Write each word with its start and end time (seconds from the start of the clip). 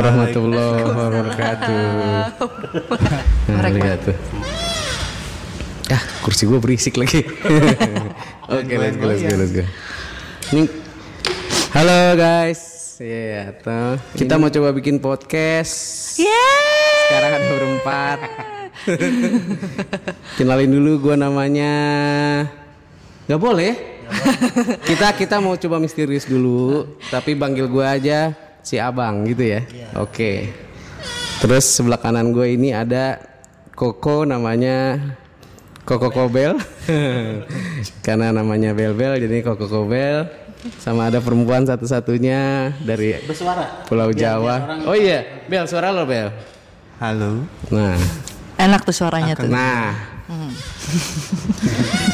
warahmatullahi 0.00 0.80
wabarakatuh. 0.80 1.84
Wabarakatuh. 3.52 4.14
Ah, 5.92 6.02
kursi 6.24 6.48
gue 6.48 6.56
berisik 6.56 6.96
lagi. 6.96 7.20
Oke, 8.56 8.74
let's 8.80 8.96
go, 8.96 9.04
let's 9.12 9.20
go, 9.20 9.34
let's 9.36 9.52
go. 9.52 9.64
Ini, 10.56 10.62
halo 11.76 12.16
guys. 12.16 12.96
Ya, 12.96 13.52
toh. 13.60 14.00
Kita 14.16 14.40
mau 14.40 14.48
coba 14.48 14.72
bikin 14.72 15.04
podcast. 15.04 16.16
Sekarang 16.16 17.32
ada 17.36 17.46
berempat. 17.52 18.18
Kenalin 20.40 20.70
dulu 20.72 21.12
gue 21.12 21.14
namanya. 21.20 21.74
Gak 23.28 23.40
boleh. 23.40 23.74
kita 24.88 25.12
kita 25.14 25.38
mau 25.38 25.54
coba 25.60 25.76
misterius 25.78 26.24
dulu, 26.26 26.98
tapi 27.12 27.38
panggil 27.38 27.70
gue 27.70 27.84
aja 27.86 28.49
si 28.62 28.76
Abang 28.76 29.24
gitu 29.26 29.44
ya. 29.56 29.60
Oke. 29.96 30.52
Terus 31.40 31.64
sebelah 31.64 31.96
kanan 31.96 32.36
gue 32.36 32.52
ini 32.52 32.76
ada 32.76 33.16
Koko 33.72 34.28
namanya 34.28 35.00
Koko 35.88 36.12
Kobel. 36.12 36.54
Karena 38.06 38.28
namanya 38.30 38.76
Bel 38.76 38.92
Bel 38.92 39.16
jadi 39.16 39.40
Koko 39.40 39.64
Kobel. 39.66 40.28
Sama 40.76 41.08
ada 41.08 41.24
perempuan 41.24 41.64
satu-satunya 41.64 42.72
dari 42.84 43.16
Bersuara. 43.24 43.88
Pulau 43.88 44.12
Jawa. 44.12 44.84
Oh 44.84 44.92
iya, 44.92 45.24
Bel 45.48 45.64
suara 45.64 45.88
lo 45.88 46.04
Bel. 46.04 46.28
Halo. 47.00 47.48
Nah, 47.72 47.96
Enak 48.60 48.84
tuh 48.84 48.92
suaranya 48.92 49.32
tuh. 49.32 49.48
nah 49.48 49.96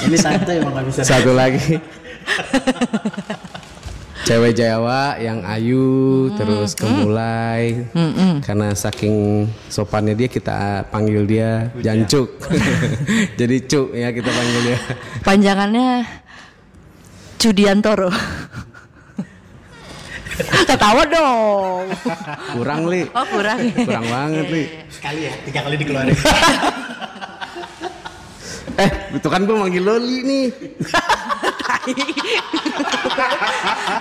Ini 0.06 0.14
santai 0.14 0.62
emang 0.62 0.78
gak 0.78 0.86
bisa. 0.86 1.02
satu 1.02 1.34
lagi. 1.34 1.74
Cewek 4.27 4.58
Jawa 4.58 5.22
yang 5.22 5.38
ayu 5.46 5.86
terus 6.34 6.74
kemulai 6.74 7.86
karena 8.42 8.74
saking 8.74 9.46
sopannya 9.70 10.18
dia 10.18 10.27
kita 10.27 10.83
panggil 10.91 11.22
dia 11.22 11.70
Jancuk. 11.78 12.34
Jadi 13.38 13.56
Cuk 13.70 13.94
ya 13.94 14.10
kita 14.10 14.27
panggil 14.27 14.60
dia. 14.66 14.78
Panjangannya 15.22 16.02
Cudiantoro. 17.38 18.10
Ketawa 20.66 21.06
dong. 21.06 21.86
Kurang 22.58 22.90
li, 22.90 23.06
Oh 23.14 23.24
kurang. 23.30 23.62
ya? 23.62 23.72
kurang 23.78 24.06
banget 24.11 24.46
li. 24.50 24.64
Sekali 24.90 25.20
ya, 25.22 25.33
tiga 25.46 25.61
kali 25.62 25.77
dikeluarin. 25.78 26.12
Eh, 28.77 28.91
itu 29.16 29.28
kan 29.32 29.41
gue 29.48 29.56
manggil 29.56 29.82
Loli 29.84 30.19
nih. 30.24 30.46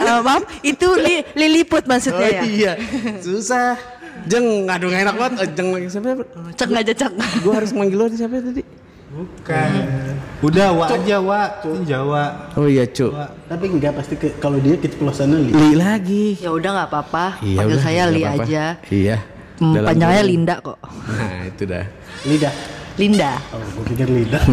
Eh, 0.06 0.20
maaf, 0.26 0.44
itu 0.66 0.88
li, 0.98 1.22
liliput 1.38 1.86
maksudnya 1.86 2.42
ya. 2.42 2.42
iya, 2.44 2.74
susah. 3.22 3.78
Jeng, 4.26 4.66
aduh 4.66 4.90
gak 4.90 5.02
enak 5.06 5.16
banget. 5.16 5.32
Eh, 5.46 5.50
Jeng 5.54 5.70
lagi 5.70 5.88
siapa? 5.90 6.10
Cek 6.58 6.70
aja 6.74 6.94
cek. 6.94 7.12
Gue 7.46 7.54
harus 7.54 7.72
manggil 7.78 7.98
Loli 7.98 8.16
siapa 8.18 8.42
tadi? 8.42 8.64
Bukan. 9.16 9.70
Udah 10.44 10.76
wa 10.76 10.86
aja 10.92 11.18
wa. 11.24 11.42
Jawa. 11.88 12.24
Oh 12.60 12.68
iya 12.68 12.84
Cuk. 12.84 13.16
Tapi 13.48 13.66
enggak 13.72 13.96
pasti 13.96 14.20
ke, 14.20 14.36
kalau 14.44 14.60
dia 14.60 14.76
kita 14.76 15.00
pelosannya 15.00 15.40
li. 15.40 15.52
Li 15.56 15.72
lagi. 15.80 16.36
Ya 16.44 16.52
udah 16.52 16.70
nggak 16.76 16.90
apa-apa. 16.92 17.26
Iya, 17.40 17.58
Panggil 17.64 17.78
udah, 17.80 17.86
saya 17.86 18.04
Li 18.12 18.22
aja. 18.28 18.64
Iya. 18.92 19.18
Hmm, 19.64 19.80
panjangnya. 19.88 20.24
Linda 20.28 20.56
kok. 20.60 20.76
Nah 20.84 21.48
itu 21.48 21.64
dah. 21.64 21.86
Lidah. 22.28 22.54
Linda. 22.96 23.36
Oh, 23.52 23.60
gue 23.60 23.84
pikir 23.92 24.08
lidah. 24.08 24.44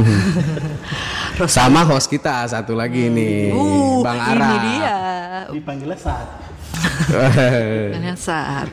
Sama 1.46 1.86
host 1.86 2.10
kita 2.10 2.42
satu 2.44 2.74
lagi 2.74 3.06
nih, 3.06 3.54
Uh, 3.54 4.02
Bang 4.02 4.18
Ara. 4.18 4.50
Ini 4.50 4.58
dia. 4.66 4.98
Dipanggilnya 5.54 5.98
saat. 5.98 6.28
Yang 7.94 8.18
saat. 8.18 8.66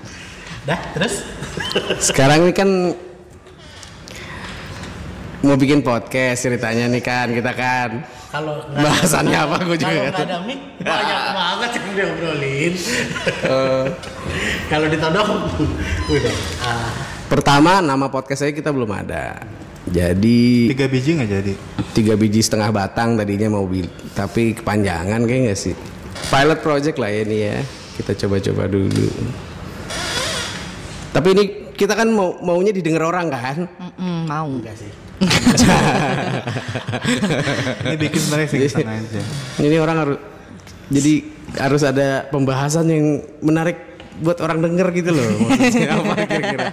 Dah, 0.66 0.80
terus? 0.98 1.22
Sekarang 2.02 2.50
ini 2.50 2.54
kan 2.54 2.70
mau 5.40 5.56
bikin 5.56 5.80
podcast 5.80 6.44
ceritanya 6.44 6.90
nih 6.90 7.04
kan 7.06 7.30
kita 7.30 7.54
kan. 7.54 7.90
Kalau 8.30 8.62
Bahasannya 8.70 9.38
apa 9.42 9.58
gue 9.66 9.74
juga 9.74 10.14
Kalau 10.14 10.22
ada 10.22 10.38
mic, 10.46 10.60
banyak 10.78 11.22
banget 11.34 11.70
yang 11.74 11.88
diobrolin. 11.98 12.74
Eh, 13.42 13.86
Kalau 14.70 14.86
ditodong, 14.86 15.30
udah. 16.14 16.36
Ah, 16.62 16.94
pertama 17.30 17.80
nama 17.80 18.10
podcast 18.10 18.42
saya 18.42 18.52
kita 18.52 18.70
belum 18.70 18.90
ada. 18.90 19.40
Jadi 19.86 20.70
Tiga 20.70 20.86
biji 20.86 21.18
nggak 21.18 21.30
jadi. 21.30 21.54
tiga 21.90 22.14
biji 22.14 22.40
setengah 22.40 22.70
batang 22.70 23.18
tadinya 23.18 23.50
mau 23.50 23.66
bil 23.66 23.90
tapi 24.14 24.54
kepanjangan 24.54 25.26
kayak 25.26 25.42
nggak 25.50 25.58
sih 25.58 25.74
pilot 26.30 26.62
project 26.62 27.02
lah 27.02 27.10
ya 27.10 27.22
ini 27.26 27.38
ya 27.42 27.58
kita 27.98 28.14
coba-coba 28.16 28.70
dulu 28.70 29.10
tapi 31.10 31.28
ini 31.34 31.44
kita 31.74 31.98
kan 31.98 32.06
mau 32.14 32.38
maunya 32.40 32.70
didengar 32.70 33.10
orang 33.10 33.34
kan 33.34 33.58
Mm-mm, 33.66 34.30
mau. 34.30 34.46
enggak 34.46 34.78
sih. 34.78 34.92
Ini 37.84 37.96
bikin 37.98 38.20
sebenarnya 38.22 38.48
aja. 38.88 39.22
ini 39.60 39.76
orang 39.76 39.98
harus 39.98 40.18
jadi 40.88 41.14
harus 41.58 41.82
ada 41.84 42.30
pembahasan 42.30 42.86
yang 42.88 43.06
menarik 43.42 43.89
buat 44.20 44.38
orang 44.44 44.60
denger 44.60 44.88
gitu 44.96 45.12
loh 45.16 45.30
maksudnya 45.48 45.90
apa 46.00 46.14
kira-kira 46.28 46.68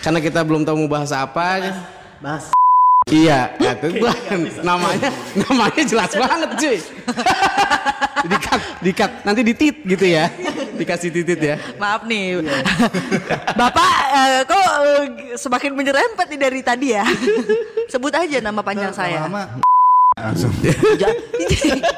karena 0.00 0.18
kita 0.24 0.40
belum 0.44 0.62
tahu 0.64 0.76
mau 0.84 0.90
bahas 1.00 1.12
apa 1.12 1.46
Bahas. 2.18 2.50
Iya, 3.08 3.56
kata 3.56 3.88
gua 3.96 4.12
namanya 4.60 5.08
namanya 5.48 5.82
jelas 5.86 6.12
banget 6.12 6.50
cuy. 6.60 6.78
dikat, 8.28 8.60
dikat, 8.84 9.10
nanti 9.24 9.40
ditit 9.46 9.76
gitu 9.86 10.04
ya. 10.04 10.28
Dikasih 10.76 11.08
titit 11.14 11.40
ya. 11.40 11.56
Maaf 11.80 12.04
nih, 12.04 12.42
Bapak 13.54 13.96
eh, 14.12 14.40
kok 14.44 14.68
eh, 14.84 15.04
semakin 15.40 15.72
menyerempet 15.72 16.26
nih 16.28 16.40
dari 16.42 16.60
tadi 16.60 16.86
ya? 16.92 17.06
Sebut 17.88 18.12
aja 18.12 18.44
nama 18.44 18.60
panjang 18.60 18.92
saya. 18.92 19.24
Lama 19.24 19.56
langsung. 20.18 20.52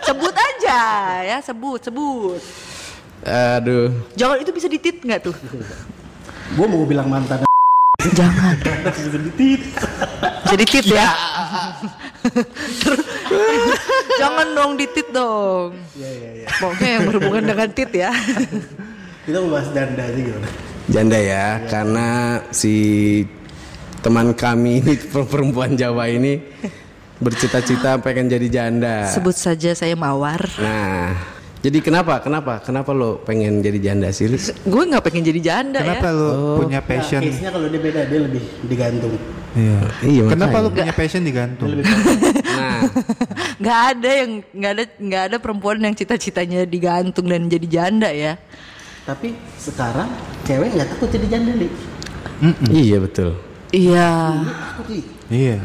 Sebut 0.07 0.35
aja 0.37 0.81
ya, 1.27 1.39
sebut, 1.43 1.81
sebut. 1.83 2.39
Aduh. 3.27 3.93
Jangan 4.17 4.37
itu 4.41 4.51
bisa 4.53 4.67
ditit 4.71 5.05
nggak 5.05 5.21
tuh? 5.29 5.37
Gue 6.57 6.67
mau 6.67 6.85
bilang 6.89 7.09
mantan. 7.13 7.45
Jangan. 8.01 8.57
Bisa 8.89 9.19
ditit. 9.21 9.61
Jadi 10.51 10.65
tit 10.65 10.87
ya. 10.89 11.09
Jangan 14.17 14.47
dong 14.57 14.73
ditit 14.81 15.09
dong. 15.13 15.77
Iya, 15.95 16.11
iya, 16.11 16.31
iya. 16.45 16.49
Pokoknya 16.59 16.91
yang 16.97 17.05
berhubungan 17.07 17.45
dengan 17.45 17.69
tit 17.71 17.91
ya. 17.93 18.11
Kita 19.29 19.37
mau 19.45 19.61
bahas 19.61 19.69
danda 19.71 20.03
aja 20.03 20.17
gimana? 20.17 20.49
Janda 20.91 21.19
ya, 21.21 21.47
karena 21.71 22.07
si 22.51 22.75
teman 24.01 24.33
kami 24.35 24.81
ini 24.83 24.95
perempuan 25.31 25.77
Jawa 25.77 26.09
ini 26.09 26.41
bercita-cita 27.21 28.01
pengen 28.01 28.33
jadi 28.33 28.49
janda. 28.49 29.07
Sebut 29.13 29.37
saja 29.37 29.77
saya 29.77 29.93
Mawar. 29.93 30.41
Nah, 30.57 31.15
jadi 31.61 31.79
kenapa? 31.79 32.19
Kenapa? 32.19 32.59
Kenapa 32.59 32.91
lo 32.91 33.21
pengen 33.21 33.61
jadi 33.61 33.79
janda 33.83 34.09
sih? 34.11 34.33
Gue 34.63 34.83
nggak 34.83 35.03
pengen 35.03 35.23
jadi 35.23 35.41
janda 35.43 35.79
Kenapa 35.79 36.09
ya. 36.09 36.17
lu 36.17 36.27
Oh. 36.27 36.57
punya 36.59 36.81
passion? 36.81 37.21
Nah, 37.21 37.29
case-nya 37.29 37.51
kalau 37.51 37.69
dia 37.69 37.81
beda, 37.81 38.01
dia 38.05 38.21
lebih 38.21 38.43
digantung. 38.65 39.15
Iya. 39.51 39.79
Iya, 40.01 40.23
Kenapa 40.27 40.47
makanya. 40.53 40.63
lu 40.63 40.71
punya 40.73 40.95
passion 40.95 41.23
digantung? 41.23 41.69
Nah, 41.77 42.81
Nggak 43.61 43.79
ada 43.91 44.11
yang 44.15 44.31
nggak 44.49 44.73
ada 44.73 44.85
nggak 44.97 45.23
ada 45.23 45.37
perempuan 45.37 45.77
yang 45.79 45.93
cita-citanya 45.93 46.65
digantung 46.65 47.27
dan 47.27 47.45
jadi 47.45 47.67
janda 47.69 48.09
ya. 48.09 48.41
Tapi 49.03 49.33
sekarang 49.55 50.09
cewek 50.43 50.73
nggak 50.73 50.89
takut 50.89 51.09
jadi 51.11 51.27
janda 51.31 51.53
li. 51.55 51.69
iya 52.71 52.97
betul. 52.99 53.37
Iya. 53.71 54.09
Li. 54.87 55.01
Iya. 55.29 55.59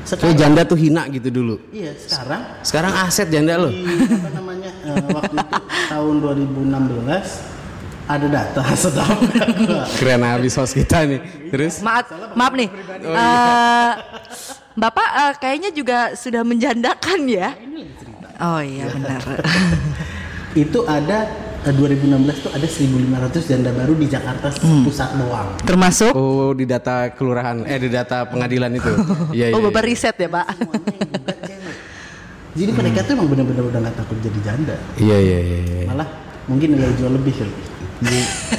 Kayak 0.00 0.10
Sekarang, 0.10 0.34
janda 0.34 0.62
tuh 0.64 0.74
hina 0.74 1.02
gitu 1.06 1.28
dulu. 1.30 1.54
iya 1.70 1.94
sekarang 1.94 2.40
Sekarang 2.60 2.92
aset 2.98 3.28
janda 3.28 3.54
lo. 3.54 3.68
di 3.68 3.84
apa 3.84 4.28
namanya 4.32 4.59
eh, 4.90 5.08
waktu 5.14 5.34
itu 5.38 5.56
tahun 5.86 6.14
2016 6.18 7.60
ada 8.10 8.26
data 8.26 8.62
sedang 8.82 9.14
Keren 10.02 10.22
habis 10.26 10.58
host 10.58 10.74
kita 10.74 11.06
nih. 11.06 11.20
Terus? 11.54 11.78
Maaf 11.78 12.10
maaf 12.34 12.52
nih. 12.58 12.68
Eh, 13.06 13.92
Bapak 14.74 15.08
eh, 15.14 15.32
kayaknya 15.38 15.70
juga 15.70 16.14
sudah 16.18 16.42
menjandakan 16.42 17.26
ya. 17.30 17.54
Oh 18.40 18.62
iya 18.62 18.88
benar. 18.90 19.20
itu 20.62 20.82
ada 20.88 21.28
eh, 21.62 21.74
2016 21.74 22.42
tuh 22.42 22.50
ada 22.50 22.66
1.500 22.66 23.50
janda 23.50 23.70
baru 23.76 23.94
di 23.94 24.06
Jakarta 24.10 24.50
pusat 24.82 25.10
doang. 25.14 25.54
Termasuk 25.62 26.10
Oh 26.16 26.50
di 26.56 26.66
data 26.66 27.12
kelurahan, 27.14 27.62
eh 27.66 27.78
di 27.78 27.90
data 27.92 28.26
pengadilan 28.26 28.72
itu. 28.74 28.92
Iya 29.36 29.54
Oh 29.54 29.60
iya. 29.62 29.66
Bapak 29.70 29.82
riset 29.86 30.16
ya 30.18 30.28
Pak. 30.30 30.46
Semuanya 30.58 30.96
yang. 30.98 31.89
Jadi 32.50 32.70
mereka 32.74 32.98
tuh 33.06 33.12
emang 33.14 33.28
bener-bener 33.30 33.62
udah 33.62 33.80
nggak 33.86 33.96
takut 33.96 34.18
jadi 34.18 34.38
janda. 34.42 34.76
Iya 34.98 35.16
iya 35.22 35.38
iya. 35.38 35.58
iya. 35.62 35.84
Malah 35.86 36.08
mungkin 36.50 36.68
nilai 36.74 36.94
jual 36.98 37.12
lebih 37.14 37.34
kali. 37.38 37.54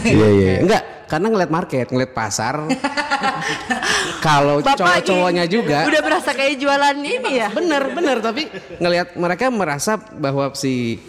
Iya 0.06 0.28
iya. 0.32 0.52
Enggak, 0.64 0.84
karena 1.12 1.28
ngeliat 1.28 1.52
market, 1.52 1.86
ngeliat 1.92 2.12
pasar. 2.16 2.56
Kalau 4.26 4.62
cowok-cowoknya 4.62 5.46
juga 5.50 5.86
Udah 5.90 6.02
berasa 6.02 6.30
kayak 6.34 6.62
jualan 6.62 6.98
ini 7.02 7.42
ya. 7.42 7.50
bener 7.50 7.90
bener 7.94 8.18
tapi 8.22 8.50
ngelihat 8.78 9.18
mereka 9.18 9.50
merasa 9.50 9.98
bahwa 9.98 10.54
si 10.54 11.02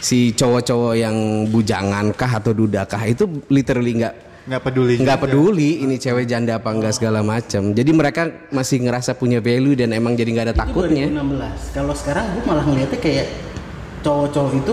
si 0.00 0.32
cowok-cowok 0.32 0.94
yang 0.96 1.46
bujangan 1.50 2.14
kah 2.16 2.40
atau 2.40 2.54
dudakah 2.56 3.02
itu 3.10 3.26
literally 3.52 4.00
nggak 4.00 4.14
nggak 4.40 4.62
peduli 4.62 4.94
nggak 4.96 5.18
peduli 5.20 5.84
ini 5.84 5.94
cewek 5.96 6.24
janda 6.24 6.56
apa 6.56 6.72
enggak 6.72 6.96
segala 6.96 7.20
macam. 7.20 7.70
Jadi 7.70 7.90
mereka 7.92 8.22
masih 8.48 8.80
ngerasa 8.80 9.12
punya 9.14 9.38
value 9.38 9.76
dan 9.76 9.92
emang 9.92 10.16
jadi 10.16 10.30
nggak 10.32 10.46
ada 10.50 10.54
Itu 10.56 10.62
takutnya. 10.64 11.06
2016. 11.12 11.76
Kalau 11.76 11.94
sekarang 11.94 12.24
gue 12.32 12.42
malah 12.44 12.64
ngeliatnya 12.64 12.98
kayak 12.98 13.26
cowok-cowok 14.00 14.52
itu, 14.56 14.72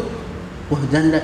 wah 0.67 0.83
janda 0.87 1.19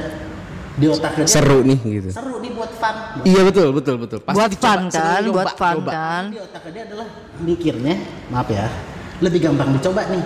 di 0.73 0.85
otaknya 0.89 1.23
dia 1.23 1.35
Seru 1.37 1.59
nih 1.61 1.79
gitu. 1.79 2.09
seru 2.09 2.35
nih 2.41 2.51
buat 2.51 2.71
fun. 2.73 2.95
Iya 3.23 3.41
betul 3.45 3.67
betul 3.71 3.95
betul. 4.01 4.19
Pasti 4.19 4.35
buat 4.35 4.49
dicoba, 4.51 4.67
fun 4.73 4.81
seru 4.89 5.05
kan, 5.05 5.23
buat 5.31 5.49
fun 5.53 5.75
coba. 5.79 5.91
kan. 5.93 6.23
Di 6.27 6.39
otaknya 6.41 6.71
dia 6.73 6.83
adalah 6.83 7.07
mikirnya, 7.39 7.95
maaf 8.27 8.49
ya, 8.49 8.65
lebih 9.21 9.39
gampang 9.39 9.69
dicoba 9.71 10.01
nih. 10.09 10.23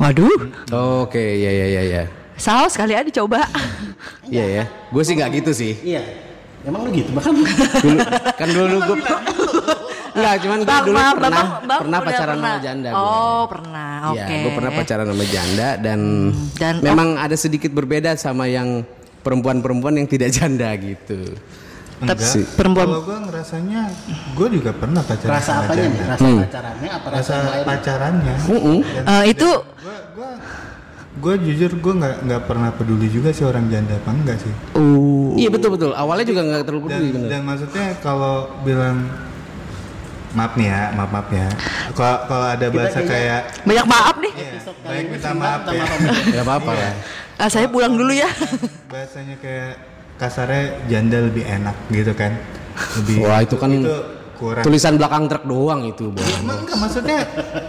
Waduh, 0.00 0.38
Oke, 1.06 1.20
ya 1.38 1.50
ya 1.52 1.66
ya 1.68 1.82
ya. 1.84 2.02
saus 2.34 2.74
kali 2.74 2.90
ya 2.90 3.04
dicoba. 3.04 3.44
Iya 4.26 4.44
ya. 4.48 4.64
Gue 4.88 5.04
sih 5.04 5.14
nggak 5.14 5.30
gitu 5.38 5.52
sih. 5.52 5.76
Iya, 5.78 6.00
emang 6.62 6.80
lu 6.82 6.90
gitu 6.92 7.10
bahkan. 7.10 7.34
Dulu 7.34 7.98
kan 8.32 8.48
dulu 8.48 8.76
gue 8.82 8.96
Enggak, 10.12 10.44
cuman 10.44 10.58
gue 10.60 10.68
Bang, 10.68 10.84
dulu 10.84 10.92
maaf, 10.94 11.14
pernah 11.16 11.30
Bang, 11.32 11.48
Bang 11.64 11.80
pernah 11.80 11.98
udah 11.98 12.06
pacaran 12.06 12.36
pernah. 12.36 12.52
sama 12.52 12.60
janda. 12.60 12.88
gua. 12.90 13.00
Oh, 13.00 13.42
pernah. 13.48 13.92
Oke. 14.06 14.20
Iya, 14.20 14.36
gue 14.38 14.52
pernah 14.52 14.72
pacaran 14.74 15.06
sama 15.08 15.24
janda 15.26 15.68
dan, 15.78 16.00
dan- 16.54 16.80
memang 16.80 17.08
ada 17.16 17.32
sedikit 17.34 17.70
berbeda 17.70 18.10
sama 18.14 18.44
yang 18.46 18.68
perempuan-perempuan 19.18 19.94
yang 19.96 20.06
tidak 20.06 20.28
janda 20.30 20.68
gitu. 20.76 21.32
Enggak. 21.98 22.18
Sih. 22.20 22.44
Perempuan- 22.44 22.90
Kalau 22.90 23.02
gue 23.02 23.18
ngerasanya, 23.24 23.80
gue 24.34 24.48
juga 24.52 24.70
pernah 24.74 25.00
pacaran 25.00 25.32
Rasa 25.32 25.46
sama 25.46 25.60
apanya 25.64 25.80
nih? 25.80 25.88
janda. 25.88 26.04
Rasa 26.04 26.28
pacarannya 26.36 26.90
apa 26.90 27.06
rasa, 27.08 27.34
Rasa 27.38 27.64
pacarannya. 27.64 28.34
Mm-mm. 28.46 28.78
Eh, 29.06 29.24
itu 29.28 29.48
Gue 31.14 31.36
jujur 31.38 31.68
gue 31.74 31.92
nggak 31.94 32.14
nggak 32.24 32.42
pernah 32.42 32.72
peduli 32.72 33.04
juga 33.06 33.28
sih 33.30 33.44
orang 33.44 33.68
janda 33.68 33.94
apa 33.94 34.10
enggak 34.10 34.36
sih. 34.38 34.48
uh, 34.72 35.11
Iya 35.42 35.48
betul 35.50 35.70
betul. 35.74 35.90
Awalnya 35.92 36.26
juga 36.26 36.40
nggak 36.46 36.62
terlalu 36.62 36.82
Dan, 36.86 36.90
peduli 36.94 37.10
bener. 37.10 37.28
dan 37.34 37.40
maksudnya 37.42 37.86
kalau 37.98 38.34
bilang 38.62 38.96
maaf 40.32 40.52
nih 40.54 40.66
ya, 40.70 40.82
maaf 40.94 41.10
maaf 41.10 41.28
ya. 41.28 41.46
Kalau 41.92 42.16
kalau 42.30 42.46
ada 42.46 42.66
bahasa 42.70 42.98
kayak 43.02 43.40
banyak 43.66 43.86
maaf 43.90 44.16
nih. 44.22 44.32
Iya, 44.38 44.52
baik 44.86 45.06
minta 45.10 45.30
maaf 45.34 45.60
minta 45.66 45.72
ya. 45.74 45.84
maaf. 45.84 46.00
Gak 46.30 46.44
apa-apa 46.46 46.70
lah. 46.72 46.92
Ah, 47.42 47.48
saya 47.50 47.66
pulang 47.66 47.98
dulu 47.98 48.12
ya. 48.14 48.30
Bahasanya 48.86 49.34
kayak 49.42 49.72
kasarnya 50.16 50.78
janda 50.86 51.18
lebih 51.26 51.42
enak 51.42 51.74
gitu 51.90 52.12
kan. 52.14 52.38
Lebih 53.02 53.16
Wah, 53.26 53.42
itu 53.42 53.56
kan 53.58 53.70
kurang. 54.42 54.62
Tulisan 54.62 54.94
belakang 54.94 55.24
truk 55.24 55.44
doang 55.44 55.86
itu, 55.86 56.10
Bang. 56.10 56.26
Emang 56.36 56.58
enggak 56.60 56.76
maksudnya 56.76 57.18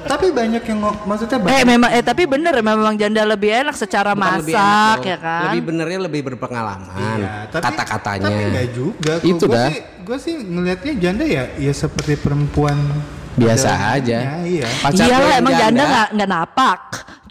tapi 0.04 0.25
banyak 0.30 0.64
yang 0.64 0.80
maksudnya 1.06 1.38
eh 1.38 1.42
banyak 1.44 1.66
memang 1.68 1.90
eh 1.92 2.02
tapi 2.02 2.24
bener 2.25 2.54
memang 2.58 2.94
janda 2.96 3.22
lebih 3.24 3.54
enak 3.54 3.75
secara 3.75 4.12
Bukan 4.12 4.25
masak 4.42 4.50
enak, 4.50 4.98
ya 5.06 5.18
kan. 5.20 5.42
Lebih 5.48 5.62
benernya 5.64 6.00
lebih 6.02 6.22
berpengalaman. 6.25 6.98
Iya, 7.16 7.30
tapi- 7.48 7.64
Kata-katanya. 7.70 8.25
Tapi 8.25 8.42
enggak 8.44 8.68
juga. 8.74 9.14
Itu 9.22 9.46
gue 9.46 9.54
dah. 9.54 9.68
sih, 9.68 9.78
gue 10.02 10.18
sih 10.20 10.34
ngelihatnya 10.36 10.94
janda 10.98 11.24
ya 11.24 11.44
ya 11.54 11.72
seperti 11.72 12.14
perempuan 12.16 12.75
Biasa 13.34 13.70
aja. 13.94 14.18
umumnya, 14.20 14.42
Iya. 14.44 14.68
Pacar 14.80 15.06
Iyalah 15.06 15.34
emang 15.36 15.54
janda 15.56 15.84
nggak 15.84 16.08
nggak 16.12 16.30
napak. 16.31 16.81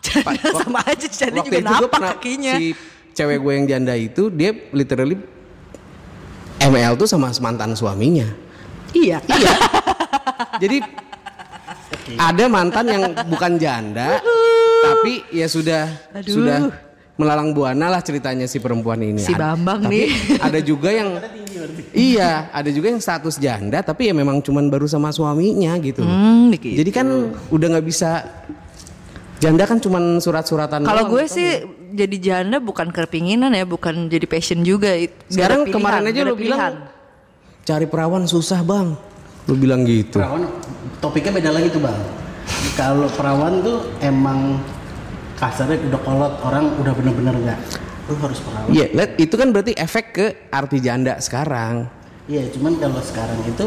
Janda 0.01 0.35
Pa- 0.45 0.61
sama 0.61 0.81
aja 0.85 1.07
janda 1.09 1.39
juga 1.41 1.51
itu 1.53 1.63
gue 1.63 1.63
napak 1.79 1.91
pernah 1.93 2.13
kakinya. 2.13 2.55
si 2.57 2.67
cewek 3.13 3.39
gue 3.39 3.53
yang 3.53 3.67
janda 3.69 3.95
itu 3.95 4.23
dia 4.29 4.51
literally 4.71 5.15
ML 6.61 6.95
tuh 6.97 7.07
sama 7.07 7.31
mantan 7.37 7.73
suaminya. 7.73 8.27
Iya. 8.93 9.19
Jadi 10.63 10.79
ada 12.19 12.45
mantan 12.49 12.87
yang 12.89 13.03
bukan 13.29 13.57
janda 13.57 14.21
tapi 14.83 15.23
ya 15.31 15.47
sudah 15.47 15.89
Aduh. 16.13 16.33
sudah 16.33 16.59
melalang 17.15 17.53
buana 17.55 17.93
lah 17.93 18.01
ceritanya 18.03 18.49
si 18.49 18.59
perempuan 18.59 18.99
ini. 18.99 19.21
Si 19.21 19.37
Bambang 19.37 19.85
tapi 19.87 20.09
nih. 20.09 20.09
Ada 20.49 20.59
juga 20.65 20.91
yang 20.91 21.21
Iya, 21.95 22.51
ada 22.51 22.67
juga 22.75 22.91
yang 22.91 22.99
status 22.99 23.39
janda 23.39 23.79
tapi 23.87 24.11
ya 24.11 24.15
memang 24.17 24.43
cuman 24.43 24.67
baru 24.67 24.91
sama 24.91 25.15
suaminya 25.15 25.79
gitu. 25.79 26.03
Hmm, 26.03 26.51
begitu. 26.51 26.83
Jadi 26.83 26.91
kan 26.91 27.07
udah 27.55 27.67
nggak 27.79 27.87
bisa 27.87 28.27
janda 29.39 29.63
kan 29.71 29.79
cuman 29.79 30.19
surat-suratan. 30.19 30.83
Kalau 30.83 31.07
gue 31.07 31.23
tau 31.23 31.31
sih 31.31 31.63
jadi 31.95 32.17
janda 32.19 32.59
bukan 32.59 32.91
kepinginan 32.91 33.55
ya, 33.55 33.63
bukan 33.63 34.11
jadi 34.11 34.27
passion 34.27 34.67
juga. 34.67 34.91
Sekarang 35.31 35.69
pilihan, 35.69 35.75
kemarin 35.79 36.03
aja 36.11 36.21
lu 36.27 36.35
bilang. 36.35 36.75
Cari 37.63 37.87
perawan 37.87 38.27
susah 38.27 38.61
bang. 38.67 38.95
Lu 39.47 39.55
bilang 39.59 39.87
gitu. 39.87 40.19
Perawan 40.19 40.47
topiknya 40.99 41.33
beda 41.39 41.51
lagi 41.55 41.69
tuh 41.71 41.83
bang. 41.83 41.99
Kalau 42.75 43.09
perawan 43.15 43.63
tuh 43.63 43.79
emang 44.03 44.59
kasarnya 45.39 45.79
udah 45.91 46.01
kolot 46.03 46.35
orang 46.47 46.65
udah 46.79 46.93
bener-bener 46.95 47.35
nggak. 47.39 47.59
Lu 48.11 48.15
harus 48.19 48.39
perawan. 48.43 48.69
Iya, 48.71 48.87
lihat 48.95 49.11
itu 49.19 49.35
kan 49.35 49.49
berarti 49.51 49.73
efek 49.79 50.07
ke 50.15 50.27
arti 50.51 50.79
janda 50.83 51.19
sekarang. 51.23 51.87
Iya, 52.27 52.51
cuman 52.55 52.79
kalau 52.79 53.03
sekarang 53.03 53.39
itu 53.47 53.67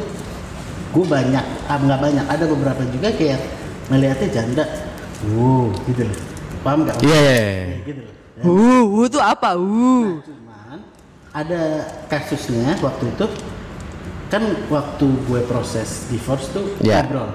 gue 0.95 1.05
banyak, 1.05 1.43
ah, 1.67 1.75
nggak 1.75 1.99
banyak, 1.99 2.25
ada 2.27 2.45
beberapa 2.47 2.83
juga 2.87 3.11
kayak 3.11 3.39
ngelihatnya 3.91 4.29
janda, 4.31 4.63
wow, 5.27 5.67
gitu 5.91 6.07
loh. 6.07 6.19
Paham 6.63 6.87
nggak? 6.87 6.95
Iya. 7.03 7.27
Kayak 7.27 7.83
gitu 7.83 8.01
loh. 8.01 8.13
Dan 8.35 8.43
Uh, 8.47 8.83
uh 8.99 9.05
tuh 9.07 9.23
apa? 9.23 9.49
Uh. 9.55 10.19
Cuman 10.23 10.79
ada 11.35 11.61
kasusnya 12.07 12.79
waktu 12.79 13.11
itu 13.11 13.25
kan 14.25 14.41
waktu 14.67 15.05
gue 15.25 15.41
proses 15.45 16.09
divorce 16.09 16.49
tuh 16.49 16.65
Ya. 16.81 17.05
ngobrol. 17.05 17.29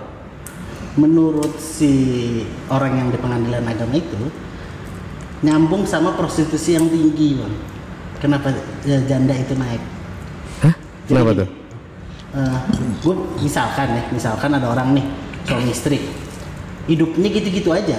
Menurut 0.99 1.55
si 1.57 1.93
orang 2.67 2.99
yang 2.99 3.09
di 3.09 3.19
pengadilan 3.19 3.63
agama 3.63 3.95
itu 3.95 4.19
nyambung 5.41 5.87
sama 5.87 6.13
prostitusi 6.13 6.75
yang 6.75 6.91
tinggi, 6.91 7.39
bang. 7.39 7.55
Kenapa 8.21 8.53
ya, 8.85 9.01
janda 9.07 9.33
itu 9.33 9.55
naik? 9.57 9.81
Hah? 10.61 10.75
Jadi 11.07 11.09
Kenapa 11.09 11.31
tuh? 11.33 11.49
eh, 12.31 12.59
gue 13.01 13.15
misalkan 13.41 13.89
ya, 13.91 14.03
misalkan 14.13 14.51
ada 14.53 14.67
orang 14.69 14.93
nih 14.93 15.07
suami 15.47 15.71
istri, 15.73 15.99
hidupnya 16.85 17.29
gitu-gitu 17.33 17.71
aja. 17.73 17.97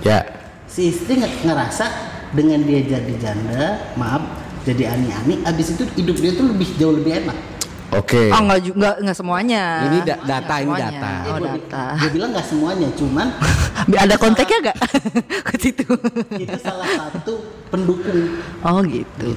Ya. 0.00 0.18
Si 0.64 0.88
istri 0.88 1.20
nge- 1.20 1.44
ngerasa 1.44 1.86
dengan 2.32 2.62
dia 2.64 2.80
jadi 2.80 3.14
janda, 3.20 3.92
maaf, 3.94 4.22
jadi 4.64 4.96
ani-ani, 4.96 5.44
abis 5.44 5.76
itu 5.76 5.84
hidup 5.94 6.16
dia 6.16 6.32
tuh 6.32 6.46
lebih 6.48 6.68
jauh 6.78 6.94
lebih 6.96 7.20
enak. 7.20 7.36
Oke. 7.92 8.32
Oh 8.32 8.40
enggak 8.40 8.60
juga 8.64 8.88
enggak 8.96 9.16
semuanya. 9.16 9.62
Ini 9.84 9.98
da- 10.02 10.22
data, 10.24 10.54
ini 10.58 10.72
data. 10.72 11.12
Oh, 11.28 11.38
data. 11.38 11.84
gue 12.00 12.10
bilang 12.10 12.30
nggak 12.32 12.46
semuanya, 12.48 12.88
cuman 12.96 13.26
Ada 14.04 14.16
kontaknya 14.16 14.56
enggak? 14.64 14.78
Ke 15.50 15.54
situ. 15.60 15.84
itu 16.34 16.56
salah 16.58 16.88
satu 16.88 17.44
pendukung. 17.68 18.40
Oh 18.64 18.80
gitu. 18.82 19.30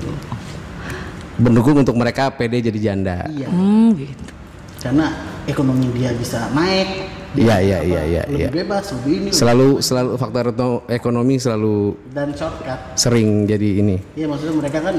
Mendukung 1.38 1.77
untuk 1.77 1.93
mereka 1.93 2.33
PD 2.33 2.65
jadi 2.65 2.79
janda. 2.93 3.29
Iya, 3.29 3.45
Hmm 3.51 3.93
gitu. 3.93 4.33
karena 4.81 5.13
ekonomi 5.45 5.89
dia 5.93 6.13
bisa 6.13 6.50
naik. 6.50 7.13
Iya, 7.38 7.60
dia 7.62 7.62
iya, 7.62 7.79
iya, 7.83 8.01
iya, 8.07 8.21
Lebih 8.25 8.41
iya. 8.41 8.50
bebas, 8.50 8.89
lebih 8.98 9.13
ini. 9.19 9.29
Selalu 9.29 9.67
selalu 9.77 10.17
faktor 10.17 10.50
ekonomi 10.89 11.38
selalu 11.38 11.93
dan 12.10 12.33
shortcut. 12.33 12.79
sering 12.98 13.45
jadi 13.45 13.69
ini. 13.86 14.01
Iya 14.17 14.25
maksudnya 14.25 14.55
mereka 14.57 14.79
kan 14.81 14.95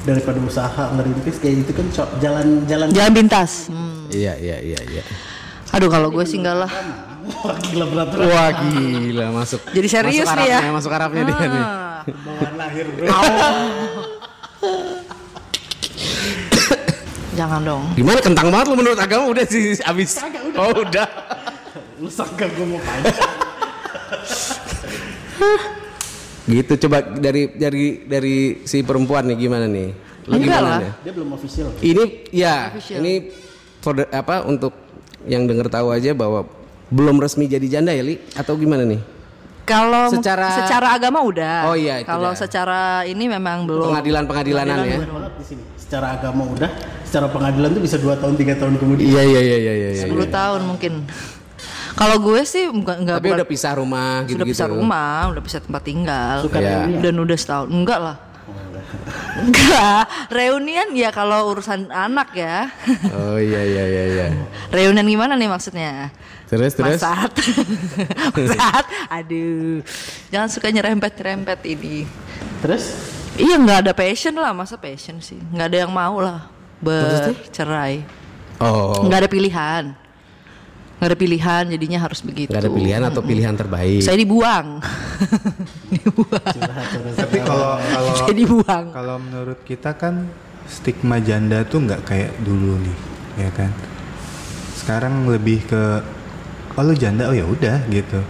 daripada 0.00 0.38
usaha 0.40 0.84
ngerintis 0.96 1.36
kayak 1.38 1.54
gitu 1.64 1.72
kan 1.76 1.86
short- 1.92 2.14
jalan-jalan 2.18 2.88
Jalan 2.90 3.12
pintas. 3.12 3.68
Hmm. 3.68 4.08
Iya, 4.08 4.34
iya, 4.36 4.56
iya, 4.58 4.80
iya. 4.90 5.02
Aduh 5.70 5.86
kalau 5.86 6.10
gue 6.10 6.24
sih 6.24 6.40
enggak 6.40 6.66
lah. 6.66 6.72
Wah 7.44 7.56
gila 7.62 7.84
berat 7.86 8.10
Wah 8.16 8.48
gila 8.58 9.26
masuk. 9.30 9.60
Jadi 9.70 9.86
serius 9.86 10.26
masuk 10.26 10.40
nih 10.40 10.48
ya? 10.50 10.60
Masuk 10.72 10.90
Arabnya 10.90 11.22
dia 11.28 11.36
nih. 11.38 11.62
Ah. 11.62 12.02
bawaan 12.02 12.54
lahir 12.56 12.86
bro. 12.90 13.06
Jangan 17.38 17.60
dong. 17.62 17.82
Gimana 17.94 18.18
kentang 18.20 18.48
banget 18.50 18.66
lu 18.68 18.76
menurut 18.76 18.98
agama 18.98 19.30
udah 19.30 19.44
sih 19.46 19.78
abis. 19.80 20.18
Oh 20.58 20.74
udah. 20.74 21.06
Lu 22.02 22.08
sangka 22.10 22.48
gue 22.50 22.66
mau 22.66 22.80
panjang. 22.80 23.14
Gitu 26.50 26.72
coba 26.80 26.98
dari 27.04 27.46
dari 27.52 27.84
dari 28.04 28.36
si 28.64 28.82
perempuan 28.82 29.22
nih 29.24 29.36
gimana 29.38 29.66
nih? 29.66 29.88
Lu 30.26 30.34
Enggak 30.34 30.42
gimana 30.42 30.66
lah. 30.66 30.78
nih? 30.80 30.92
Dia 31.00 31.12
belum 31.14 31.28
official. 31.32 31.66
Ini 31.78 32.04
ya 32.28 32.56
Official. 32.68 32.98
ini 32.98 33.12
for 33.78 33.92
the- 33.94 34.10
apa 34.10 34.42
untuk 34.44 34.74
yang 35.24 35.46
denger 35.46 35.70
tahu 35.70 35.90
aja 35.90 36.10
bahwa 36.10 36.44
belum 36.88 37.16
resmi 37.16 37.46
jadi 37.46 37.66
janda 37.70 37.94
ya 37.94 38.02
Li 38.02 38.18
atau 38.34 38.54
gimana 38.54 38.82
nih? 38.82 38.98
Kalau 39.62 40.10
Secara- 40.10 40.50
secara 40.56 40.90
agama 40.90 41.22
udah. 41.22 41.70
Oh 41.70 41.78
iya, 41.78 42.02
itu 42.02 42.10
Kalau 42.10 42.34
secara 42.34 43.06
ini 43.06 43.30
memang 43.30 43.70
belum. 43.70 43.86
Ya. 44.82 44.98
Bener 44.98 45.12
banget 45.14 45.32
di 45.38 45.44
sini. 45.46 45.62
Secara 45.78 46.06
agama 46.12 46.42
udah, 46.44 46.70
secara 47.06 47.26
pengadilan 47.30 47.70
tuh 47.70 47.82
bisa 47.82 47.94
2 47.94 48.18
tahun 48.18 48.34
3 48.34 48.58
tahun 48.58 48.74
kemudian. 48.76 49.06
Iya 49.06 49.22
iya 49.22 49.40
iya 49.40 49.58
iya 49.58 49.72
iya. 49.94 50.02
10 50.02 50.26
tahun 50.26 50.60
mungkin. 50.66 51.06
Kalau 51.92 52.16
gue 52.18 52.40
sih 52.42 52.66
enggak 52.66 52.96
enggak 52.98 53.16
Tapi 53.16 53.26
bukan- 53.26 53.38
udah 53.38 53.48
pisah 53.48 53.72
rumah 53.74 54.10
sudah 54.20 54.28
gitu-gitu. 54.28 54.50
pisah 54.52 54.68
rumah, 54.68 55.18
udah 55.28 55.42
pisah 55.42 55.60
tempat 55.60 55.82
tinggal. 55.82 56.36
Suka 56.40 56.58
reunian. 56.58 57.00
Dan 57.00 57.14
udah 57.16 57.36
setahun. 57.36 57.68
Enggak 57.68 57.98
lah. 57.98 58.16
Enggak, 59.36 60.02
reunian 60.28 60.88
ya 60.92 61.10
kalau 61.10 61.48
urusan 61.48 61.88
anak 61.88 62.34
ya. 62.34 62.68
Oh 63.10 63.36
iya 63.36 63.62
iya 63.62 63.84
iya 63.84 64.04
iya. 64.06 64.26
reunian 64.68 65.06
gimana 65.06 65.34
nih 65.34 65.46
maksudnya? 65.46 66.10
Terus 66.46 66.74
terus. 66.74 66.98
Masat. 66.98 67.30
Masat. 68.36 68.84
Aduh. 69.08 69.80
Jangan 70.28 70.48
suka 70.48 70.68
nyerempet-nyerempet 70.68 71.58
ini. 71.64 72.04
Terus 72.60 72.84
Iya 73.32 73.56
nggak 73.56 73.78
ada 73.80 73.92
passion 73.94 74.34
lah, 74.34 74.50
masa 74.50 74.74
passion 74.74 75.22
sih? 75.22 75.38
Nggak 75.38 75.66
ada 75.70 75.78
yang 75.78 75.92
mau 75.94 76.18
lah. 76.18 76.50
bercerai. 76.82 78.02
Oh, 78.58 79.04
Nggak 79.04 79.24
ada 79.24 79.30
pilihan. 79.30 79.84
Nggak 81.00 81.08
ada 81.08 81.16
pilihan, 81.16 81.62
jadinya 81.72 81.98
harus 82.04 82.20
begitu. 82.20 82.52
nggak 82.52 82.60
ada 82.60 82.72
pilihan 82.76 83.02
atau 83.08 83.24
pilihan 83.24 83.54
terbaik. 83.56 84.04
Saya 84.04 84.20
dibuang. 84.20 84.84
dibuang. 85.96 86.54
Tapi 87.16 87.38
kalau 87.40 87.80
kalau 87.80 88.12
Saya 88.20 88.34
dibuang. 88.36 88.84
kalau 88.92 89.16
menurut 89.16 89.58
kita 89.64 89.96
kan 89.96 90.28
stigma 90.68 91.16
janda 91.18 91.64
tuh 91.64 91.88
nggak 91.88 92.04
kayak 92.04 92.36
dulu 92.44 92.76
nih, 92.84 92.96
ya 93.40 93.50
kan? 93.56 93.72
Sekarang 94.76 95.24
lebih 95.24 95.64
ke 95.64 96.04
oh 96.76 96.84
lu 96.84 96.92
janda 96.92 97.32
oh 97.32 97.34
ya 97.34 97.48
udah 97.48 97.80
gitu. 97.88 98.20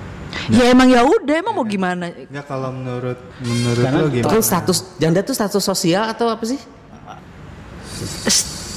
Ya 0.47 0.71
emang 0.71 0.87
ya 0.87 1.03
udah, 1.03 1.43
emang 1.43 1.59
mau 1.59 1.67
gimana? 1.67 2.07
Nggak 2.07 2.47
kalau 2.47 2.71
menurut 2.71 3.19
menurut 3.43 3.83
Jangan 3.83 3.99
lo 3.99 4.09
gimana? 4.15 4.39
status 4.39 4.79
janda 4.95 5.27
tuh 5.27 5.35
status 5.35 5.59
sosial 5.59 6.07
atau 6.07 6.31
apa 6.31 6.47
sih? 6.47 6.63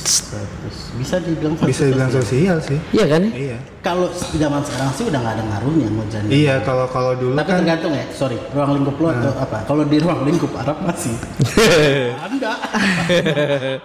Status. 0.03 0.75
Bisa 0.99 1.15
dibilang 1.23 1.55
Bisa 1.59 1.83
dibilang 1.87 2.11
sosial 2.11 2.57
sih. 2.59 2.79
Iya 2.91 3.05
kan? 3.07 3.21
Iya. 3.31 3.57
Kalau 3.83 4.07
zaman 4.11 4.61
sekarang 4.63 4.91
sih 4.95 5.05
udah 5.07 5.19
nggak 5.19 5.35
ada 5.39 5.43
ngaruhnya 5.43 5.87
mau 5.91 6.05
janda. 6.07 6.29
Iya, 6.31 6.55
kalau 6.63 6.85
kalau 6.87 7.11
dulu 7.15 7.35
Tapi 7.35 7.49
kan 7.51 7.57
tergantung 7.63 7.93
ya, 7.95 8.05
sorry, 8.15 8.37
ruang 8.55 8.71
lingkup 8.79 8.95
lo 8.99 9.07
atau 9.11 9.31
apa? 9.35 9.57
Kalau 9.67 9.83
di 9.83 9.97
ruang 9.99 10.19
lingkup 10.23 10.51
Arab 10.55 10.77
masih. 10.83 11.15
Anda. 12.19 12.53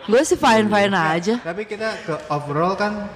Gue 0.06 0.22
sih 0.22 0.38
fine 0.44 0.66
fine 0.70 0.94
aja. 0.94 1.34
Tapi 1.42 1.62
kita 1.66 1.88
ke 2.06 2.14
overall 2.30 2.74
kan 2.78 3.10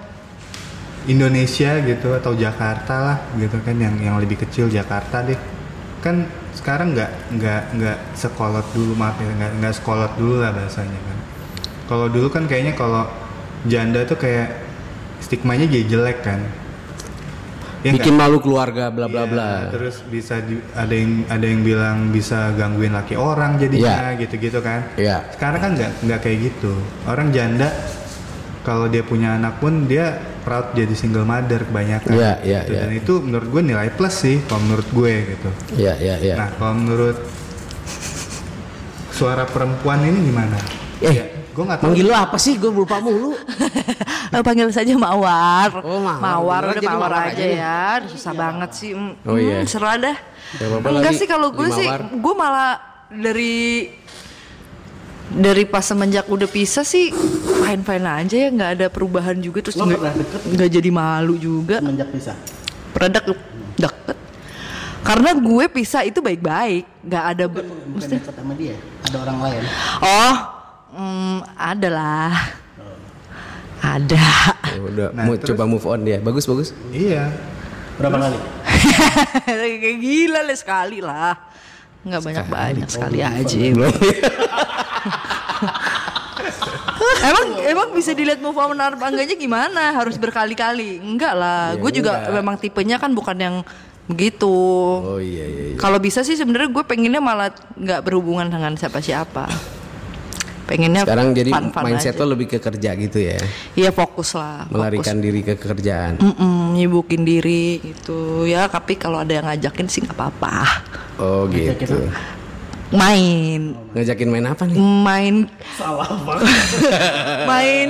Indonesia 1.11 1.83
gitu 1.83 2.15
atau 2.15 2.33
Jakarta 2.39 2.95
lah 3.03 3.17
gitu 3.35 3.59
kan 3.67 3.75
yang 3.75 3.99
yang 3.99 4.17
lebih 4.23 4.39
kecil 4.47 4.71
Jakarta 4.71 5.27
deh 5.27 5.39
kan 6.03 6.27
sekarang 6.55 6.95
nggak 6.95 7.11
nggak 7.39 7.63
nggak 7.79 7.99
sekolot 8.19 8.67
dulu 8.75 8.93
maaf 8.99 9.19
ya 9.19 9.31
nggak 9.35 9.53
nggak 9.63 9.75
sekolot 9.79 10.13
dulu 10.19 10.43
lah 10.43 10.51
bahasanya 10.55 10.99
kan 10.99 11.19
kalau 11.85 12.07
dulu 12.07 12.29
kan 12.29 12.45
kayaknya 12.45 12.73
kalau 12.73 13.07
janda 13.65 14.03
tuh 14.03 14.17
kayak 14.17 14.59
stigmanya 15.19 15.67
jadi 15.67 15.87
jelek 15.89 16.21
kan 16.21 16.43
Ya 17.83 17.91
Bikin 17.91 18.15
malu 18.15 18.39
keluarga 18.39 18.89
bla 18.89 19.11
bla 19.11 19.27
Iya, 19.27 19.27
bla. 19.27 19.51
terus 19.69 20.07
bisa 20.07 20.39
di- 20.39 20.62
ada 20.73 20.95
yang 20.95 21.27
ada 21.27 21.43
yang 21.43 21.61
bilang 21.61 21.97
bisa 22.09 22.55
gangguin 22.55 22.91
laki 22.91 23.15
orang 23.15 23.59
jadinya 23.59 24.15
gitu-gitu 24.15 24.59
kan 24.59 24.87
Iya. 24.95 25.27
sekarang 25.33 25.59
kan 25.61 25.71
nggak 25.75 25.91
nggak 26.01 26.21
kayak 26.21 26.39
gitu 26.45 26.71
orang 27.05 27.31
janda 27.31 27.75
kalau 28.62 28.87
dia 28.87 29.03
punya 29.03 29.35
anak 29.35 29.59
pun 29.59 29.85
dia 29.85 30.15
proud 30.41 30.71
jadi 30.73 30.95
single 30.95 31.23
mother 31.25 31.59
kebanyakan 31.65 32.15
Iya, 32.15 32.33
iya, 32.41 32.61
gitu. 32.61 32.71
iya. 32.71 32.81
dan 32.81 32.91
itu 32.95 33.12
menurut 33.21 33.49
gue 33.51 33.62
nilai 33.65 33.91
plus 33.91 34.15
sih 34.17 34.39
kalau 34.45 34.62
menurut 34.62 34.87
gue 34.89 35.12
gitu 35.29 35.51
Iya 35.77 35.95
iya 35.99 36.15
iya. 36.21 36.35
nah 36.37 36.49
kalau 36.53 36.75
menurut 36.77 37.19
suara 39.11 39.43
perempuan 39.45 40.03
ini 40.03 40.19
gimana 40.25 40.59
Eh, 41.01 41.11
Ya, 41.12 41.25
gue 41.53 41.65
nggak 41.69 41.79
tahu 41.79 41.89
Manggil 41.93 42.07
lu 42.09 42.15
apa 42.17 42.37
sih? 42.41 42.55
Gue 42.57 42.71
lupa 42.73 42.97
mulu. 42.99 43.37
Eh, 44.33 44.43
panggil 44.47 44.69
saja 44.73 44.93
Mawar. 44.97 45.69
Oh, 45.85 46.01
Mawar. 46.01 46.19
Mawar 46.19 46.63
udah 46.65 46.77
jadi 46.77 46.89
Mawar 46.89 47.11
Mawar 47.11 47.29
aja 47.29 47.37
aja 47.37 47.47
ya. 47.47 47.83
Susah 48.09 48.33
banget 48.33 48.71
sih. 48.73 48.91
Mm, 48.97 49.13
Oh, 49.29 49.37
iya. 49.37 49.61
mm, 49.61 49.69
serah 49.69 49.97
dah. 50.01 50.17
Gak 50.53 50.67
apa-apa 50.69 50.87
Enggak 50.89 51.13
sih 51.15 51.27
kalau 51.29 51.49
gue 51.53 51.69
sih, 51.71 51.87
gue 52.13 52.35
malah 52.35 52.81
dari 53.09 53.89
dari 55.33 55.65
pas 55.65 55.81
semenjak 55.81 56.29
udah 56.29 56.45
pisah 56.45 56.85
sih 56.85 57.09
fine 57.65 57.81
fine 57.81 58.05
aja 58.05 58.37
ya 58.37 58.49
nggak 58.53 58.71
ada 58.77 58.87
perubahan 58.93 59.41
juga 59.41 59.65
terus 59.65 59.81
nggak 59.81 60.13
nggak 60.45 60.69
jadi 60.69 60.91
malu 60.93 61.41
juga 61.41 61.81
Semenjak 61.81 62.13
pisah. 62.13 62.37
pernah 62.93 63.17
deket 63.17 63.39
deket 63.81 64.17
karena 65.01 65.31
gue 65.33 65.65
pisah 65.73 66.05
itu 66.05 66.21
baik 66.21 66.45
baik 66.45 66.85
nggak 67.09 67.25
ada 67.33 67.45
Bukan 67.49 68.21
sama 68.21 68.53
dia, 68.55 68.77
ada 69.09 69.17
orang 69.25 69.39
lain. 69.41 69.63
oh 70.05 70.35
mm, 70.93 71.37
ada 71.57 71.89
lah. 71.89 72.33
Ada. 73.83 74.27
Ya 74.73 74.81
udah 74.81 75.09
Nah, 75.11 75.25
mau 75.27 75.35
terus? 75.35 75.49
coba 75.53 75.67
move 75.67 75.87
on 75.91 76.01
dia. 76.07 76.23
Bagus 76.23 76.47
bagus. 76.47 76.71
iya. 76.95 77.35
Berapa 77.99 78.17
kali? 78.17 78.39
kayak 79.83 79.99
gila 79.99 80.41
lah 80.47 80.57
sekali 80.57 80.99
lah. 81.03 81.35
Nggak 82.03 82.23
banyak 82.23 82.47
banyak 82.47 82.89
sekali 82.89 83.19
aja. 83.23 83.59
Emang 87.23 87.47
emang 87.63 87.89
bisa 87.95 88.11
dilihat 88.15 88.43
move 88.43 88.59
on 88.59 88.75
apa 88.79 89.07
enggaknya 89.07 89.39
gimana? 89.39 89.95
Harus 89.95 90.19
berkali-kali? 90.19 90.99
Enggak 90.99 91.35
lah. 91.39 91.75
Gue 91.79 91.95
juga 91.95 92.31
memang 92.31 92.59
tipenya 92.59 92.99
kan 92.99 93.15
bukan 93.15 93.39
yang 93.39 93.57
begitu. 94.11 94.51
Oh 94.99 95.23
iya 95.23 95.47
iya. 95.47 95.65
iya. 95.73 95.79
kalau 95.79 96.03
bisa 96.03 96.27
sih 96.27 96.35
sebenarnya 96.35 96.75
gue 96.75 96.85
pengennya 96.87 97.23
malah 97.23 97.55
nggak 97.79 98.03
berhubungan 98.03 98.51
dengan 98.51 98.75
siapa-siapa 98.75 99.47
pengennya 100.64 101.02
Sekarang 101.02 101.33
jadi 101.33 101.50
fun-fun 101.50 101.83
mindset 101.85 102.12
aja. 102.12 102.21
lo 102.21 102.26
lebih 102.31 102.47
ke 102.49 102.59
kerja 102.59 102.90
gitu 102.95 103.19
ya. 103.19 103.38
iya 103.75 103.90
fokus 103.90 104.33
lah 104.33 104.64
fokus. 104.64 104.73
Melarikan 104.73 105.16
diri 105.19 105.40
ke 105.40 105.54
kerjaan. 105.54 106.16
Mm-mm, 106.16 106.73
nyibukin 106.73 107.23
diri 107.23 107.78
gitu 107.78 108.21
ya 108.45 108.66
tapi 108.66 108.95
kalau 108.95 109.19
ada 109.19 109.33
yang 109.33 109.45
ngajakin 109.45 109.87
sih 109.87 110.00
nggak 110.00 110.14
apa-apa 110.14 110.57
Oh 111.19 111.45
gitu. 111.47 112.09
main 112.90 113.73
Ngajakin 113.90 114.28
main 114.28 114.47
apa 114.47 114.62
nih? 114.64 114.76
main 114.76 115.35
Salah 115.73 116.09
banget. 116.19 116.49
main 117.50 117.88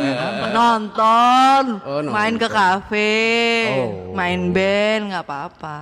nonton, 0.53 1.65
Oh, 1.81 1.99
nonton. 1.99 2.11
main 2.11 2.35
ke 2.37 2.47
kafe 2.47 3.19
Oh. 3.75 4.12
Main 4.13 4.53
band 4.53 5.03
nggak 5.09 5.25
apa-apa 5.25 5.81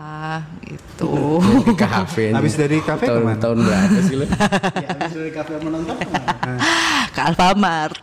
gitu 0.62 1.42
Di 1.66 1.74
kafe. 1.74 2.30
Habis 2.30 2.54
dari 2.54 2.78
kafe 2.78 3.10
tahun, 3.10 3.20
ke 3.20 3.26
mana? 3.26 3.40
Tahun 3.42 3.56
berapa 3.58 3.98
sih 4.06 4.16
lo? 4.16 4.24
ya, 4.30 4.88
habis 4.94 5.12
dari 5.18 5.30
kafe 5.34 5.52
menonton 5.58 5.94
ke 5.98 6.06
mana? 6.06 6.30
ke 7.14 7.20
Alfamart 7.26 7.98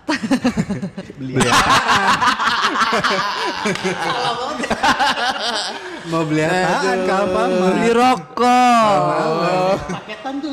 Beli 1.16 1.34
mau 6.08 6.24
beli 6.24 6.40
apaan 6.40 7.00
ke 7.04 7.12
Alfamart 7.12 7.76
beli 7.76 7.92
rokok 7.92 9.76
paketan 9.88 10.36
tuh. 10.44 10.52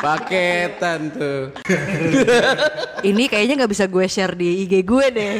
Paketan 0.00 1.00
tuh. 1.12 1.40
ini 3.04 3.28
kayaknya 3.28 3.64
nggak 3.64 3.72
bisa 3.72 3.84
gue 3.88 4.06
share 4.08 4.32
di 4.36 4.64
IG 4.64 4.84
gue 4.84 5.06
deh 5.12 5.36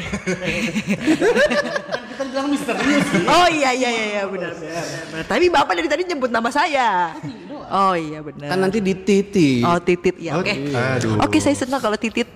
kita 2.21 2.37
bilang 2.37 2.53
misterius 2.53 3.07
sih. 3.09 3.25
oh 3.25 3.49
iya 3.49 3.73
iya 3.73 3.89
iya, 3.89 4.05
iya 4.13 4.23
benar 4.29 4.53
benar. 4.53 5.25
tapi 5.25 5.49
bapak 5.49 5.73
dari 5.73 5.89
tadi 5.89 6.05
nyebut 6.05 6.29
nama 6.29 6.53
saya 6.53 7.17
oh 7.65 7.97
iya 7.97 8.21
benar 8.21 8.53
Kan 8.53 8.61
nanti 8.61 8.85
di 8.85 8.93
titi. 8.93 9.65
oh 9.65 9.81
titit 9.81 10.21
ya 10.21 10.37
Oh, 10.37 10.45
oke 10.45 10.53
aduh. 10.53 11.17
oke 11.17 11.41
saya 11.41 11.57
senang 11.57 11.81
kalau 11.81 11.97
titit 11.97 12.29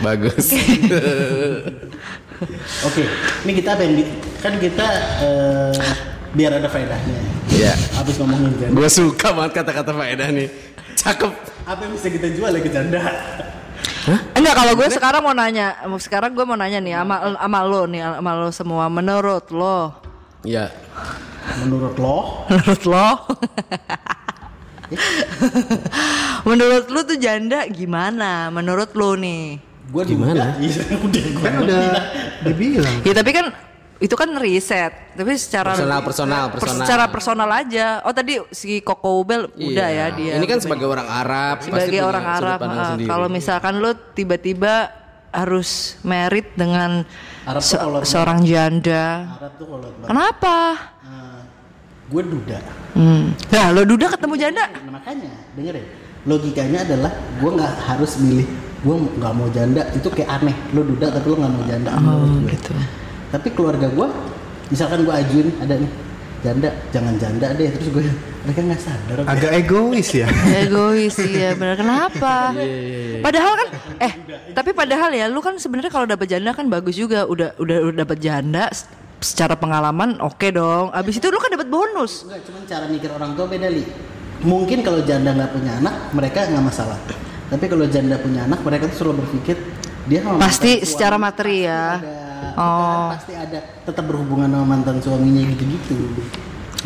Bagus. 0.00 0.56
Oke, 2.88 3.04
ini 3.44 3.52
kita 3.52 3.76
pengen 3.76 4.00
di- 4.00 4.08
kan 4.40 4.56
kita 4.56 4.86
eh, 5.20 5.76
biar 6.32 6.56
ada 6.56 6.72
faedahnya. 6.72 7.20
Iya. 7.52 7.76
Habis 8.00 8.16
ngomongin 8.16 8.56
janda, 8.56 8.80
Gue 8.80 8.88
suka 8.88 9.28
banget 9.28 9.60
kata-kata 9.60 9.92
faedah 9.92 10.32
nih. 10.32 10.48
Cakep. 10.96 11.32
apa 11.68 11.80
yang 11.84 11.92
bisa 11.92 12.08
kita 12.08 12.32
jual 12.32 12.48
ya 12.48 12.64
ke 12.64 12.72
janda? 14.08 14.18
Enggak 14.32 14.54
kalau 14.56 14.72
gue 14.78 14.88
sekarang 14.88 15.20
mau 15.20 15.34
nanya, 15.36 15.66
sekarang 16.00 16.30
gue 16.32 16.44
mau 16.48 16.56
nanya 16.56 16.78
nih 16.80 16.94
sama 16.96 17.16
sama 17.36 17.58
lo 17.68 17.82
nih, 17.84 18.00
sama 18.00 18.30
lo 18.38 18.48
semua 18.48 18.84
menurut 18.88 19.46
lo, 19.52 19.78
Ya. 20.40 20.72
Menurut 21.60 21.96
lo, 22.00 22.16
menurut 22.48 22.82
lo, 22.88 23.08
menurut 26.48 26.86
lo 26.88 27.00
tuh 27.04 27.18
janda 27.20 27.68
gimana? 27.68 28.48
Menurut 28.48 28.92
lo 28.96 29.16
nih? 29.20 29.60
gue 29.90 30.02
Gimana? 30.06 30.54
Iya, 30.62 30.86
udah 31.02 31.24
gue 31.34 31.42
kan 31.42 31.54
udah 31.66 31.82
dibilang 32.46 32.96
Ya 33.02 33.10
tapi 33.10 33.30
kan 33.34 33.50
itu 34.00 34.16
kan 34.16 34.32
riset, 34.34 35.12
tapi 35.12 35.36
secara 35.36 35.76
Personal, 35.76 36.00
personal, 36.00 36.44
per- 36.48 36.54
personal. 36.56 36.80
secara 36.80 37.04
personal 37.06 37.50
aja. 37.52 38.00
Oh 38.00 38.10
tadi 38.10 38.40
si 38.50 38.80
Koko 38.80 39.20
Ubel 39.20 39.52
udah 39.52 39.88
ya 39.88 40.06
Iya. 40.08 40.16
dia. 40.16 40.32
Ini 40.40 40.46
kan 40.48 40.58
sebagai 40.58 40.88
orang 40.88 41.04
Arab. 41.04 41.60
pasti 41.60 41.68
sebagai 41.68 42.00
orang 42.00 42.24
Arab. 42.26 42.58
sendiri. 42.64 43.04
Kalau 43.04 43.28
misalkan 43.28 43.76
lo 43.76 43.92
tiba-tiba 43.92 44.88
harus 45.30 46.00
merit 46.00 46.50
dengan 46.54 47.04
Arab 47.44 47.60
se- 47.60 47.78
seorang 48.02 48.40
janda, 48.42 49.36
Arab 49.36 49.52
tuh 49.54 49.66
kalau 49.68 49.84
banget. 49.84 50.08
kenapa? 50.08 50.56
gue 52.10 52.22
duda. 52.26 52.58
Hmm. 52.90 53.30
Nah, 53.48 53.66
lo 53.70 53.86
duda 53.86 54.10
ketemu 54.10 54.34
janda? 54.34 54.66
Nah, 54.66 54.98
makanya 54.98 55.30
dengerin. 55.54 55.86
Logikanya 56.20 56.82
adalah 56.82 57.12
gue 57.38 57.50
nggak 57.54 57.72
harus 57.86 58.18
milih. 58.18 58.48
Gue 58.80 58.96
nggak 59.14 59.30
mau 59.30 59.46
janda 59.48 59.86
itu 59.94 60.10
kayak 60.10 60.42
aneh. 60.42 60.56
Lo 60.74 60.82
duda 60.82 61.06
tapi 61.06 61.26
lo 61.30 61.38
nggak 61.38 61.52
mau 61.52 61.64
janda. 61.64 61.90
gue. 61.94 62.50
gitu. 62.50 62.72
Tapi 63.30 63.48
keluarga 63.54 63.86
gue, 63.86 64.08
misalkan 64.68 65.06
gue 65.06 65.14
ajuin 65.14 65.48
ada 65.62 65.74
nih 65.78 65.90
janda, 66.42 66.68
jangan 66.90 67.14
janda 67.16 67.46
deh. 67.54 67.70
Terus 67.70 67.88
gue 67.94 68.04
mereka 68.40 68.60
nggak 68.64 68.80
sadar. 68.80 69.16
ya? 69.20 69.24
agak 69.28 69.52
egois 69.52 70.08
ya 70.16 70.26
Egois 70.64 71.12
iya 71.20 71.52
benar 71.52 71.76
kenapa? 71.76 72.56
Iya, 72.56 73.20
Padahal 73.20 73.52
kan 73.52 73.68
eh 74.00 74.12
tapi 74.56 74.72
padahal 74.72 75.12
ya 75.12 75.28
lu 75.28 75.44
kan 75.44 75.60
sebenarnya 75.60 75.92
kalau 75.92 76.08
dapat 76.08 76.24
janda 76.24 76.56
kan 76.56 76.72
bagus 76.72 76.96
juga 76.96 77.28
udah 77.28 77.52
udah 77.60 77.78
udah 77.92 77.96
dapat 78.08 78.16
janda 78.16 78.72
secara 79.20 79.54
pengalaman 79.54 80.16
oke 80.24 80.48
dong. 80.50 80.88
Abis 80.96 81.20
itu 81.20 81.28
lu 81.28 81.36
kan 81.36 81.52
dapat 81.52 81.68
bonus. 81.68 82.24
Enggak, 82.24 82.40
cuman 82.48 82.62
cara 82.64 82.84
mikir 82.88 83.10
orang 83.12 83.36
tua 83.36 83.46
beda 83.46 83.68
li. 83.68 83.84
Mungkin 84.40 84.80
kalau 84.80 85.04
janda 85.04 85.36
nggak 85.36 85.52
punya 85.52 85.72
anak, 85.76 85.94
mereka 86.16 86.48
nggak 86.48 86.64
masalah. 86.64 86.96
Tapi 87.52 87.64
kalau 87.68 87.84
janda 87.92 88.16
punya 88.16 88.48
anak, 88.48 88.64
mereka 88.64 88.88
tuh 88.88 88.96
selalu 89.04 89.26
berpikir 89.26 89.60
dia 90.08 90.24
Pasti 90.40 90.80
secara 90.80 91.20
materi 91.20 91.68
pasti 91.68 91.68
ya. 91.68 91.84
Ada, 92.40 92.56
Oh. 92.56 93.08
pasti 93.12 93.32
ada 93.36 93.58
tetap 93.84 94.04
berhubungan 94.08 94.48
sama 94.48 94.66
mantan 94.66 94.96
suaminya 94.98 95.42
gitu-gitu. 95.52 95.96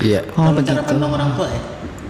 Iya. 0.03 0.27
Oh 0.35 0.51
kalau 0.51 0.63
cara 0.67 0.83
pandang 0.83 1.13
orang 1.15 1.31
tua 1.39 1.47
ya. 1.47 1.61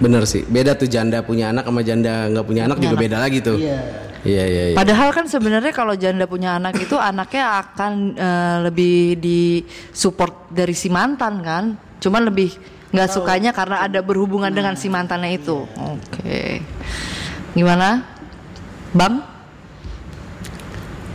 Bener 0.01 0.23
sih. 0.25 0.43
Beda 0.49 0.73
tuh 0.75 0.89
janda 0.89 1.21
punya 1.21 1.53
anak 1.53 1.69
sama 1.69 1.85
janda 1.85 2.27
nggak 2.33 2.47
punya 2.49 2.63
anak 2.67 2.81
juga 2.81 2.97
beda 2.97 3.17
lagi 3.21 3.39
tuh. 3.45 3.61
Iya. 3.61 3.81
Iya 4.25 4.45
iya 4.49 4.63
iya. 4.73 4.77
Padahal 4.77 5.13
kan 5.13 5.29
sebenarnya 5.29 5.69
kalau 5.77 5.93
janda 6.01 6.25
punya 6.25 6.57
anak 6.57 6.81
itu 6.81 6.97
anaknya 7.13 7.61
akan 7.61 7.93
eh, 8.17 8.57
lebih 8.65 9.21
di 9.21 9.41
support 9.93 10.49
dari 10.49 10.73
si 10.73 10.89
mantan 10.89 11.45
kan. 11.45 11.65
Cuman 12.01 12.25
lebih 12.33 12.57
nggak 12.95 13.11
sukanya 13.11 13.51
karena 13.53 13.85
ada 13.85 14.01
berhubungan 14.01 14.49
dengan 14.49 14.79
si 14.81 14.89
mantannya 14.89 15.37
itu. 15.37 15.69
Oke. 15.77 16.65
Gimana? 17.53 18.01
Bang? 18.97 19.21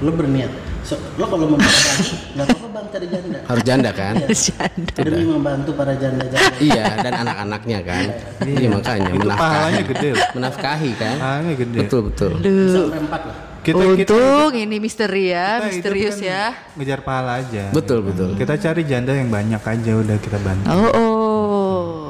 Lo 0.05 0.11
berniat. 0.13 0.68
So, 0.89 0.97
lo 1.21 1.29
kalau 1.29 1.45
mau 1.45 1.57
nggak 1.61 2.45
apa-apa 2.49 2.67
bang 2.73 2.85
cari 2.89 3.07
janda. 3.13 3.39
Harus 3.45 3.61
janda 3.63 3.89
kan? 3.93 4.13
Janda. 4.25 4.93
Demi 5.05 5.25
membantu 5.29 5.69
para 5.77 5.93
janda-janda. 5.93 6.57
iya 6.57 6.97
dan 6.97 7.13
anak-anaknya 7.21 7.79
kan. 7.85 8.05
Iya 8.41 8.67
makanya 8.73 9.09
Itu 9.13 9.27
pahalanya 9.29 9.29
menafkahi. 9.29 9.81
gede 9.85 10.09
loh. 10.09 10.27
Menafkahi 10.33 10.89
kan? 10.97 11.15
Pahalanya 11.21 11.53
gede. 11.53 11.77
Betul 11.85 11.99
betul. 12.09 12.31
Bisa 12.41 12.79
sampai 12.81 13.01
empat 13.05 13.21
lah. 13.21 13.35
Kita, 13.59 13.83
kita, 13.93 14.13
Untung 14.15 14.55
ini 14.55 14.77
misteri 14.79 15.29
ya, 15.29 15.61
kita 15.61 15.61
hidup 15.61 15.69
misterius 15.77 16.17
kan 16.17 16.25
ya. 16.25 16.43
Ngejar 16.73 16.99
pahala 17.05 17.31
aja. 17.37 17.63
Betul 17.69 17.99
betul. 18.01 18.29
Kita 18.33 18.53
cari 18.57 18.81
janda 18.81 19.13
yang 19.13 19.29
banyak 19.29 19.61
aja 19.61 19.91
udah 19.93 20.17
kita 20.17 20.37
bantu. 20.41 20.65
Oh, 20.65 20.89
oh. 20.89 22.03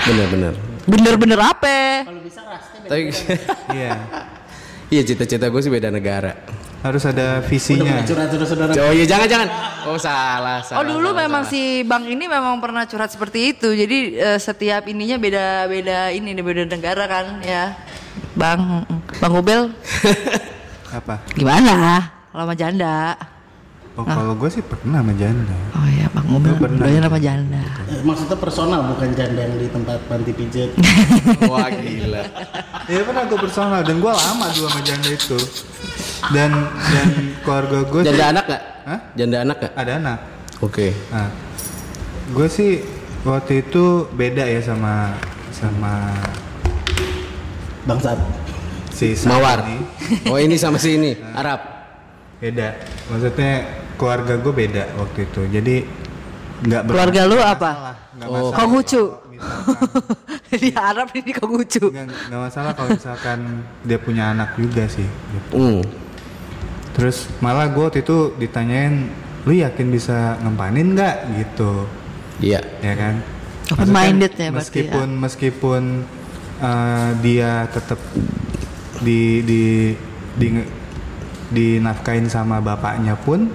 Bener-bener. 0.00 0.54
Bener-bener 0.86 1.38
apa? 1.42 2.08
Kalau 2.08 2.22
bisa 2.22 2.40
rasnya 2.40 2.78
beda. 2.80 2.88
Tapi 2.88 3.02
Iya. 3.74 3.92
iya 4.88 5.02
cita-cita 5.02 5.50
gue 5.50 5.60
sih 5.60 5.68
beda 5.68 5.90
negara. 5.90 6.32
Harus 6.86 7.02
ada 7.02 7.42
visinya. 7.42 7.98
pernah 7.98 8.30
curhat 8.30 8.46
saudara 8.46 8.72
Oh 8.78 8.92
iya 8.94 9.04
jangan 9.04 9.26
jangan. 9.26 9.48
Oh 9.90 9.98
salah 9.98 10.62
salah. 10.62 10.78
Oh 10.80 10.84
dulu 10.86 11.10
salah, 11.10 11.22
memang 11.26 11.42
salah. 11.46 11.52
si 11.52 11.82
Bang 11.82 12.04
ini 12.06 12.24
memang 12.30 12.62
pernah 12.62 12.86
curhat 12.86 13.10
seperti 13.10 13.54
itu. 13.54 13.74
Jadi 13.74 14.14
eh, 14.16 14.38
setiap 14.38 14.86
ininya 14.86 15.18
beda-beda 15.18 16.14
ini 16.14 16.30
nih 16.30 16.44
beda 16.46 16.62
negara 16.70 17.04
kan 17.10 17.42
ya. 17.42 17.74
Bang, 18.36 18.84
Bang 19.16 19.32
Ubel 19.32 19.72
Apa? 20.92 21.24
gimana? 21.34 22.08
Sama 22.32 22.52
janda. 22.52 23.16
Oh, 23.96 24.04
kalau 24.04 24.36
gue 24.36 24.50
sih 24.50 24.60
pernah 24.60 25.00
sama 25.00 25.16
janda. 25.16 25.56
Oh 25.72 25.88
ya 25.88 26.04
Bang 26.12 26.28
Gua 26.28 26.52
pernah. 26.54 26.84
doyan 26.84 27.00
sama 27.00 27.16
janda. 27.16 27.60
Eh, 27.88 28.04
Maksudnya 28.04 28.36
personal 28.36 28.80
bukan 28.86 29.08
janda 29.10 29.40
yang 29.40 29.56
di 29.56 29.68
tempat 29.68 29.98
panti 30.04 30.32
pijat. 30.32 30.68
Wah 31.50 31.68
gila. 31.70 32.22
Iya 32.86 33.00
pernah 33.02 33.24
gue 33.24 33.38
personal 33.40 33.80
dan 33.80 33.96
gue 33.96 34.12
lama 34.12 34.46
dulu 34.52 34.68
sama 34.68 34.80
janda 34.80 35.08
itu. 35.08 35.38
Dan 36.28 36.50
dan 36.68 37.08
keluarga 37.40 37.78
gue 37.82 38.00
Janda 38.04 38.24
anak 38.30 38.44
gak? 38.46 38.62
Hah? 38.84 39.00
Janda 39.14 39.36
anak 39.42 39.56
gak? 39.58 39.72
ada 39.74 39.92
anak. 39.96 40.18
Oke. 40.58 40.92
Nah, 41.08 41.28
gue 42.30 42.48
sih 42.48 42.70
waktu 43.22 43.62
itu 43.62 43.84
beda 44.10 44.44
ya 44.44 44.60
sama 44.60 45.16
sama 45.50 46.12
Bangsat. 47.84 48.18
si 48.90 49.12
Mawar. 49.24 49.64
ini. 49.64 49.76
Oh 50.26 50.36
ini 50.36 50.56
sama 50.56 50.76
si 50.76 50.96
ini 50.96 51.16
Arab. 51.32 51.75
Beda. 52.36 52.68
Maksudnya 53.08 53.52
keluarga 53.94 54.34
gue 54.36 54.52
beda 54.54 54.84
waktu 54.94 55.24
itu. 55.24 55.40
Jadi 55.48 55.76
nggak 56.62 56.82
Keluarga 56.84 57.20
lu 57.24 57.36
apa? 57.36 57.70
masalah, 57.70 57.96
Oh. 58.16 58.18
masalah 58.18 58.52
Konghucu. 58.54 59.02
kalau 59.02 59.28
misalkan- 59.28 60.04
Di 60.62 60.70
Arab 60.72 61.08
ini 61.12 61.30
Konghucu. 61.32 61.84
nggak 61.86 62.04
nggak 62.28 62.40
masalah 62.42 62.70
kalau 62.72 62.88
misalkan 62.90 63.38
dia 63.82 63.98
punya 63.98 64.32
anak 64.32 64.56
juga 64.56 64.84
sih. 64.86 65.04
gitu. 65.04 65.52
Hmm. 65.52 65.82
Terus 66.92 67.28
malah 67.38 67.68
gue 67.68 67.82
waktu 67.82 68.00
itu 68.00 68.32
ditanyain, 68.34 69.12
lu 69.44 69.52
yakin 69.52 69.86
bisa 69.88 70.40
ngempanin 70.40 70.96
nggak 70.96 71.16
gitu, 71.36 71.84
Iya. 72.40 72.64
ya 72.80 72.94
kan? 72.94 73.14
Open 73.68 73.90
minded 73.90 74.32
ya 74.32 74.48
Meskipun 74.48 75.08
meskipun 75.18 75.82
uh, 76.58 77.10
dia 77.18 77.66
tetap 77.68 77.98
di 78.98 79.42
di 79.42 79.62
di 80.32 80.46
dinafkain 81.48 82.26
sama 82.26 82.58
bapaknya 82.58 83.14
pun 83.16 83.50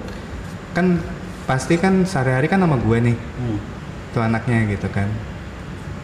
kan 0.71 0.99
pasti 1.43 1.75
kan 1.75 2.03
sehari-hari 2.03 2.47
kan 2.47 2.57
sama 2.57 2.77
gue 2.77 2.97
nih 3.01 3.17
Hmm. 3.17 3.59
tuh 4.09 4.21
anaknya 4.21 4.69
gitu 4.69 4.87
kan 4.87 5.07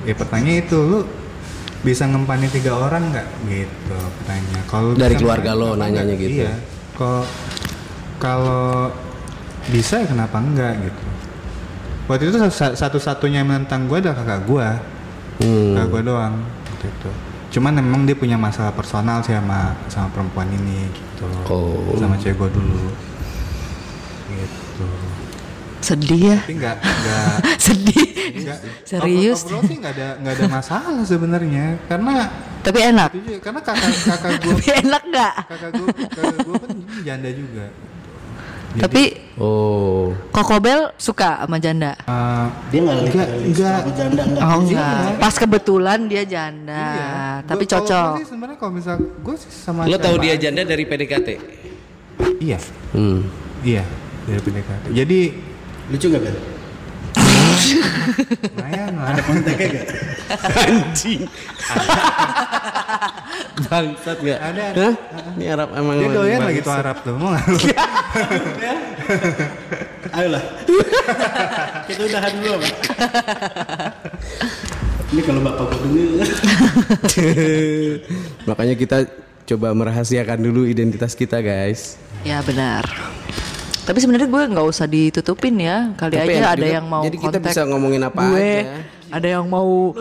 ya 0.04 0.14
pertanyaan 0.14 0.60
itu 0.62 0.78
lu 0.78 1.00
bisa 1.80 2.04
ngempanin 2.04 2.50
tiga 2.50 2.76
orang 2.76 3.08
nggak 3.08 3.28
gitu 3.46 3.96
pertanyaan 4.18 4.66
kalau 4.66 4.92
Dari 4.92 5.16
keluarga 5.16 5.52
lo 5.54 5.74
nanyanya 5.74 6.04
nggak? 6.06 6.20
gitu? 6.20 6.32
iya 6.38 6.54
kalau 6.94 7.24
kalau 8.18 8.92
bisa 9.68 10.00
ya 10.00 10.08
kenapa 10.08 10.38
enggak 10.38 10.74
gitu 10.82 11.04
waktu 12.08 12.24
itu 12.26 12.38
sa- 12.50 12.72
satu-satunya 12.74 13.42
yang 13.42 13.50
menentang 13.50 13.86
gue 13.86 13.98
adalah 13.98 14.18
kakak 14.18 14.42
gue 14.44 14.68
Hmm. 15.38 15.72
kakak 15.74 15.88
gue 15.88 16.02
doang 16.04 16.36
waktu 16.66 16.88
itu 16.90 17.12
cuman 17.50 17.74
memang 17.78 18.02
dia 18.04 18.16
punya 18.16 18.36
masalah 18.36 18.72
personal 18.72 19.22
sih 19.22 19.32
sama 19.32 19.72
sama 19.88 20.08
perempuan 20.10 20.50
ini 20.50 20.84
gitu 20.90 21.07
Oh. 21.48 21.96
sama 21.96 22.14
cewek 22.16 22.38
gue 22.38 22.50
dulu 22.54 22.90
gitu 24.30 24.86
Sedih 25.80 26.22
ya. 26.28 26.38
tapi 26.40 26.54
nggak 26.56 26.76
nggak 26.78 27.36
Sedih. 27.66 28.08
nggak 28.38 28.58
Serius. 28.84 29.40
overall 29.42 29.64
sih 29.64 29.78
nggak 29.78 29.94
ada 29.94 30.08
nggak 30.20 30.34
ada 30.36 30.46
masalah 30.48 31.04
sebenarnya 31.04 31.66
karena 31.88 32.14
Tapi 32.60 32.80
enak. 32.84 33.10
itu 33.14 33.22
juga 33.26 33.40
karena 33.42 33.62
kakak 33.62 33.92
kakak 34.04 34.32
gue 34.38 34.54
Tapi 34.54 34.72
enak 34.78 35.04
nggak? 35.08 35.34
kakak 35.48 35.70
gue 35.72 35.88
kakak 36.12 36.38
gue 36.38 36.56
kan 36.58 36.70
janda 37.02 37.30
juga 37.32 37.66
Jadi, 38.78 38.84
Tapi 38.84 39.04
Oh. 39.38 40.14
Kokobel 40.30 40.94
suka 40.96 41.38
sama 41.40 41.58
janda. 41.58 41.94
eh, 41.96 42.46
Dia 42.70 42.80
nggak 42.80 42.98
Enggak, 43.00 43.28
enggak. 43.44 43.80
janda 43.94 44.22
enggak. 44.24 44.42
Oh 44.44 44.60
Iya. 44.60 44.62
enggak. 44.64 45.20
Pas 45.20 45.36
kebetulan 45.36 46.00
dia 46.06 46.24
janda. 46.24 46.86
iya. 46.92 47.10
Tapi 47.44 47.64
Gua- 47.64 47.72
cocok. 47.76 48.12
sebenarnya 48.24 48.58
kalau 48.58 48.72
misal 48.72 48.96
gue 48.98 49.36
sih 49.36 49.52
sama 49.52 49.86
Lo 49.86 49.98
tahu 49.98 50.16
siapa 50.16 50.24
dia 50.24 50.36
janda 50.40 50.62
dari 50.62 50.84
PDKT? 50.84 51.30
iya 52.40 52.58
Hmm. 52.92 53.26
iya 53.62 53.82
dari 54.26 54.40
PDKT 54.40 54.84
jadi 54.92 55.20
Lucu 55.88 56.06
gak 56.08 56.20
kan? 56.20 56.36
Lumayan 58.08 58.92
lah 58.98 59.06
Ada 59.14 59.22
kontaknya 59.24 59.68
gak? 59.68 59.88
Anjing. 60.68 61.22
Bangsat 63.68 64.18
gak? 64.24 64.40
Ada, 64.40 64.62
ada. 64.72 64.82
Hah? 64.82 64.94
Ini 65.38 65.46
Arab 65.52 65.70
emang. 65.76 65.96
dia 66.00 66.10
doyan 66.12 66.40
bangsat. 66.40 66.50
lagi 66.50 66.62
tuh 66.64 66.74
Arab 66.74 66.98
tuh 67.04 67.14
mau 67.16 67.30
nggak 67.34 67.46
lu? 67.48 67.60
Ayolah. 70.18 70.44
Kita 71.88 72.02
udahan 72.08 72.32
dulu 72.38 72.50
apa? 72.58 72.68
Ini 75.08 75.22
kalau 75.24 75.40
bapak 75.40 75.66
gue 75.72 75.80
denger. 75.88 76.28
Makanya 78.44 78.76
kita 78.76 78.98
coba 79.48 79.72
merahasiakan 79.72 80.40
dulu 80.44 80.68
identitas 80.68 81.16
kita 81.16 81.40
guys. 81.40 81.96
Ya 82.28 82.44
benar. 82.44 82.84
Tapi 83.88 84.04
sebenarnya 84.04 84.28
gue 84.28 84.44
nggak 84.52 84.68
usah 84.68 84.84
ditutupin 84.84 85.56
ya. 85.64 85.96
Kali 85.96 86.20
Tapi 86.20 86.32
aja 86.36 86.52
ada 86.52 86.60
juga. 86.60 86.76
yang 86.76 86.86
mau 86.92 87.04
Jadi 87.08 87.18
kita 87.18 87.40
kontak 87.40 87.56
bisa 87.56 87.62
ngomongin 87.64 88.04
apa 88.04 88.20
gue. 88.20 88.36
aja. 88.36 88.84
Ada 89.08 89.28
yang 89.40 89.46
mau. 89.48 89.96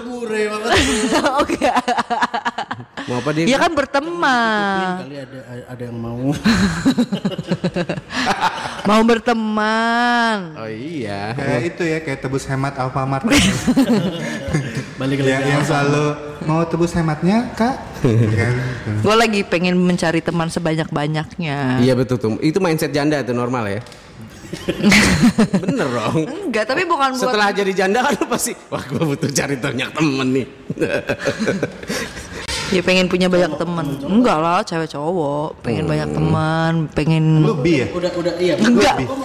Oke. 1.46 1.70
Mau 3.06 3.22
apa 3.22 3.30
dia? 3.30 3.44
Iya 3.46 3.62
kan 3.62 3.70
berteman. 3.70 5.06
Kali 5.06 5.16
ada 5.22 5.38
ada 5.70 5.82
yang 5.86 5.94
mau. 5.94 6.34
Mau 8.86 9.02
berteman. 9.02 10.54
Oh 10.54 10.70
iya. 10.70 11.34
kayak 11.34 11.62
itu 11.74 11.82
ya 11.82 11.98
kayak 12.06 12.22
tebus 12.22 12.46
hemat 12.46 12.78
Alfamart 12.78 13.26
Balik 14.96 15.20
yang, 15.20 15.44
lagi. 15.44 15.50
yang 15.52 15.64
selalu 15.64 16.04
mau 16.48 16.64
tebus 16.64 16.96
hematnya 16.96 17.52
kak 17.52 17.76
Kan, 18.00 18.12
gitu. 18.12 18.90
Gue 19.04 19.16
lagi 19.16 19.40
pengen 19.44 19.76
mencari 19.76 20.20
teman 20.24 20.48
sebanyak-banyaknya. 20.48 21.84
Iya 21.84 21.92
betul 21.96 22.16
tuh. 22.16 22.30
Itu 22.40 22.60
mindset 22.64 22.92
janda 22.96 23.20
itu 23.20 23.36
normal 23.36 23.68
ya. 23.68 23.80
Bener 25.64 25.88
dong. 25.90 26.22
Enggak, 26.48 26.64
tapi 26.70 26.86
bukan 26.86 27.18
buat 27.18 27.28
Setelah 27.28 27.50
jadi 27.50 27.72
janda 27.74 27.98
kan 28.06 28.14
lu 28.14 28.26
pasti 28.30 28.54
wah 28.70 28.78
gue 28.78 29.02
butuh 29.02 29.30
cari 29.32 29.56
banyak 29.58 29.88
temen 29.90 30.28
nih. 30.32 30.46
ya 32.74 32.80
pengen 32.86 33.06
punya 33.10 33.26
banyak 33.26 33.52
teman. 33.58 33.86
Enggak 34.06 34.38
lah, 34.38 34.60
cewek 34.62 34.88
cowok, 34.90 35.60
pengen 35.66 35.84
banyak 35.90 36.08
teman, 36.14 36.72
pengen 36.94 37.42
lu 37.42 37.58
bi 37.58 37.84
ya 37.84 37.86
Udah 37.90 38.10
udah 38.14 38.34
iya. 38.38 38.54
Enggak. 38.60 38.96
Gue 39.02 39.16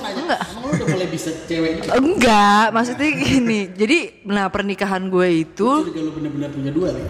lu 0.72 0.80
udah 0.80 0.88
mulai 0.90 1.08
bisa 1.08 1.30
cewek 1.44 1.72
juga? 1.78 1.92
Enggak, 1.94 2.66
maksudnya 2.72 3.10
gini. 3.12 3.60
Jadi, 3.70 3.98
nah 4.24 4.48
pernikahan 4.48 5.04
gue 5.06 5.28
itu 5.44 5.70
Jadi 5.84 5.92
kalau 5.94 6.12
bener-bener 6.16 6.50
punya 6.50 6.72
dua 6.72 6.90
nih. 6.92 7.04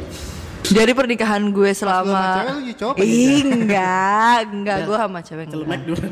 dari 0.71 0.93
pernikahan 0.93 1.43
gue 1.47 1.67
lu 1.67 1.76
sama 1.76 2.06
selama 2.08 2.56
lu 2.56 2.62
Ih, 2.97 3.43
enggak, 3.43 4.38
enggak 4.47 4.78
gue 4.86 4.95
sama 4.95 5.19
cewek 5.19 5.45
Kalau 5.45 5.62
enggak. 5.62 5.78
naik 5.78 5.84
dulu. 5.86 6.06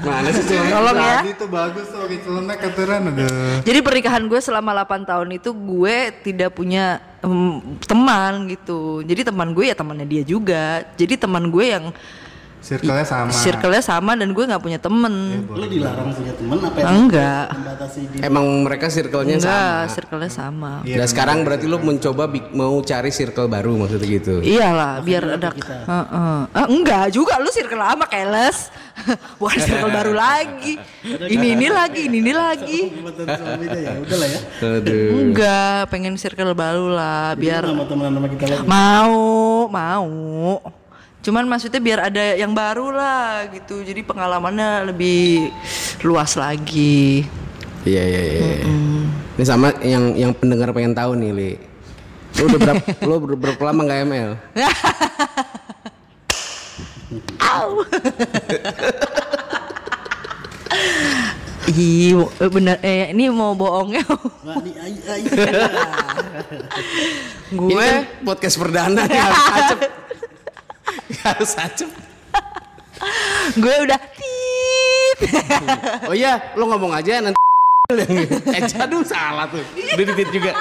Gimana 0.00 0.28
sih 0.30 0.44
celemek? 0.46 0.72
Tolong 0.72 0.96
ya. 0.96 1.18
Tuh 1.34 1.50
bagus 1.50 1.86
tuh 1.90 2.00
oke 2.00 2.16
celemek 2.22 2.56
keturunan 2.58 3.02
aduh. 3.10 3.60
Jadi 3.60 3.78
pernikahan 3.82 4.24
gue 4.24 4.40
selama 4.40 4.70
8 4.78 5.04
tahun 5.04 5.28
itu 5.34 5.50
gue 5.52 5.96
tidak 6.22 6.50
punya 6.54 6.84
em, 7.20 7.60
teman 7.84 8.48
gitu. 8.48 9.02
Jadi 9.02 9.20
teman 9.26 9.52
gue 9.52 9.64
ya 9.68 9.76
temannya 9.76 10.06
dia 10.06 10.22
juga. 10.22 10.86
Jadi 10.94 11.18
teman 11.18 11.50
gue 11.50 11.64
yang 11.66 11.84
Circle-nya 12.60 13.02
sama. 13.02 13.32
circle-nya 13.32 13.80
sama 13.80 14.12
dan 14.12 14.28
gue 14.30 14.44
nggak 14.44 14.60
punya 14.60 14.76
temen. 14.76 15.14
Lu 15.46 15.64
dilarang 15.64 16.12
punya 16.12 16.32
temen 16.32 16.56
apa 16.60 16.76
yang 16.78 16.92
Enggak. 16.94 17.46
membatasi 17.50 18.00
Emang 18.20 18.46
mereka 18.60 18.86
circle-nya 18.86 19.36
Enggak, 19.36 19.48
sama. 19.80 19.90
circle-nya 19.90 20.30
sama. 20.30 20.72
Iya, 20.82 20.96
Dan 20.96 21.06
sekarang 21.08 21.38
berarti 21.40 21.64
lu 21.64 21.80
mencoba 21.80 22.24
bi- 22.24 22.52
mau 22.52 22.76
cari 22.80 23.08
circle 23.08 23.48
baru 23.48 23.74
maksudnya 23.74 24.06
gitu. 24.06 24.34
Iyalah, 24.40 25.00
biar 25.00 25.22
ada 25.34 25.48
Heeh. 25.50 26.40
Ah, 26.46 26.66
enggak 26.66 27.10
juga 27.10 27.36
lu 27.36 27.48
circle 27.48 27.76
lama 27.76 28.04
keles. 28.04 28.68
Bukan 29.40 29.56
circle 29.56 29.88
baru 29.90 30.12
lagi. 30.12 30.76
Ini 31.02 31.46
ini 31.56 31.66
lagi, 31.66 32.00
ini 32.06 32.18
ini 32.20 32.32
lagi. 32.32 32.80
ya 32.92 33.96
udah 33.96 34.16
lah 34.16 34.28
ya 34.28 34.40
Aduh. 34.60 35.08
Enggak, 35.18 35.88
pengen 35.88 36.14
circle 36.14 36.52
baru 36.52 36.92
lah 36.92 37.32
biar 37.34 37.64
sama 37.64 37.88
teman 37.88 38.12
sama 38.12 38.28
kita 38.28 38.44
lagi 38.46 38.66
mau, 38.68 39.16
mau. 39.66 40.10
Cuman 41.20 41.44
maksudnya 41.44 41.80
biar 41.84 42.08
ada 42.08 42.32
yang 42.32 42.56
baru 42.56 42.88
lah 42.90 43.44
gitu. 43.52 43.84
Jadi 43.84 44.00
pengalamannya 44.00 44.88
lebih 44.88 45.52
luas 46.00 46.32
lagi. 46.32 47.28
Iya 47.84 48.02
iya 48.04 48.22
iya. 48.24 48.64
Ini 49.36 49.44
sama 49.44 49.72
yang 49.84 50.16
yang 50.16 50.32
pendengar 50.32 50.72
pengen 50.72 50.96
tahu 50.96 51.12
nih, 51.16 51.32
Li. 51.32 51.52
Lu 52.40 52.48
udah 52.48 52.58
berapa 52.60 52.84
lu 53.08 53.14
ber- 53.20 53.36
berapa 53.36 53.62
lama 53.68 53.80
nggak 53.84 54.00
ML? 54.08 54.30
Au. 57.50 57.82
Ih, 61.70 62.16
eh, 62.16 62.50
bener 62.50 62.76
eh 62.80 63.12
ini 63.12 63.28
mau 63.28 63.52
bohongnya. 63.52 64.02
Ai 64.48 65.20
Ini 67.50 67.58
gue 67.58 67.82
kan 67.82 68.06
podcast 68.22 68.56
perdana 68.56 69.04
nih 69.04 69.20
harus 69.20 69.44
acep. 69.52 69.78
harus 71.26 71.52
acep. 71.54 71.90
gue 73.54 73.74
udah 73.82 74.00
tit. 74.12 75.18
Oh 76.08 76.14
iya, 76.14 76.52
lu 76.54 76.64
ngomong 76.64 76.92
aja 76.92 77.20
nanti 77.20 77.38
eh 78.54 78.62
aduh 78.78 79.02
salah 79.02 79.50
tuh. 79.50 79.60
Udah 79.74 80.04
ditit 80.06 80.30
juga. 80.30 80.54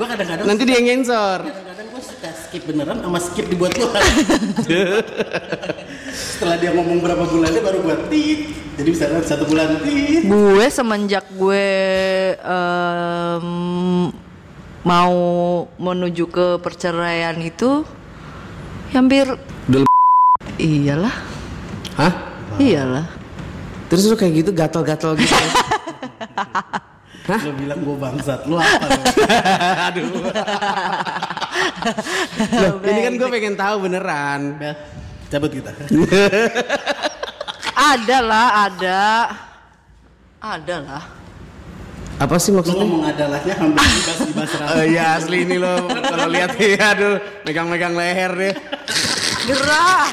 gua 0.00 0.06
kadang-kadang 0.08 0.44
Nanti 0.48 0.62
dia 0.64 0.80
yang 0.80 0.86
ngensor. 0.98 1.44
kadang-kadang 1.44 1.86
gua 1.92 2.00
suka 2.00 2.30
skip 2.32 2.62
beneran 2.64 2.96
sama 2.98 3.18
skip 3.20 3.46
dibuat 3.46 3.76
keluar 3.76 4.00
setelah 6.10 6.56
dia 6.56 6.72
ngomong 6.72 6.98
berapa 6.98 7.22
bulannya 7.22 7.60
baru 7.60 7.78
buat 7.80 8.00
tit 8.08 8.50
jadi 8.74 8.88
misalnya 8.88 9.20
satu 9.22 9.44
bulan 9.44 9.78
tit 9.84 10.24
gue 10.24 10.66
semenjak 10.66 11.24
gue 11.30 11.66
em, 12.40 13.46
mau 14.80 15.14
menuju 15.76 16.24
ke 16.26 16.46
perceraian 16.58 17.36
itu 17.38 17.84
hampir 18.92 19.26
Udah 19.70 19.82
iyalah 20.58 21.14
Hah? 21.96 22.12
iyalah 22.58 23.06
Terus 23.90 24.06
lu 24.06 24.14
kayak 24.14 24.46
gitu 24.46 24.50
gatal-gatal 24.54 25.18
gitu. 25.18 25.34
lo 27.30 27.52
bilang 27.58 27.78
gua 27.82 27.96
bangsat 28.06 28.46
lu 28.46 28.54
apa 28.58 28.86
lo? 28.86 29.02
Aduh. 29.90 30.06
Loh, 32.54 32.74
ini 32.86 33.00
kan 33.02 33.12
gue 33.18 33.28
pengen 33.34 33.54
tahu 33.58 33.86
beneran. 33.86 34.58
Bel, 34.62 34.74
cabut 35.30 35.50
kita 35.50 35.70
ada 37.94 38.18
lah 38.18 38.46
ada 38.66 39.02
ada 40.38 40.76
lah 40.86 41.02
Apa 42.20 42.36
sih 42.36 42.52
maksudnya? 42.52 42.84
ngomong 42.84 43.02
adalahnya 43.08 43.54
hampir 43.56 43.80
dibahas 43.80 44.20
dibahas 44.28 44.52
Oh 44.76 44.84
iya 44.84 45.16
asli 45.16 45.48
ini 45.48 45.56
lo. 45.56 45.88
Kalau 45.88 46.28
lihat 46.28 46.52
ya 46.60 46.92
aduh 46.92 47.16
megang-megang 47.42 47.96
leher 47.96 48.32
deh. 48.36 48.54
gerah. 49.48 50.04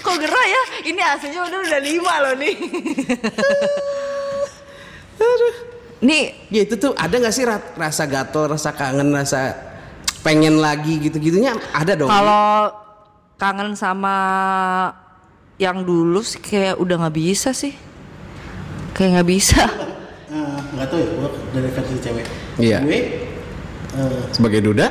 Kok 0.00 0.16
gerah 0.16 0.46
ya? 0.48 0.62
Ini 0.88 1.00
aslinya 1.04 1.44
udah 1.44 1.58
udah 1.60 1.80
lima 1.84 2.14
loh 2.24 2.34
nih. 2.40 2.54
Nih. 6.00 6.24
Ya 6.48 6.60
itu 6.64 6.74
tuh 6.76 6.96
ada 6.96 7.12
nggak 7.12 7.34
sih 7.34 7.44
ra- 7.44 7.72
rasa 7.76 8.08
gatel, 8.08 8.56
rasa 8.56 8.72
kangen, 8.72 9.12
rasa 9.12 9.52
pengen 10.24 10.56
lagi 10.56 10.96
gitu-gitunya? 10.98 11.52
Ada 11.72 12.00
dong. 12.00 12.08
kalau 12.08 12.72
kangen 13.36 13.76
sama 13.76 14.16
yang 15.56 15.84
dulu 15.84 16.24
sih 16.24 16.40
kayak 16.40 16.80
udah 16.80 16.96
nggak 17.04 17.16
bisa 17.16 17.52
sih. 17.52 17.76
Kayak 18.96 19.20
nggak 19.20 19.28
bisa. 19.28 19.60
Eh, 19.68 19.85
nggak 20.76 20.86
tahu 20.86 20.98
ya 20.98 21.08
gua 21.14 21.28
dari 21.50 21.68
versi 21.68 21.94
cewek 21.98 22.26
Iya. 22.56 22.78
gue 22.80 22.98
eh, 23.92 24.20
Sebagai 24.30 24.60
duda? 24.62 24.86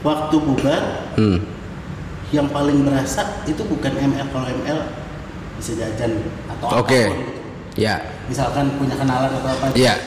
waktu 0.00 0.36
bubar 0.36 0.82
Hmm. 1.14 1.38
yang 2.28 2.46
paling 2.46 2.82
berasa 2.82 3.22
itu 3.44 3.62
bukan 3.62 3.92
ML 3.92 4.26
kalau 4.28 4.46
ML 4.46 4.78
bisa 5.54 5.72
jajan 5.74 6.18
atau 6.48 6.66
Oke. 6.76 6.94
apa 6.94 7.08
pun 7.08 7.16
gitu. 7.16 7.32
Ya. 7.76 7.94
misalkan 8.24 8.70
punya 8.74 8.94
kenalan 8.94 9.30
atau 9.32 9.50
apa 9.50 9.66
Iya. 9.72 9.98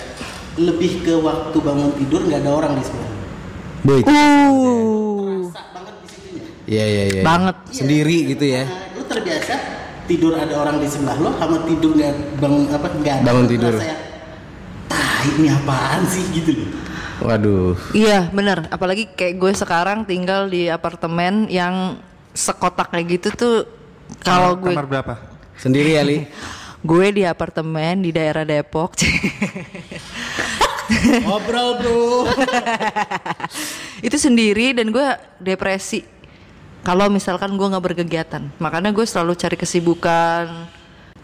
lebih 0.56 1.02
ke 1.02 1.14
waktu 1.16 1.58
bangun 1.58 1.92
tidur 1.96 2.24
nggak 2.24 2.42
ada 2.42 2.52
orang 2.54 2.72
di 2.74 2.84
sebelah 2.84 3.12
Boy. 3.80 4.02
uh 4.02 4.10
Rasa 5.44 5.62
banget 5.72 5.96
di 5.98 6.08
situnya 6.10 6.44
Iya 6.66 6.86
iya 6.86 7.04
iya. 7.10 7.22
banget 7.24 7.56
Sendiri 7.70 8.18
gitu 8.28 8.46
ya. 8.46 8.64
Nah, 8.64 8.92
lu 8.92 9.04
terbiasa 9.04 9.54
tidur 10.04 10.34
ada 10.34 10.56
orang 10.58 10.78
di 10.78 10.88
sebelah 10.88 11.16
lo 11.16 11.32
sama 11.34 11.64
tidur 11.64 11.92
nggak 11.94 12.14
bangun 12.38 12.64
apa 12.70 12.88
nggak 12.94 13.14
ada 13.14 13.26
Bangun 13.26 13.46
tidur. 13.46 13.74
rasa 13.74 13.86
ya, 13.86 13.96
tai 15.18 15.30
ini 15.42 15.50
apaan 15.50 16.06
sih 16.06 16.24
gitu 16.38 16.54
loh 16.54 16.70
Waduh. 17.18 17.74
Iya 17.98 18.30
bener, 18.30 18.70
apalagi 18.70 19.10
kayak 19.10 19.42
gue 19.42 19.50
sekarang 19.58 20.06
tinggal 20.06 20.46
di 20.54 20.70
apartemen 20.70 21.50
yang 21.50 21.98
sekotak 22.38 22.94
kayak 22.94 23.18
gitu 23.18 23.28
tuh 23.34 23.56
kalau 24.22 24.54
gue 24.54 24.70
Kamar 24.70 24.86
berapa? 24.86 25.14
Sendiri 25.58 25.98
ya, 25.98 26.06
Li? 26.06 26.30
gue 26.86 27.08
di 27.10 27.24
apartemen 27.26 28.06
di 28.06 28.14
daerah 28.14 28.46
Depok 28.46 28.94
ngobrol 31.28 31.70
bro 31.82 32.30
itu 34.08 34.16
sendiri 34.16 34.78
dan 34.78 34.94
gue 34.94 35.08
depresi 35.42 36.06
kalau 36.86 37.10
misalkan 37.10 37.58
gue 37.58 37.68
nggak 37.68 37.86
berkegiatan 37.92 38.44
makanya 38.62 38.94
gue 38.94 39.04
selalu 39.04 39.34
cari 39.36 39.58
kesibukan 39.58 40.70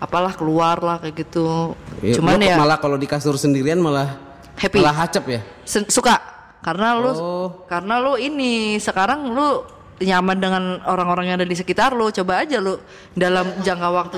apalah 0.04 0.36
keluar 0.36 0.78
lah 0.78 1.00
kayak 1.00 1.16
gitu 1.24 1.72
Ya, 2.04 2.20
cuman 2.20 2.36
ya 2.38 2.60
malah 2.60 2.76
kalau 2.76 3.00
di 3.00 3.08
kasur 3.08 3.34
sendirian 3.34 3.80
malah 3.80 4.20
Happy. 4.54 4.78
Malah 4.78 4.96
hacep 5.02 5.24
ya. 5.26 5.40
sen- 5.64 5.88
suka 5.88 6.20
karena 6.60 6.96
lu 6.96 7.12
Oh. 7.12 7.48
karena 7.66 7.98
lu 7.98 8.16
ini 8.16 8.76
sekarang 8.78 9.28
lu 9.28 9.64
nyaman 9.98 10.38
dengan 10.38 10.64
orang-orang 10.84 11.26
yang 11.26 11.38
ada 11.38 11.46
di 11.46 11.56
sekitar 11.56 11.92
lu 11.92 12.12
coba 12.12 12.40
aja 12.40 12.60
lu 12.60 12.76
dalam 13.14 13.48
jangka 13.60 13.88
waktu 13.90 14.18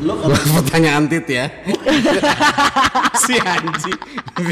lo 0.00 0.14
kalau 0.16 0.34
Pertanyaan 0.58 1.06
tit 1.06 1.26
ya. 1.28 1.46
si 3.22 3.34
anjing. 3.36 3.98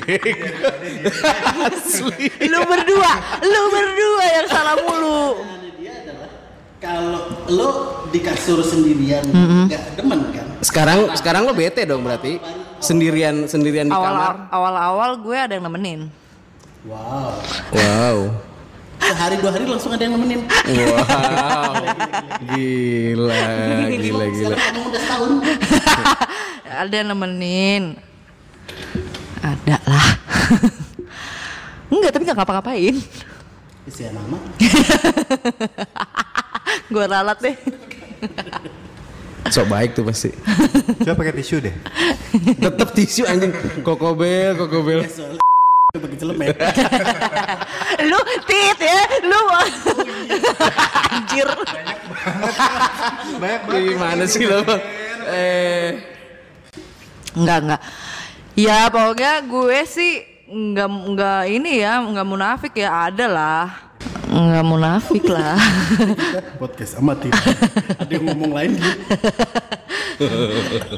Asli. 1.60 2.26
lu 2.44 2.60
berdua 2.62 3.12
lu 3.40 3.62
berdua 3.68 4.24
yang 4.32 4.46
salah 4.46 4.76
mulu 4.78 5.20
kalau 6.80 7.20
lo 7.46 7.70
di 8.08 8.18
kasur 8.18 8.58
sendirian 8.60 9.20
nggak 9.68 9.94
demen 9.94 10.20
kan 10.32 10.46
Sekarang 10.60 11.12
sekarang 11.14 11.44
lo 11.44 11.52
bete 11.52 11.84
dong 11.84 12.00
berarti. 12.00 12.36
Sendirian 12.78 13.44
sendirian 13.44 13.84
di 13.84 13.92
awal 13.92 14.08
kamar. 14.10 14.34
awal 14.50 14.74
awal 14.74 15.10
gue 15.18 15.36
ada 15.36 15.52
yang 15.52 15.64
nemenin 15.64 16.08
wow 16.82 17.36
Wow. 17.70 18.18
sehari 18.98 19.36
dua 19.36 19.52
hari 19.52 19.64
langsung 19.64 19.92
ada 19.92 20.00
yang 20.00 20.16
nemenin 20.16 20.40
Wow. 20.64 21.76
Gila, 22.40 23.36
gila, 23.94 24.24
gila. 24.26 24.56
sekarang 24.56 24.64
kamu 24.64 24.80
udah 24.82 25.00
setahun 25.02 25.32
ada 26.80 26.94
yang 26.94 27.08
nemenin 27.10 27.82
ada 29.40 29.76
lah 29.82 30.08
enggak 31.92 32.10
tapi 32.10 32.22
nggak 32.24 32.36
ngapa-ngapain 32.36 32.96
isi 33.84 34.02
nama 34.08 34.36
gue 36.90 37.04
ralat 37.06 37.38
deh 37.38 37.56
So 39.50 39.66
baik 39.66 39.98
tuh 39.98 40.06
pasti. 40.06 40.30
Coba 41.02 41.26
pakai 41.26 41.42
tisu 41.42 41.58
deh. 41.58 41.74
Tetep 42.60 42.88
tisu 42.94 43.26
anjing. 43.26 43.50
Kokobel, 43.82 44.54
kokobel. 44.54 45.08
celemek 45.90 46.54
lu 48.06 48.20
tit 48.46 48.78
ya 48.78 49.02
lu 49.26 49.42
anjir 51.10 51.48
Banyak 53.40 53.62
Gimana 53.66 54.24
sih 54.28 54.44
lo? 54.46 54.60
Eh, 55.30 55.98
enggak 57.34 57.58
enggak 57.64 57.82
ya 58.54 58.86
pokoknya 58.86 59.32
gue 59.50 59.78
sih 59.82 60.12
enggak 60.46 60.88
enggak 60.90 61.42
ini 61.50 61.82
ya 61.82 61.98
enggak 61.98 62.28
munafik 62.28 62.74
ya 62.78 63.10
ada 63.10 63.26
lah 63.26 63.89
enggak 64.30 64.64
munafik 64.64 65.24
lah 65.26 65.58
podcast 66.62 67.02
amatir 67.02 67.34
ada 67.98 68.10
yang 68.14 68.30
ngomong 68.30 68.50
lain 68.54 68.70
gitu 68.78 69.00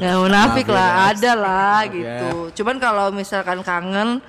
Nggak 0.03 0.17
munafik 0.19 0.67
ya, 0.67 0.75
lah, 0.75 0.89
guys. 0.89 1.09
ada 1.15 1.31
lah 1.37 1.77
Maaf 1.87 1.93
gitu. 1.95 2.29
Cuman 2.61 2.75
kalau 2.79 3.05
misalkan 3.15 3.59
kangen, 3.63 4.19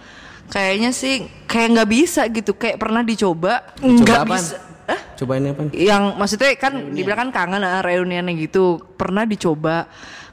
kayaknya 0.51 0.91
sih 0.95 1.27
kayak 1.51 1.69
nggak 1.75 1.91
bisa 1.91 2.23
gitu. 2.31 2.55
Kayak 2.55 2.79
pernah 2.79 3.03
dicoba, 3.03 3.75
nggak 3.83 4.23
bisa. 4.31 4.57
Eh? 4.85 5.01
Cobain 5.19 5.51
apa? 5.51 5.73
Yang 5.73 6.05
maksudnya 6.21 6.49
kan 6.61 6.73
dibilang 6.93 7.19
kan 7.27 7.31
kangen 7.33 7.63
ah, 7.65 7.83
reuniannya 7.83 8.39
gitu. 8.39 8.79
Pernah 8.95 9.25
dicoba, 9.27 9.89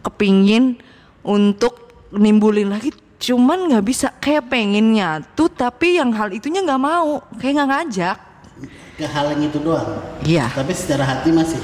kepingin 0.05 0.77
untuk 1.25 2.05
nimbulin 2.13 2.69
lagi, 2.69 2.91
cuman 3.17 3.71
nggak 3.71 3.85
bisa. 3.85 4.13
Kayak 4.19 4.51
pengen 4.51 4.93
nyatu, 4.93 5.49
tapi 5.49 5.97
yang 5.97 6.13
hal 6.13 6.29
itunya 6.29 6.61
nggak 6.61 6.81
mau, 6.81 7.23
kayak 7.39 7.53
nggak 7.57 7.69
ngajak. 7.71 8.17
Kehalang 8.95 9.39
itu 9.39 9.57
doang 9.59 10.01
Iya. 10.23 10.51
tapi 10.51 10.71
secara 10.75 11.03
hati 11.07 11.29
masih 11.31 11.59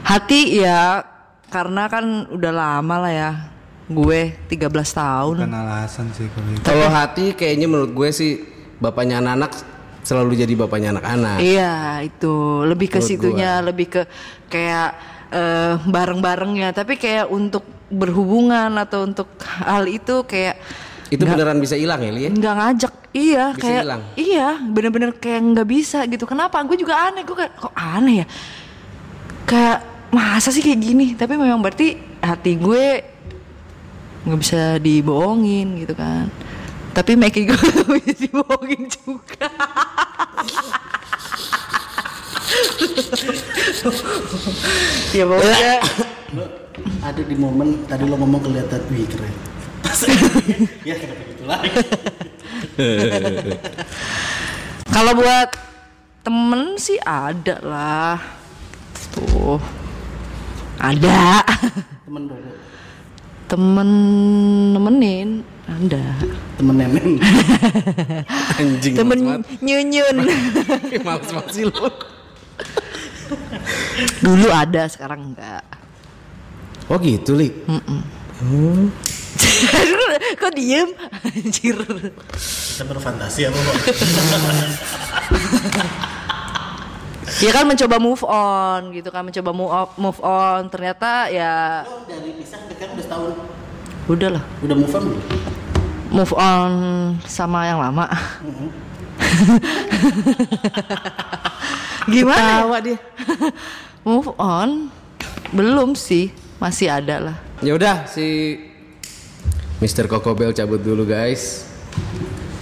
Hati 0.00 0.58
ya 0.58 1.04
karena 1.50 1.86
kan 1.86 2.26
udah 2.30 2.52
lama 2.54 2.96
lah 3.06 3.12
ya. 3.12 3.30
Gue 3.90 4.38
13 4.46 4.70
tahun. 4.90 5.36
Bukan 5.44 5.54
alasan 5.54 6.06
sih 6.14 6.26
kalau 6.30 6.50
itu. 6.50 6.62
Kalau 6.62 6.88
hati 6.88 7.34
kayaknya 7.34 7.66
menurut 7.66 7.90
gue 7.90 8.08
sih 8.10 8.42
bapaknya 8.78 9.18
anak-anak 9.18 9.50
selalu 10.02 10.40
jadi 10.40 10.54
bapaknya 10.56 10.98
anak-anak. 10.98 11.38
Iya 11.42 12.00
itu 12.06 12.64
lebih 12.64 12.86
ke 12.86 12.98
Menurut 12.98 13.10
situnya 13.10 13.50
lebih 13.60 13.86
ke 13.90 14.02
kayak 14.46 14.90
eh, 15.30 15.74
bareng-barengnya 15.84 16.70
tapi 16.70 16.96
kayak 16.96 17.28
untuk 17.28 17.66
berhubungan 17.90 18.70
atau 18.78 19.02
untuk 19.04 19.26
hal 19.42 19.90
itu 19.90 20.22
kayak 20.22 20.58
Itu 21.10 21.26
beneran 21.26 21.58
bisa 21.58 21.74
hilang 21.74 22.00
ya, 22.00 22.10
Li? 22.10 22.22
ya? 22.22 22.30
nggak 22.30 22.54
ngajak. 22.54 22.92
Iya 23.10 23.44
Bisa 23.50 23.58
kayak 23.58 23.82
hilang? 23.82 24.02
iya 24.14 24.48
bener-bener 24.62 25.10
kayak 25.12 25.40
nggak 25.50 25.66
bisa 25.66 26.06
gitu. 26.06 26.22
Kenapa? 26.24 26.62
Gue 26.62 26.78
juga 26.78 27.10
aneh. 27.10 27.26
Gue 27.26 27.34
kayak 27.36 27.52
kok 27.58 27.74
aneh 27.74 28.22
ya? 28.22 28.26
Kayak 29.42 29.78
masa 30.10 30.54
sih 30.54 30.62
kayak 30.62 30.78
gini? 30.78 31.06
Tapi 31.18 31.34
memang 31.34 31.58
berarti 31.58 31.98
hati 32.22 32.54
gue 32.54 33.02
nggak 34.20 34.38
bisa 34.38 34.78
dibohongin 34.78 35.82
gitu 35.82 35.98
kan. 35.98 36.30
Tapi 36.94 37.18
Meki 37.18 37.50
gue 37.50 37.58
bisa 37.98 38.14
dibohongin 38.14 38.86
juga. 38.86 39.50
Ya 45.10 45.24
pokoknya 45.26 45.74
ada 47.08 47.22
di 47.22 47.34
momen 47.34 47.82
tadi 47.90 48.06
lo 48.06 48.14
ngomong 48.16 48.40
kelihatan 48.40 48.80
wih 48.90 49.06
keren 49.06 49.34
ya 50.88 50.94
kenapa 50.96 51.22
gitu 51.26 51.44
lagi 51.44 51.70
Kalau 54.90 55.12
buat 55.14 55.48
temen 56.20 56.76
sih 56.76 56.98
ada 57.00 57.56
lah. 57.62 58.18
Tuh. 59.14 59.58
Ada. 60.80 61.44
temen 62.08 62.24
dulu 62.24 62.50
Temen 63.44 63.90
nemenin 64.72 65.44
ada. 65.66 66.04
temen 66.56 66.74
nemen 66.78 67.20
Anjing. 68.60 68.94
Temen 68.96 69.18
nyunyun. 69.60 70.16
Males 71.04 71.30
banget 71.30 71.52
sih 71.52 71.64
lu. 71.68 71.86
Dulu 74.24 74.48
ada, 74.50 74.88
sekarang 74.88 75.34
enggak. 75.34 75.62
Oh 76.90 76.98
gitu, 76.98 77.38
Li? 77.38 77.54
Kok 80.40 80.52
diem? 80.56 80.88
Anjir. 81.28 81.76
kita 81.80 82.84
berfantasi 82.88 83.52
apa 83.52 83.58
kok 83.60 83.76
Ya 87.40 87.56
kan 87.56 87.64
mencoba 87.64 87.96
move 87.96 88.20
on 88.28 88.92
gitu 88.92 89.08
kan, 89.08 89.24
mencoba 89.24 89.50
move 89.56 89.72
on, 89.72 89.88
move 89.96 90.20
on. 90.20 90.68
Ternyata 90.68 91.32
ya 91.32 91.88
oh, 91.88 92.04
dari 92.04 92.36
pisah 92.36 92.60
dekat 92.68 92.92
udah 92.92 93.04
setahun 93.04 93.32
udah 94.10 94.28
lah. 94.36 94.42
udah 94.60 94.76
move 94.76 94.92
on 94.92 95.02
belum 95.08 95.22
Move 96.10 96.34
on 96.36 96.72
sama 97.24 97.64
yang 97.70 97.80
lama. 97.80 98.10
Gimana? 102.12 102.66
ya? 102.66 102.80
Dia. 102.82 102.98
Move 104.02 104.34
on? 104.34 104.90
Belum 105.54 105.94
sih, 105.94 106.34
masih 106.58 106.90
ada 106.90 107.30
lah. 107.30 107.38
Ya 107.60 107.72
udah 107.72 108.08
si 108.08 108.56
Mr. 109.78 110.08
Coco 110.08 110.32
Bell 110.32 110.52
cabut 110.52 110.80
dulu 110.80 111.04
guys. 111.04 111.68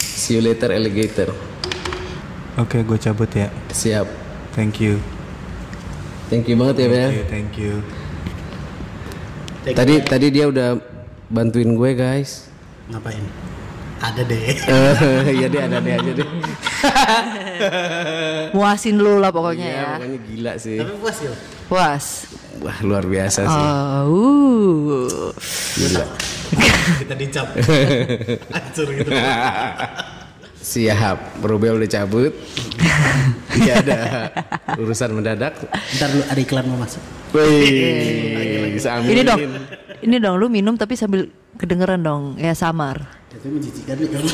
See 0.01 0.35
you 0.35 0.43
later 0.43 0.71
alligator. 0.71 1.31
Oke, 2.57 2.83
gue 2.83 2.99
cabut 2.99 3.31
ya. 3.31 3.47
Siap. 3.71 4.07
Thank 4.53 4.83
you. 4.83 4.99
Thank 6.27 6.51
you 6.51 6.59
banget 6.59 6.77
ya, 6.77 6.89
Bel. 6.89 6.99
Thank 7.01 7.15
you, 7.15 7.27
thank 7.31 7.53
you. 7.57 7.75
Tadi 9.69 9.95
tadi 10.03 10.27
dia 10.29 10.47
udah 10.47 10.81
bantuin 11.29 11.71
gue 11.71 11.91
guys. 11.93 12.49
ngapain 12.89 13.21
ada 14.01 14.25
deh 14.25 14.41
Eh, 14.57 14.57
Iya 15.29 15.47
deh 15.47 15.61
ada 15.61 15.77
deh 15.77 15.93
aja 15.93 16.13
deh. 16.17 16.29
Muasin 18.57 18.97
lu 18.97 19.21
lah 19.21 19.29
pokoknya 19.29 19.67
Iya, 19.67 19.77
ya. 19.77 19.89
pokoknya 19.93 20.19
gila 20.25 20.53
sih. 20.57 20.79
tapi 20.81 20.93
puas 20.97 21.17
ya 21.21 21.33
Puas. 21.69 22.05
Wah 22.59 22.79
luar 22.83 23.05
biasa 23.07 23.41
sih. 23.47 23.67
Oh. 24.09 25.31
Gila. 25.79 26.07
kita 26.99 27.15
dicap 27.15 27.47
hancur 28.57 28.89
gitu 28.97 29.11
Siap, 30.59 31.45
Robel 31.45 31.77
udah 31.81 31.89
cabut. 31.89 32.33
Iya 33.57 33.81
ada 33.81 34.01
urusan 34.77 35.17
mendadak. 35.17 35.55
ntar 35.97 36.09
lu 36.13 36.23
ada 36.25 36.41
iklan 36.41 36.65
mau 36.69 36.79
masuk 36.81 37.01
Wih, 37.33 38.77
Ini 38.81 39.23
dong. 39.25 39.39
Ini 40.01 40.17
dong 40.19 40.35
lu 40.41 40.47
minum 40.49 40.75
tapi 40.77 40.97
sambil 40.97 41.29
kedengeran 41.57 42.01
dong 42.01 42.37
ya 42.41 42.53
samar. 42.57 43.05
itu 43.29 43.45
menjijikan 43.45 43.95
nih 44.01 44.09
kalau 44.09 44.31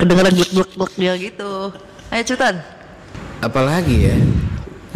Kedengeran 0.00 0.32
glek 0.38 0.70
glek 0.74 0.92
dia 0.96 1.12
gitu. 1.18 1.52
Ayo 2.08 2.22
cepetan. 2.24 2.62
Apalagi 3.42 3.96
ya? 4.10 4.16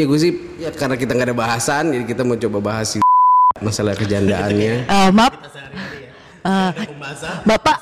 Ya 0.03 0.11
gue 0.11 0.19
sih 0.19 0.35
ya 0.59 0.75
karena 0.75 0.99
kita 0.99 1.15
nggak 1.15 1.31
ada 1.31 1.39
bahasan, 1.39 1.95
jadi 1.95 2.03
kita 2.03 2.27
mau 2.27 2.35
coba 2.35 2.59
bahas 2.59 2.91
si 2.91 2.99
masalah 3.63 3.95
kejandaannya. 3.95 4.83
Eh, 4.99 5.09
maaf. 5.15 5.31
Eh, 6.43 6.71
Bapak 7.47 7.79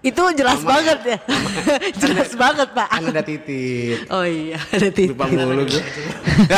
itu 0.00 0.22
jelas 0.32 0.64
banget 0.64 0.98
ya. 1.04 1.18
jelas 2.08 2.32
banget, 2.40 2.72
Pak. 2.72 2.88
Kan 2.88 3.04
ada 3.12 3.20
titit. 3.20 4.08
Oh 4.08 4.24
iya, 4.24 4.56
ada 4.72 4.88
titik. 4.88 5.12
Lupa 5.12 5.28
mulu 5.28 5.68
gue. 5.68 5.82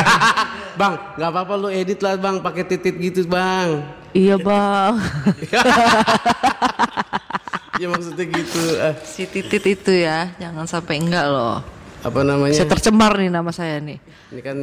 bang, 0.80 0.94
nggak 1.18 1.30
apa-apa 1.35 1.54
lu 1.59 1.68
edit 1.74 1.98
lah 1.98 2.14
bang, 2.14 2.38
pakai 2.38 2.62
titit 2.62 2.94
gitu 2.94 3.26
bang. 3.26 3.83
Iya, 4.14 4.38
Bang. 4.38 5.02
ya 7.83 7.87
maksudnya 7.90 8.30
gitu. 8.30 8.62
Eh, 8.78 8.94
si 9.02 9.26
titit 9.26 9.64
itu 9.66 9.90
ya, 9.90 10.30
jangan 10.38 10.70
sampai 10.70 11.02
enggak 11.02 11.26
loh. 11.26 11.73
Apa 12.04 12.20
namanya? 12.20 12.52
Saya 12.52 12.68
tercemar 12.68 13.16
nih 13.16 13.32
nama 13.32 13.50
saya 13.50 13.80
nih. 13.80 13.98
Ini 14.30 14.42
kan 14.44 14.58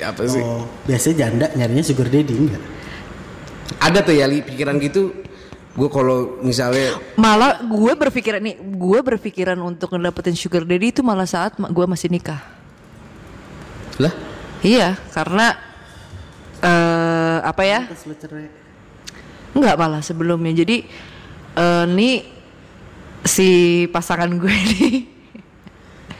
apa 0.00 0.24
sih? 0.24 0.40
oh 0.40 0.64
biasanya 0.88 1.14
janda 1.26 1.46
nyarinya 1.52 1.84
sugar 1.84 2.08
daddy 2.08 2.32
enggak 2.32 2.62
Ada 3.76 3.98
tuh 4.00 4.14
ya 4.16 4.24
pikiran 4.30 4.80
gitu. 4.80 5.12
Gue 5.76 5.92
kalau 5.92 6.40
misalnya 6.40 6.96
Malah 7.20 7.60
gue 7.60 7.92
berpikiran 7.92 8.40
nih, 8.40 8.56
gue 8.56 8.98
berpikiran 9.04 9.60
untuk 9.60 9.92
ngedapetin 9.92 10.32
sugar 10.32 10.64
daddy 10.64 10.88
itu 10.88 11.04
malah 11.04 11.28
saat 11.28 11.60
gue 11.60 11.86
masih 11.86 12.08
nikah. 12.08 12.40
lah 14.00 14.14
Iya, 14.64 14.96
karena 15.12 15.52
eh 16.64 17.38
apa 17.44 17.62
ya? 17.68 17.84
Enggak 19.52 19.76
malah 19.76 20.00
sebelumnya. 20.00 20.56
Jadi 20.56 20.88
eh 21.60 21.84
nih 21.84 22.24
si 23.28 23.48
pasangan 23.92 24.32
gue 24.32 24.56
nih 24.72 25.15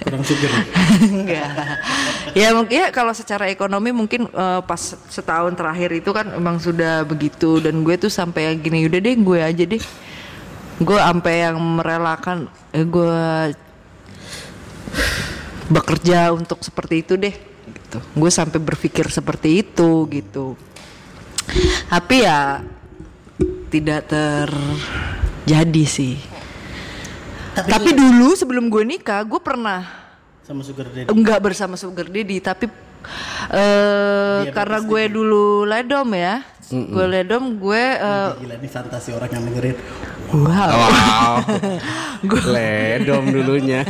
kurang 0.02 0.22
sugar 0.22 0.52
enggak. 1.08 1.50
ya 2.36 2.52
mungkin 2.52 2.74
ya 2.76 2.86
kalau 2.92 3.16
secara 3.16 3.48
ekonomi 3.48 3.90
mungkin 3.96 4.28
eh, 4.28 4.60
pas 4.62 4.80
setahun 5.08 5.56
terakhir 5.56 5.90
itu 5.96 6.10
kan 6.12 6.36
emang 6.36 6.60
sudah 6.60 7.02
begitu 7.08 7.58
dan 7.64 7.80
gue 7.80 7.96
tuh 7.96 8.12
sampai 8.12 8.52
yang 8.52 8.56
gini 8.60 8.84
udah 8.86 9.00
deh 9.00 9.16
gue 9.16 9.38
aja 9.40 9.64
deh. 9.64 9.82
Gue 10.76 11.00
sampai 11.00 11.34
yang 11.48 11.56
merelakan 11.56 12.52
eh, 12.76 12.84
gue 12.84 13.16
bekerja 15.66 16.30
untuk 16.36 16.60
seperti 16.60 17.02
itu 17.02 17.14
deh 17.16 17.34
gitu. 17.66 17.98
Gue 18.14 18.30
sampai 18.30 18.60
berpikir 18.60 19.08
seperti 19.08 19.64
itu 19.64 20.06
gitu. 20.12 20.54
Tapi 21.88 22.16
ya 22.22 22.60
tidak 23.72 24.12
terjadi 24.12 25.84
sih. 25.88 26.35
Tapi, 27.56 27.70
Tapi 27.72 27.90
dulu 27.90 28.28
sebelum 28.32 28.64
gue 28.66 28.84
nikah, 28.84 29.22
gue 29.22 29.40
pernah 29.40 29.80
sama 30.42 30.60
sugar 30.60 30.86
daddy. 30.86 31.08
Enggak 31.08 31.38
bersama 31.40 31.74
sugar 31.74 32.06
daddy, 32.06 32.38
tapi 32.38 32.68
eh 33.48 34.50
karena 34.50 34.78
gue 34.80 35.02
dulu 35.08 35.62
ledom 35.62 36.08
ya, 36.12 36.42
gue 36.68 37.06
ledom, 37.08 37.56
gue 37.56 37.82
eh, 37.94 38.28
gila 38.36 38.54
nih 38.56 38.68
fantasi 38.68 39.10
orang 39.10 39.30
yang 39.30 39.42
dengerin. 39.44 39.76
Wow, 40.26 40.74
Wow. 40.74 41.34
Ledom 42.50 43.30
dulunya. 43.30 43.86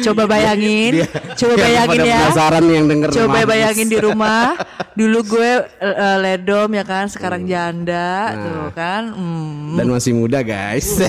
coba 0.00 0.22
bayangin, 0.24 1.02
Dia- 1.02 1.10
coba 1.34 1.54
bayangin 1.58 2.00
ya, 2.00 2.18
penasaran 2.22 2.64
yang 2.64 2.84
denger 2.86 3.08
coba 3.12 3.38
bayangin 3.42 3.88
di 3.88 3.98
rumah, 3.98 4.54
dulu 4.92 5.18
gue 5.24 5.50
eh, 5.80 6.16
ledom 6.20 6.68
ya 6.76 6.84
kan, 6.84 7.08
sekarang 7.08 7.48
janda 7.48 8.36
tuh 8.36 8.68
kan. 8.76 9.12
Hmm. 9.12 9.76
Dan 9.76 9.88
masih 9.88 10.12
muda 10.12 10.44
guys. 10.44 11.00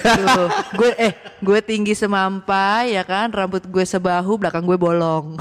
Tuh, 0.00 0.48
gue 0.78 0.90
eh 0.96 1.12
gue 1.42 1.58
tinggi 1.64 1.94
semampai 1.96 2.94
ya 2.94 3.02
kan, 3.02 3.30
rambut 3.34 3.66
gue 3.66 3.84
sebahu, 3.84 4.38
belakang 4.38 4.62
gue 4.66 4.78
bolong. 4.78 5.36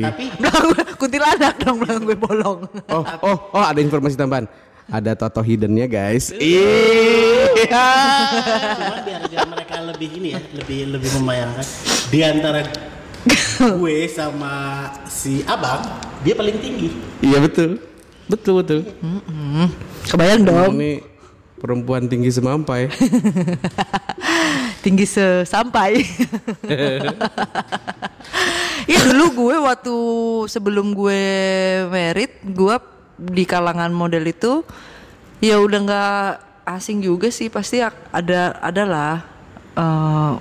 Tapi 0.00 0.24
belakang 0.40 0.64
gue 0.72 0.82
kuntilanak 0.96 1.54
dong, 1.60 1.76
belakang 1.84 2.04
gue 2.08 2.18
bolong. 2.18 2.58
Oh, 2.88 3.04
oh, 3.24 3.36
oh 3.52 3.64
ada 3.64 3.80
informasi 3.80 4.16
tambahan. 4.16 4.48
Ada 4.90 5.14
toto 5.14 5.38
hiddennya 5.38 5.86
guys. 5.86 6.34
Iya. 6.34 7.78
cuma 8.74 8.96
biar 9.06 9.22
biar 9.30 9.46
mereka 9.46 9.78
lebih 9.86 10.10
ini 10.18 10.34
ya, 10.34 10.40
lebih 10.50 10.98
lebih 10.98 11.10
membayangkan 11.14 11.66
di 12.10 12.18
antara 12.26 12.66
gue 13.80 13.96
sama 14.08 14.88
si 15.04 15.44
abang 15.44 15.84
dia 16.24 16.32
paling 16.36 16.56
tinggi. 16.60 16.88
Iya 17.20 17.38
betul. 17.40 17.80
Betul 18.30 18.62
betul. 18.62 18.80
Kebayang 20.06 20.46
dong, 20.46 20.78
Ini 20.78 21.02
perempuan 21.58 22.06
tinggi 22.06 22.30
semampai. 22.32 22.88
tinggi 24.84 25.04
sesampai. 25.04 26.00
ya 28.88 28.98
dulu 29.10 29.24
gue 29.44 29.56
waktu 29.60 29.96
sebelum 30.48 30.96
gue 30.96 31.22
merit, 31.92 32.40
gue 32.46 32.76
di 33.20 33.44
kalangan 33.44 33.92
model 33.92 34.24
itu 34.24 34.64
ya 35.44 35.60
udah 35.60 35.78
nggak 35.84 36.24
asing 36.64 37.04
juga 37.04 37.28
sih 37.28 37.52
pasti 37.52 37.84
ada 37.84 38.56
adalah 38.64 39.20
eh, 39.76 40.32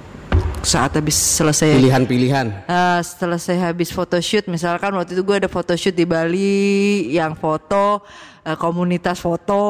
saat 0.63 0.91
habis 0.95 1.15
selesai 1.15 1.75
Pilihan-pilihan. 1.79 2.67
Setelah 3.03 3.39
saya 3.39 3.71
habis 3.71 3.89
photoshoot 3.91 4.47
misalkan 4.51 4.91
waktu 4.95 5.15
itu 5.15 5.23
gue 5.23 5.45
ada 5.45 5.49
photoshoot 5.49 5.95
di 5.95 6.05
Bali 6.05 7.09
yang 7.13 7.35
foto 7.35 8.03
eh, 8.43 8.57
komunitas 8.59 9.19
foto. 9.19 9.61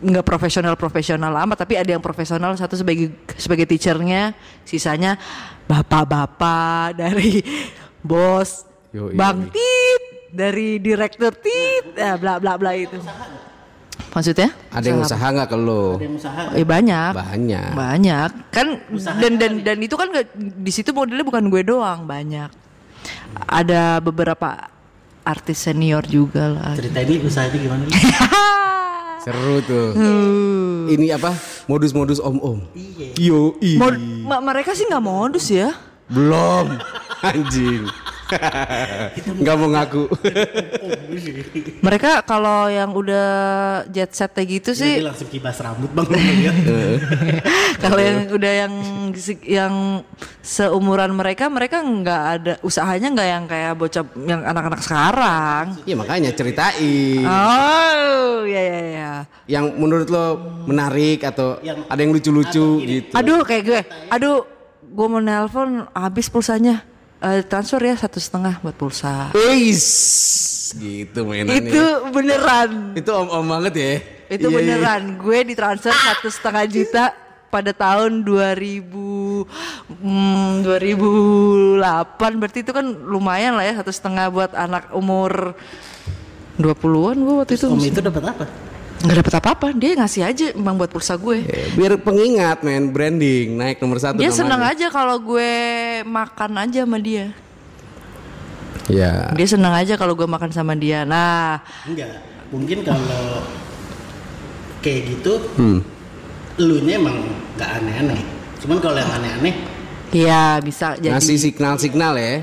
Nggak 0.00 0.24
profesional 0.28 0.76
profesional 0.76 1.32
amat 1.32 1.64
tapi 1.64 1.80
ada 1.80 1.96
yang 1.96 2.04
profesional 2.04 2.52
satu 2.52 2.76
sebagai 2.76 3.16
sebagai 3.40 3.64
teachernya. 3.64 4.36
Sisanya 4.68 5.16
bapak-bapak 5.64 7.00
dari 7.00 7.40
bos 8.00 8.68
Yoi, 8.90 9.14
bang 9.14 9.46
tit 9.54 10.02
dari 10.34 10.82
direktur 10.82 11.30
tit 11.36 11.94
eh, 11.94 12.16
bla 12.18 12.42
bla 12.42 12.58
bla 12.58 12.74
itu 12.74 12.98
maksudnya 14.10 14.48
Ada 14.68 14.86
yang 14.86 15.00
usaha 15.00 15.22
nggak 15.24 15.48
ke 15.48 15.56
lo? 15.56 15.84
Ada 15.92 16.04
yang 16.04 16.16
usaha. 16.16 16.40
Eh 16.52 16.64
banyak. 16.64 17.12
Banyak. 17.12 17.70
Banyak. 17.72 18.30
Kan 18.50 18.66
dan 19.16 19.32
dan 19.36 19.52
dan 19.60 19.78
itu 19.78 19.94
kan 19.94 20.08
nggak- 20.08 20.34
di 20.36 20.70
situ 20.70 20.90
modelnya 20.90 21.22
bukan 21.22 21.46
gue 21.46 21.62
doang, 21.62 22.04
banyak. 22.04 22.50
Ada 23.42 23.98
beberapa 23.98 24.68
artis 25.22 25.60
senior 25.60 26.02
juga 26.04 26.48
lah. 26.48 26.74
Cerita 26.74 26.98
ini 27.00 27.22
usahanya 27.22 27.56
gimana? 27.56 27.84
Seru 29.24 29.60
tuh. 29.60 29.92
Ini 30.88 31.12
apa? 31.12 31.36
Modus-modus 31.66 32.18
om-om. 32.18 32.64
Iya. 32.72 33.12
Yo, 33.20 33.52
Mod- 33.76 34.00
ma- 34.24 34.40
mereka 34.42 34.72
sih 34.72 34.84
nggak 34.84 35.04
modus 35.04 35.46
ya. 35.48 35.70
belum. 36.08 36.74
Anjing. 37.22 37.84
Nggak 39.42 39.56
mau 39.56 39.68
ngaku. 39.72 40.04
Mereka 41.86 42.22
kalau 42.24 42.68
yang 42.70 42.90
udah 42.92 43.28
jet 43.88 44.12
set 44.12 44.30
kayak 44.32 44.60
gitu 44.60 44.70
sih, 44.76 45.00
langsung 45.02 45.28
kibas 45.28 45.58
rambut 45.60 45.90
bang 45.92 46.06
kalau 47.82 48.00
yang 48.00 48.18
udah 48.30 48.52
yang 48.66 48.74
yang 49.44 49.74
seumuran 50.40 51.12
mereka, 51.12 51.48
mereka 51.48 51.82
nggak 51.82 52.22
ada 52.36 52.52
usahanya 52.62 53.08
nggak 53.12 53.28
yang 53.28 53.44
kayak 53.48 53.72
bocah 53.76 54.04
yang 54.24 54.40
anak-anak 54.44 54.80
sekarang. 54.80 55.64
Iya 55.84 55.94
makanya 55.98 56.30
ceritain. 56.32 57.24
Oh, 57.24 58.44
ya 58.46 58.60
ya 58.60 58.80
ya. 58.84 59.12
Yang 59.48 59.64
menurut 59.76 60.08
lo 60.08 60.26
menarik 60.66 61.24
atau 61.24 61.58
Yang- 61.60 61.84
ada 61.88 62.00
yang 62.00 62.12
lucu-lucu 62.12 62.66
gitu. 62.84 63.12
Aduh 63.16 63.40
kayak 63.42 63.62
gue, 63.66 63.80
aduh 64.08 64.44
gue 64.90 65.06
mau 65.06 65.22
nelpon 65.22 65.86
habis 65.94 66.26
pulsanya, 66.26 66.82
Eh, 67.20 67.44
transfer 67.44 67.76
ya 67.84 67.94
satu 68.00 68.16
setengah 68.16 68.64
buat 68.64 68.72
pulsa. 68.72 69.28
Wis, 69.36 69.84
gitu 70.72 71.28
mainannya. 71.28 71.60
Itu 71.68 71.84
beneran, 72.16 72.96
Itu 72.96 73.12
om-om 73.12 73.44
banget 73.44 73.74
ya. 73.76 73.92
itu 74.30 74.46
Iya, 74.46 74.48
iya. 74.48 74.56
beneran. 74.56 75.02
Gue 75.20 75.44
ditransfer 75.44 75.92
satu 75.92 76.32
setengah 76.32 76.64
juta 76.64 77.12
pada 77.50 77.74
tahun 77.76 78.22
2000 78.24 78.88
hmm, 80.00 80.62
2008 80.64 82.40
berarti 82.40 82.62
itu 82.62 82.70
kan 82.70 82.86
lumayan 82.86 83.58
lah 83.58 83.66
ya 83.66 83.82
satu 83.82 83.90
setengah 83.90 84.30
buat 84.30 84.54
anak 84.54 84.94
umur 84.94 85.58
20-an 86.62 87.16
gue 87.18 87.34
waktu 87.42 87.52
itu 87.58 87.66
Om 87.66 87.82
itu 87.82 87.98
dapat 87.98 88.22
apa? 88.22 88.46
Nggak 89.00 89.16
dapet 89.16 89.34
apa-apa 89.34 89.66
dia 89.72 89.96
ngasih 89.96 90.22
aja 90.22 90.46
emang 90.52 90.76
buat 90.76 90.88
pulsa 90.88 91.16
gue 91.16 91.40
Ya, 91.40 91.64
biar 91.72 91.92
pengingat 91.96 92.60
men, 92.60 92.88
branding 92.88 93.56
naik 93.56 93.80
nomor 93.80 93.96
satu. 93.96 94.16
dia 94.16 94.28
namanya. 94.28 94.36
senang 94.36 94.62
aja 94.62 94.86
kalau 94.88 95.16
gue 95.16 95.52
makan 96.04 96.52
aja 96.58 96.84
sama 96.84 96.98
dia 96.98 97.32
Ya. 98.90 99.30
Dia 99.30 99.46
senang 99.46 99.70
aja 99.70 99.94
kalau 99.94 100.18
gue 100.18 100.26
makan 100.26 100.50
sama 100.50 100.74
dia. 100.74 101.06
Nah, 101.06 101.62
Enggak. 101.86 102.10
Mungkin 102.50 102.82
kalau 102.82 103.46
kayak 104.80 105.00
gitu, 105.06 105.38
Hmm. 105.54 105.78
elunya 106.58 106.98
emang 106.98 107.22
nggak 107.54 107.70
aneh-aneh. 107.70 108.18
Cuman 108.58 108.82
kalau 108.82 108.98
yang 108.98 109.12
aneh-aneh, 109.12 109.54
iya 110.10 110.58
bisa 110.58 110.98
jadi. 110.98 111.14
Ngasih 111.14 111.38
signal-signal 111.38 112.18
ya. 112.18 112.34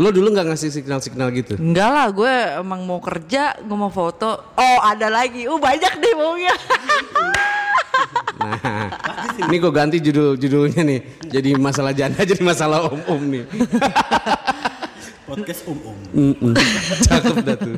Lo 0.00 0.08
dulu 0.08 0.32
nggak 0.32 0.48
ngasih 0.48 0.72
signal-signal 0.72 1.28
gitu? 1.36 1.60
Enggak 1.60 1.88
lah, 1.92 2.08
gue 2.08 2.32
emang 2.64 2.88
mau 2.88 3.04
kerja, 3.04 3.52
gue 3.60 3.76
mau 3.76 3.92
foto. 3.92 4.56
Oh, 4.56 4.78
ada 4.80 5.12
lagi. 5.12 5.44
Oh, 5.44 5.60
banyak 5.60 5.92
deh 6.00 6.14
maunya. 6.16 6.56
Nah, 8.40 8.88
ini 9.44 9.60
gue 9.60 9.68
ganti 9.68 10.00
judul 10.00 10.40
judulnya 10.40 10.80
nih. 10.80 11.00
Jadi 11.28 11.52
masalah 11.60 11.92
janda 11.92 12.24
jadi 12.24 12.40
masalah 12.40 12.88
om-om 12.88 13.20
nih. 13.28 13.44
podcast 15.28 15.62
um-um. 15.68 15.96
Mm-mm. 16.10 16.54
Cakep 17.06 17.36
dah 17.44 17.56
tuh. 17.60 17.76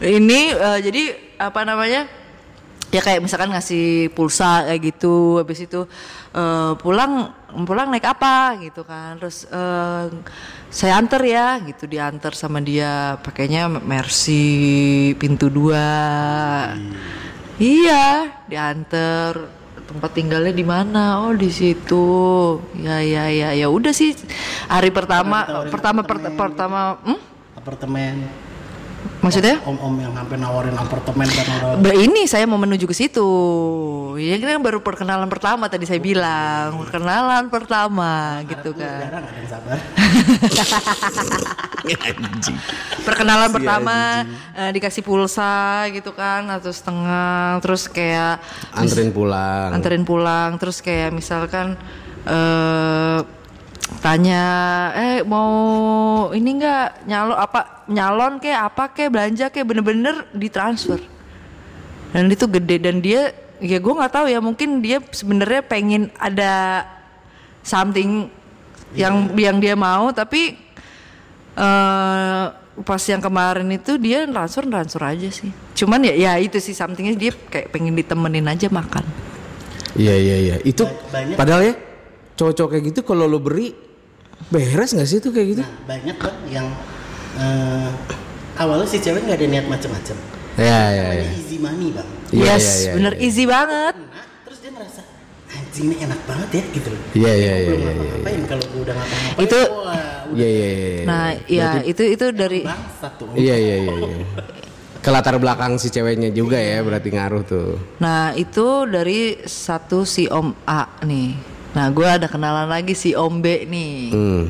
Ini 0.00 0.40
eh, 0.56 0.78
jadi 0.82 1.02
apa 1.36 1.68
namanya? 1.68 2.08
Ya 2.96 3.04
kayak 3.04 3.20
misalkan 3.20 3.52
ngasih 3.52 4.08
pulsa 4.16 4.64
kayak 4.64 4.80
gitu, 4.96 5.44
habis 5.44 5.60
itu 5.60 5.84
eh, 6.32 6.72
pulang 6.80 7.28
pulang 7.68 7.92
naik 7.92 8.08
apa 8.08 8.56
gitu 8.64 8.82
kan. 8.88 9.20
Terus 9.20 9.44
eh, 9.52 10.04
saya 10.72 10.96
anter 10.96 11.20
ya 11.28 11.60
gitu 11.60 11.84
diantar 11.84 12.32
sama 12.32 12.64
dia 12.64 13.20
pakainya 13.20 13.68
Mercy 13.68 15.12
pintu 15.20 15.52
dua. 15.52 15.84
Iya, 17.56 18.36
diantar 18.48 19.48
tempat 19.86 20.10
tinggalnya 20.12 20.52
di 20.52 20.66
mana? 20.66 21.24
Oh, 21.24 21.32
di 21.32 21.48
situ. 21.48 22.04
Ya 22.76 23.00
ya 23.00 23.32
ya 23.32 23.56
ya 23.56 23.68
udah 23.72 23.94
sih 23.96 24.12
hari 24.68 24.92
pertama 24.92 25.68
pertama 25.72 26.00
per- 26.04 26.20
apartemen 26.20 26.36
pertama 26.36 26.80
hmm? 27.06 27.18
Apartemen. 27.56 28.14
Maksudnya? 29.22 29.62
Om-om 29.64 29.94
yang 29.98 30.12
sampai 30.14 30.36
nawarin 30.38 30.76
apartemen 30.76 31.26
karena 31.28 31.78
udah 31.78 31.94
ini 31.96 32.26
saya 32.28 32.44
mau 32.44 32.58
menuju 32.60 32.86
ke 32.86 32.94
situ. 32.96 33.28
Ya 34.16 34.36
kan 34.40 34.62
baru 34.62 34.80
perkenalan 34.80 35.28
pertama 35.28 35.68
tadi 35.68 35.84
saya 35.84 36.00
bilang, 36.00 36.80
perkenalan 36.86 37.48
pertama 37.52 38.40
gitu 38.48 38.72
kan. 38.76 39.00
jarang 39.08 39.24
ada 39.24 39.38
yang 39.38 39.50
sabar. 39.50 39.78
Perkenalan 43.06 43.50
pertama 43.54 44.26
eh, 44.58 44.70
dikasih 44.74 45.06
pulsa 45.06 45.86
gitu 45.94 46.10
kan 46.10 46.50
atau 46.50 46.74
setengah 46.74 47.62
terus 47.62 47.86
kayak 47.86 48.42
Anterin 48.74 49.14
pulang. 49.14 49.70
anterin 49.70 50.02
pulang 50.02 50.58
terus 50.58 50.82
kayak 50.82 51.14
misalkan 51.14 51.78
eh 52.26 53.35
tanya 54.02 54.42
eh 54.94 55.18
mau 55.22 55.48
ini 56.34 56.58
enggak 56.58 57.06
nyalon 57.06 57.36
apa 57.38 57.60
nyalon 57.86 58.34
kayak 58.42 58.60
apa 58.72 58.84
kayak 58.90 59.10
belanja 59.14 59.46
kayak 59.50 59.66
bener-bener 59.66 60.26
ditransfer 60.34 60.98
dan 62.10 62.26
itu 62.30 62.46
gede 62.50 62.76
dan 62.82 62.98
dia 62.98 63.30
ya 63.62 63.78
gue 63.78 63.94
nggak 63.94 64.12
tahu 64.12 64.26
ya 64.26 64.38
mungkin 64.42 64.82
dia 64.82 65.00
sebenarnya 65.10 65.62
pengen 65.64 66.10
ada 66.18 66.84
something 67.62 68.30
yang 68.94 69.32
yang 69.38 69.56
dia 69.62 69.74
mau 69.78 70.10
tapi 70.10 70.58
eh 71.56 72.44
pas 72.76 73.00
yang 73.08 73.24
kemarin 73.24 73.64
itu 73.72 73.96
dia 73.96 74.28
transfer 74.28 74.68
transfer 74.68 75.02
aja 75.08 75.28
sih 75.32 75.48
cuman 75.72 76.04
ya 76.04 76.12
ya 76.12 76.32
itu 76.36 76.60
sih 76.60 76.76
somethingnya 76.76 77.16
dia 77.16 77.32
kayak 77.32 77.72
pengen 77.72 77.96
ditemenin 77.96 78.44
aja 78.44 78.68
makan 78.68 79.06
Iya 79.96 80.14
iya 80.14 80.36
iya. 80.36 80.56
Itu 80.60 80.84
Banyak. 80.84 81.36
padahal 81.40 81.72
ya 81.72 81.74
cowok-cowok 82.36 82.70
kayak 82.76 82.84
gitu 82.92 83.00
kalau 83.02 83.24
lo 83.24 83.40
beri 83.40 83.72
beres 84.52 84.92
nggak 84.92 85.08
sih 85.08 85.18
itu 85.18 85.32
kayak 85.32 85.48
gitu? 85.56 85.62
Nah, 85.64 85.72
banyak 85.88 86.16
bang 86.20 86.38
yang 86.52 86.66
eh, 87.40 87.88
awalnya 88.60 88.86
si 88.86 89.00
cewek 89.00 89.24
nggak 89.24 89.38
ada 89.40 89.46
niat 89.48 89.66
macam-macam. 89.66 90.16
Ya 90.56 90.80
ya 90.92 91.06
ya. 91.16 91.28
Easy 91.32 91.56
money 91.56 91.92
bang. 91.92 92.08
Iya, 92.32 92.44
yes, 92.54 92.64
iya, 92.64 92.74
iya, 92.76 92.92
bener 93.00 93.12
iya. 93.16 93.24
easy 93.24 93.44
banget. 93.48 93.94
Nah, 93.96 94.24
terus 94.44 94.58
dia 94.60 94.70
merasa 94.72 95.02
anjing 95.46 95.84
ini 95.88 95.96
enak 96.04 96.20
banget 96.28 96.48
ya 96.52 96.64
gitu 96.76 96.88
loh. 96.92 97.00
Iya 97.16 97.32
iya 97.32 97.54
iya 97.56 97.70
Belum 97.72 97.80
iya. 97.80 97.92
ngapa-ngapain 97.92 98.40
kalau 98.44 98.64
gue 98.68 98.80
udah 98.84 98.94
ngapa-ngapain. 98.94 99.44
Itu- 99.48 99.70
Iya 100.26 100.48
iya 100.50 100.68
iya. 100.74 101.04
Nah, 101.06 101.26
ya 101.46 101.68
itu 101.86 102.02
itu 102.02 102.26
dari. 102.34 102.60
Iya 103.38 103.56
iya 103.56 103.76
iya. 103.78 103.92
iya. 103.94 104.16
Ke 104.98 105.14
latar 105.14 105.38
belakang 105.38 105.78
si 105.78 105.86
ceweknya 105.86 106.34
juga 106.34 106.58
ya 106.58 106.82
berarti 106.82 107.08
ngaruh 107.14 107.42
tuh. 107.46 107.78
Nah 108.02 108.34
itu 108.34 108.90
dari 108.90 109.38
satu 109.46 110.02
si 110.02 110.26
Om 110.26 110.66
A 110.66 110.98
nih. 111.06 111.55
Nah 111.76 111.92
gue 111.92 112.08
ada 112.08 112.24
kenalan 112.24 112.72
lagi 112.72 112.96
si 112.96 113.12
Om 113.12 113.44
B 113.44 113.68
nih. 113.68 113.96
Hmm. 114.08 114.44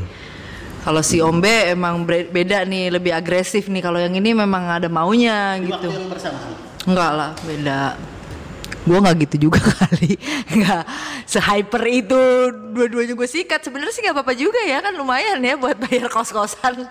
Kalau 0.87 1.03
si 1.03 1.19
Om 1.19 1.43
B 1.43 1.75
emang 1.75 2.07
beda 2.07 2.63
nih, 2.63 2.95
lebih 2.95 3.11
agresif 3.11 3.67
nih. 3.67 3.83
Kalau 3.83 3.99
yang 3.99 4.15
ini 4.15 4.31
memang 4.31 4.79
ada 4.79 4.87
maunya 4.87 5.59
Di 5.59 5.67
gitu. 5.67 5.91
waktu 5.91 5.99
yang 5.99 6.07
bersamaan. 6.07 6.55
Enggak 6.87 7.11
lah, 7.11 7.31
beda. 7.43 7.83
Gue 8.87 8.99
nggak 9.03 9.17
gitu 9.27 9.51
juga 9.51 9.59
kali, 9.83 10.15
nggak 10.47 10.87
sehyper 11.27 11.83
itu 11.91 12.21
dua-duanya 12.71 13.19
gue 13.19 13.27
sikat. 13.27 13.67
Sebenarnya 13.67 13.91
sih 13.91 14.07
nggak 14.07 14.15
apa-apa 14.15 14.35
juga 14.39 14.63
ya 14.63 14.79
kan 14.79 14.95
lumayan 14.95 15.43
ya 15.43 15.59
buat 15.59 15.75
bayar 15.75 16.07
kos-kosan. 16.07 16.87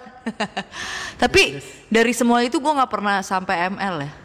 Tapi 1.24 1.64
dari 1.88 2.12
semua 2.12 2.44
itu 2.44 2.60
gue 2.60 2.74
nggak 2.76 2.92
pernah 2.92 3.24
sampai 3.24 3.72
ML 3.72 3.96
ya. 4.04 4.24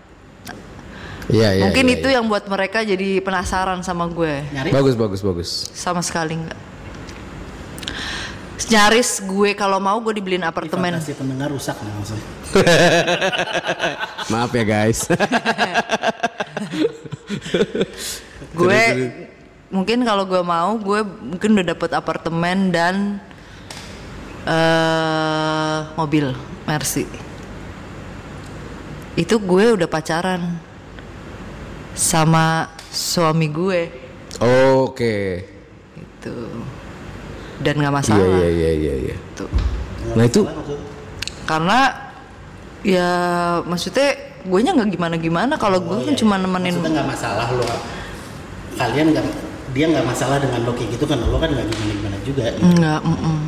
Iya 1.30 1.48
iya. 1.54 1.62
Mungkin 1.66 1.86
iya, 1.86 1.94
itu 1.96 2.08
iya. 2.10 2.18
yang 2.18 2.26
buat 2.26 2.44
mereka 2.50 2.82
jadi 2.82 3.22
penasaran 3.22 3.80
sama 3.86 4.10
gue. 4.10 4.42
Nyari 4.50 4.68
Bagus 4.74 4.94
bagus 4.98 5.20
bagus. 5.22 5.50
Sama 5.72 6.02
sekali 6.02 6.36
nggak. 6.36 6.58
Nyaris 8.70 9.26
gue 9.26 9.50
kalau 9.58 9.82
mau 9.82 9.98
gue 9.98 10.14
dibeliin 10.14 10.46
apartemen. 10.46 10.94
fantasi 10.94 11.18
pendengar 11.18 11.50
rusak 11.50 11.74
nih 11.82 11.90
langsung. 11.90 12.20
Maaf 14.30 14.54
ya 14.54 14.62
guys. 14.62 15.10
gue 18.60 18.82
mungkin 19.70 19.98
kalau 20.06 20.22
gue 20.26 20.42
mau 20.42 20.78
gue 20.78 21.00
mungkin 21.02 21.50
udah 21.58 21.66
dapet 21.74 21.90
apartemen 21.94 22.70
dan 22.70 23.18
eh 24.46 25.78
mobil 25.94 26.34
Mercy 26.66 27.06
itu 29.18 29.34
gue 29.38 29.64
udah 29.78 29.88
pacaran 29.90 30.58
sama 32.00 32.72
suami 32.88 33.52
gue 33.52 33.80
Oke. 34.80 35.44
itu 36.00 36.32
dan 37.60 37.76
nggak 37.76 37.92
Iya 37.92 37.98
masalah 38.00 38.24
iya 38.24 38.48
iya 38.48 38.70
iya 38.72 38.94
iya. 39.04 39.16
Tuh. 39.36 39.52
Nah 40.16 40.24
itu 40.24 40.48
karena 41.44 41.92
ya 42.80 43.08
maksudnya 43.68 44.16
gue 44.40 44.60
nya 44.64 44.72
nggak 44.72 44.96
gimana 44.96 45.20
gimana 45.20 45.54
kalau 45.60 45.76
gue 45.76 46.08
kan 46.08 46.16
cuma 46.16 46.40
nemenin 46.40 46.72
Maksudnya 46.80 46.90
nggak 46.96 47.08
masalah 47.12 47.46
lo. 47.52 47.68
Kalian 48.80 49.12
nggak 49.12 49.26
dia 49.76 49.86
nggak 49.92 50.06
masalah 50.08 50.40
dengan 50.40 50.60
lo 50.64 50.72
kayak 50.72 50.96
gitu 50.96 51.04
kan 51.04 51.20
lo 51.20 51.36
kan 51.36 51.52
nggak 51.52 51.68
gimana 51.68 51.92
gimana 52.00 52.16
juga. 52.24 52.42
nggak 52.58 53.00
mm-mm. 53.04 53.38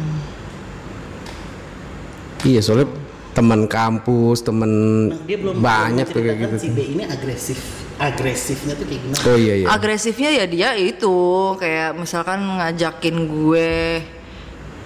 iya 2.45 2.61
soalnya 2.61 2.93
teman 3.33 3.65
kampus 3.65 4.45
teman 4.45 4.71
Nah, 5.09 5.19
banyak 5.57 6.05
tuh 6.13 6.21
kayak 6.21 6.37
gitu. 6.47 6.57
si 6.61 6.69
B 6.71 6.79
ini 6.95 7.09
agresif. 7.09 7.82
Agresifnya 8.03 8.75
tuh 8.75 8.83
kayak 8.83 9.01
gimana? 9.07 9.23
Oh 9.31 9.39
iya 9.39 9.55
iya. 9.63 9.67
agresifnya 9.71 10.31
ya 10.35 10.45
dia 10.45 10.71
itu 10.75 11.15
kayak 11.55 11.95
misalkan 11.95 12.43
ngajakin 12.43 13.17
gue 13.31 14.03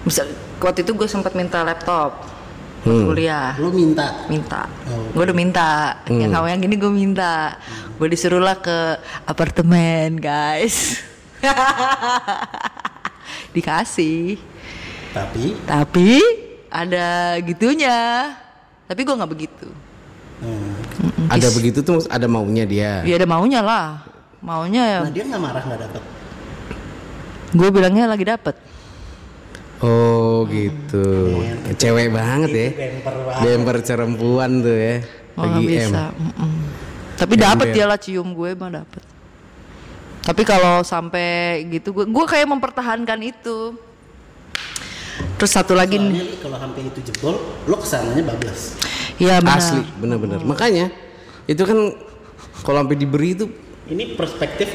misal 0.05 0.29
waktu 0.61 0.85
itu 0.85 0.93
gue 0.93 1.09
sempat 1.09 1.33
minta 1.33 1.65
laptop 1.65 2.37
Hmm. 2.87 3.09
kuliah. 3.09 3.51
Lo 3.59 3.67
minta? 3.67 4.23
Minta. 4.31 4.63
Oh. 4.87 5.11
gue 5.11 5.23
udah 5.27 5.35
minta. 5.35 5.99
Yang 6.07 6.31
kamu 6.31 6.45
yang 6.47 6.61
gini 6.61 6.75
gue 6.79 6.91
minta. 6.93 7.59
Gue 7.99 8.07
disuruh 8.07 8.39
lah 8.39 8.55
ke 8.55 8.95
apartemen 9.27 10.15
guys. 10.15 11.01
Dikasih. 13.55 14.39
Tapi? 15.11 15.57
Tapi 15.65 16.09
ada 16.69 17.35
gitunya. 17.43 18.31
Tapi 18.87 19.01
gue 19.03 19.15
nggak 19.19 19.31
begitu. 19.35 19.67
Hmm, 20.37 20.66
Ada 21.29 21.47
begitu 21.53 21.79
tuh 21.85 22.01
ada 22.09 22.25
maunya 22.25 22.65
dia. 22.65 23.05
ya 23.05 23.15
ada 23.17 23.27
maunya 23.29 23.61
lah 23.61 24.01
maunya 24.41 24.83
ya 24.85 24.99
nah 25.05 25.11
dia 25.13 25.23
nggak 25.25 25.41
marah 25.41 25.63
nggak 25.65 25.79
dapet. 25.89 26.03
gue 27.57 27.69
bilangnya 27.71 28.05
lagi 28.09 28.25
dapet 28.25 28.55
Oh 29.77 30.49
gitu. 30.49 31.37
Cewek 31.77 32.09
banget 32.09 32.49
ya. 32.49 32.69
Bemper 33.45 33.77
perempuan 33.85 34.65
tuh 34.65 34.73
ya. 34.73 35.05
Oh, 35.37 35.45
Lagi 35.45 35.69
M. 35.69 35.69
bisa. 35.69 36.03
mm-mm. 36.17 36.51
Tapi 37.17 37.33
dapat 37.37 37.65
dia 37.73 37.85
lah 37.85 37.97
cium 38.01 38.33
gue 38.33 38.57
mah 38.57 38.73
dapat. 38.73 39.03
Tapi 40.25 40.41
kalau 40.43 40.81
sampai 40.81 41.61
gitu 41.69 41.93
gue 41.93 42.05
gue 42.09 42.25
kayak 42.25 42.49
mempertahankan 42.49 43.21
itu. 43.21 43.77
Terus 45.37 45.51
satu 45.53 45.77
lagi 45.77 46.01
nih. 46.01 46.09
Soalnya 46.09 46.25
Li, 46.25 46.37
kalau 46.41 46.57
sampai 46.57 46.81
itu 46.81 46.99
jebol, 47.05 47.35
lo 47.69 47.75
ke 47.77 47.85
sananya 47.85 48.23
bablas. 48.25 48.73
Iya 49.17 49.41
benar. 49.41 49.57
Asli, 49.57 49.81
bener-bener. 49.97 50.39
Makanya 50.41 50.93
itu 51.45 51.63
kan 51.63 51.77
kalau 52.61 52.77
sampai 52.83 52.97
diberi 52.97 53.33
itu 53.33 53.45
Ini 53.87 54.13
perspektif 54.13 54.67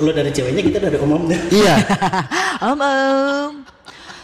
lo 0.00 0.10
dari 0.10 0.32
ceweknya 0.32 0.62
kita 0.64 0.78
dari 0.80 0.98
omongnya. 0.98 1.38
iya. 1.52 1.76
Om 2.66 2.80
om. 2.80 3.52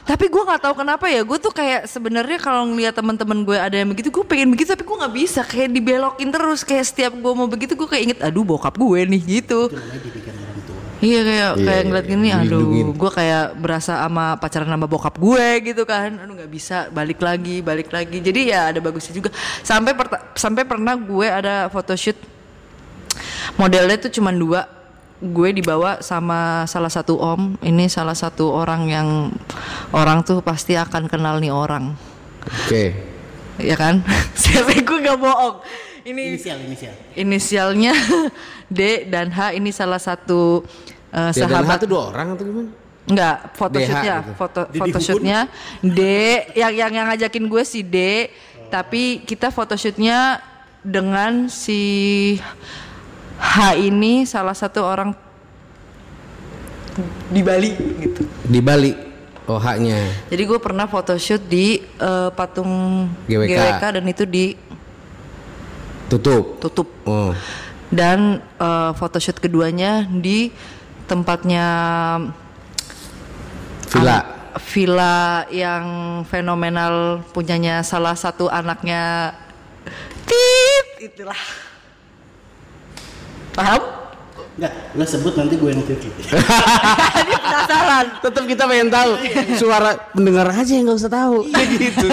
Tapi 0.03 0.27
gue 0.27 0.43
nggak 0.43 0.67
tahu 0.67 0.75
kenapa 0.83 1.07
ya 1.07 1.23
gue 1.23 1.39
tuh 1.39 1.55
kayak 1.55 1.87
sebenarnya 1.87 2.43
kalau 2.43 2.67
ngeliat 2.67 2.91
teman-teman 2.91 3.47
gue 3.47 3.55
ada 3.55 3.77
yang 3.79 3.87
begitu 3.87 4.11
gue 4.11 4.25
pengen 4.27 4.51
begitu 4.51 4.75
tapi 4.75 4.83
gue 4.83 4.97
nggak 4.99 5.15
bisa 5.15 5.47
kayak 5.47 5.71
dibelokin 5.71 6.27
terus 6.27 6.67
kayak 6.67 6.83
setiap 6.83 7.13
gue 7.15 7.33
mau 7.33 7.47
begitu 7.47 7.79
gue 7.79 7.87
kayak 7.87 8.03
inget 8.11 8.19
aduh 8.19 8.43
bokap 8.43 8.75
gue 8.75 9.01
nih 9.07 9.23
gitu. 9.23 9.71
Itu 9.71 9.79
namanya 9.79 10.01
didikan 10.03 10.35
orang 10.35 10.61
tua. 10.67 10.83
Iya 11.03 11.21
kayak 11.27 11.51
Iya, 11.59 11.67
kayak 11.67 11.83
iya, 11.83 11.89
ngeliat 11.91 12.07
iya. 12.07 12.13
gini, 12.15 12.29
aduh, 12.31 12.95
gue 12.95 13.11
kayak 13.11 13.47
berasa 13.59 14.07
sama 14.07 14.39
pacaran 14.39 14.71
sama 14.71 14.87
bokap 14.87 15.19
gue 15.19 15.49
gitu 15.75 15.83
kan, 15.83 16.15
aduh 16.15 16.39
nggak 16.39 16.47
bisa 16.47 16.87
balik 16.95 17.19
lagi, 17.19 17.59
balik 17.59 17.91
lagi. 17.91 18.23
Jadi 18.23 18.55
ya 18.55 18.71
ada 18.71 18.79
bagusnya 18.79 19.11
juga. 19.11 19.35
Sampai 19.67 19.99
sampai 20.39 20.63
pernah 20.63 20.95
gue 20.95 21.27
ada 21.27 21.67
photoshoot 21.75 22.15
modelnya 23.59 23.99
tuh 23.99 24.15
cuma 24.15 24.31
dua, 24.31 24.71
gue 25.19 25.49
dibawa 25.51 25.99
sama 26.07 26.71
salah 26.71 26.93
satu 26.95 27.19
om. 27.19 27.59
Ini 27.59 27.91
salah 27.91 28.15
satu 28.15 28.55
orang 28.55 28.87
yang 28.87 29.09
orang 29.91 30.23
tuh 30.23 30.39
pasti 30.39 30.79
akan 30.79 31.11
kenal 31.11 31.43
nih 31.43 31.51
orang, 31.51 31.99
Oke. 32.47 32.95
ya 33.59 33.75
kan? 33.75 34.07
Siapa 34.39 34.71
gue 34.79 34.99
nggak 35.03 35.19
bohong. 35.19 35.67
Ini 36.03 36.35
Inisial, 36.35 36.59
inisial. 36.67 36.95
inisialnya 37.15 37.95
D 38.77 39.07
dan 39.07 39.31
H 39.31 39.55
ini 39.55 39.71
salah 39.71 40.03
satu 40.03 40.67
uh, 41.15 41.31
dan 41.31 41.47
sahabat 41.47 41.79
H 41.79 41.87
tuh 41.87 41.89
dua 41.95 42.03
orang 42.11 42.35
atau 42.35 42.43
gimana? 42.43 42.71
Enggak, 43.03 43.37
photoshootnya, 43.59 44.15
DH 44.15 44.23
gitu. 44.23 44.33
foto 44.39 44.61
Didi 44.71 44.79
photoshootnya 44.79 45.39
D 45.83 46.01
yang 46.55 46.73
yang 46.75 46.91
yang 46.95 47.07
ngajakin 47.11 47.45
gue 47.47 47.63
si 47.67 47.83
D, 47.83 48.31
tapi 48.71 49.23
kita 49.27 49.51
photoshootnya 49.51 50.39
dengan 50.83 51.47
si 51.47 51.81
H 53.39 53.79
ini 53.79 54.27
salah 54.27 54.55
satu 54.55 54.83
orang 54.83 55.15
di 57.31 57.43
Bali 57.43 57.71
gitu. 58.03 58.23
Di 58.47 58.61
Bali. 58.63 58.93
Oh 59.51 59.59
haknya. 59.59 59.99
Jadi 60.31 60.43
gue 60.47 60.59
pernah 60.63 60.87
photoshoot 60.87 61.43
di 61.51 61.83
eh, 61.83 62.31
patung 62.35 63.07
GWK. 63.27 63.83
dan 63.99 64.05
itu 64.07 64.23
Tutup. 66.11 66.59
ditutup. 66.59 66.89
Oh. 67.05 67.33
Dan 67.93 68.41
eh, 68.59 68.91
photoshoot 68.97 69.39
keduanya 69.39 70.09
di 70.09 70.49
tempatnya 71.07 71.67
Villa. 73.93 74.17
An- 74.17 74.33
villa 74.61 75.49
yang 75.49 75.85
fenomenal 76.29 77.25
punyanya 77.33 77.81
salah 77.81 78.13
satu 78.13 78.53
anaknya 78.53 79.33
Tit 80.29 81.13
itulah 81.13 81.37
paham? 83.57 83.81
Enggak, 84.53 84.73
lo 84.93 85.05
sebut 85.09 85.33
nanti 85.33 85.57
gue 85.57 85.71
yang 85.73 85.81
titik. 85.81 86.13
Ini 87.25 87.35
penasaran 87.41 88.07
Tetap 88.21 88.45
kita 88.45 88.69
pengen 88.69 88.93
tahu. 88.93 89.17
Suara 89.57 89.97
pendengar 90.13 90.53
aja 90.53 90.73
yang 90.77 90.93
nggak 90.93 91.01
usah 91.01 91.09
tahu. 91.09 91.49
gitu. 91.49 92.07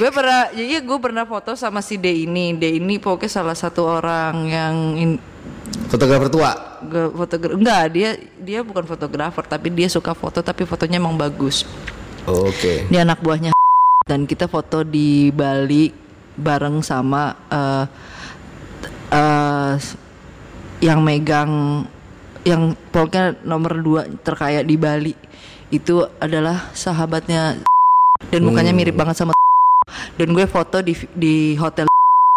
gue 0.00 0.08
pernah 0.08 0.48
ya 0.56 0.64
iya 0.64 0.80
gue 0.80 0.96
pernah 0.96 1.28
foto 1.28 1.52
sama 1.52 1.84
si 1.84 2.00
D 2.00 2.24
ini. 2.24 2.56
D 2.56 2.80
ini 2.80 2.96
pokoknya 2.96 3.28
salah 3.28 3.52
satu 3.52 3.84
orang 3.84 4.48
yang 4.48 4.74
in, 4.96 5.10
Fotografer 5.92 6.32
tua. 6.32 6.52
fotografer 7.12 7.60
enggak 7.60 7.84
dia 7.92 8.10
dia 8.40 8.64
bukan 8.64 8.88
fotografer 8.88 9.44
tapi 9.44 9.68
dia 9.68 9.92
suka 9.92 10.16
foto 10.16 10.40
tapi 10.40 10.64
fotonya 10.64 10.96
emang 10.96 11.20
bagus. 11.20 11.68
Oke. 12.24 12.88
Dia 12.88 13.04
anak 13.04 13.20
buahnya 13.20 13.52
dan 14.10 14.24
kita 14.24 14.48
foto 14.48 14.80
di 14.80 15.28
Bali 15.28 15.92
bareng 16.40 16.80
sama 16.80 17.36
eh 17.52 17.84
eh, 19.12 19.74
yang 20.80 21.04
megang 21.04 21.84
yang 22.40 22.72
pokoknya 22.88 23.44
nomor 23.44 23.84
dua 23.84 24.02
terkaya 24.24 24.64
di 24.64 24.80
Bali. 24.80 25.12
Itu 25.68 26.08
adalah 26.16 26.72
sahabatnya. 26.72 27.60
Dan 28.32 28.44
mukanya 28.44 28.72
mirip 28.72 28.96
banget 28.96 29.16
sama 29.16 29.32
dan 30.18 30.28
gue 30.32 30.46
foto 30.46 30.80
di 30.80 30.94
di 31.14 31.34
hotel 31.56 31.86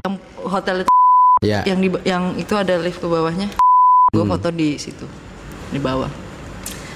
yang 0.04 0.14
hotel 0.44 0.76
itu 0.84 0.92
Ya. 1.44 1.60
yang 1.68 1.84
di 1.84 1.92
yang 2.08 2.24
itu 2.40 2.56
ada 2.56 2.80
lift 2.80 3.04
ke 3.04 3.08
bawahnya. 3.08 3.52
Gue 4.16 4.24
foto 4.24 4.48
di 4.48 4.80
situ 4.80 5.04
di 5.76 5.80
bawah. 5.82 6.08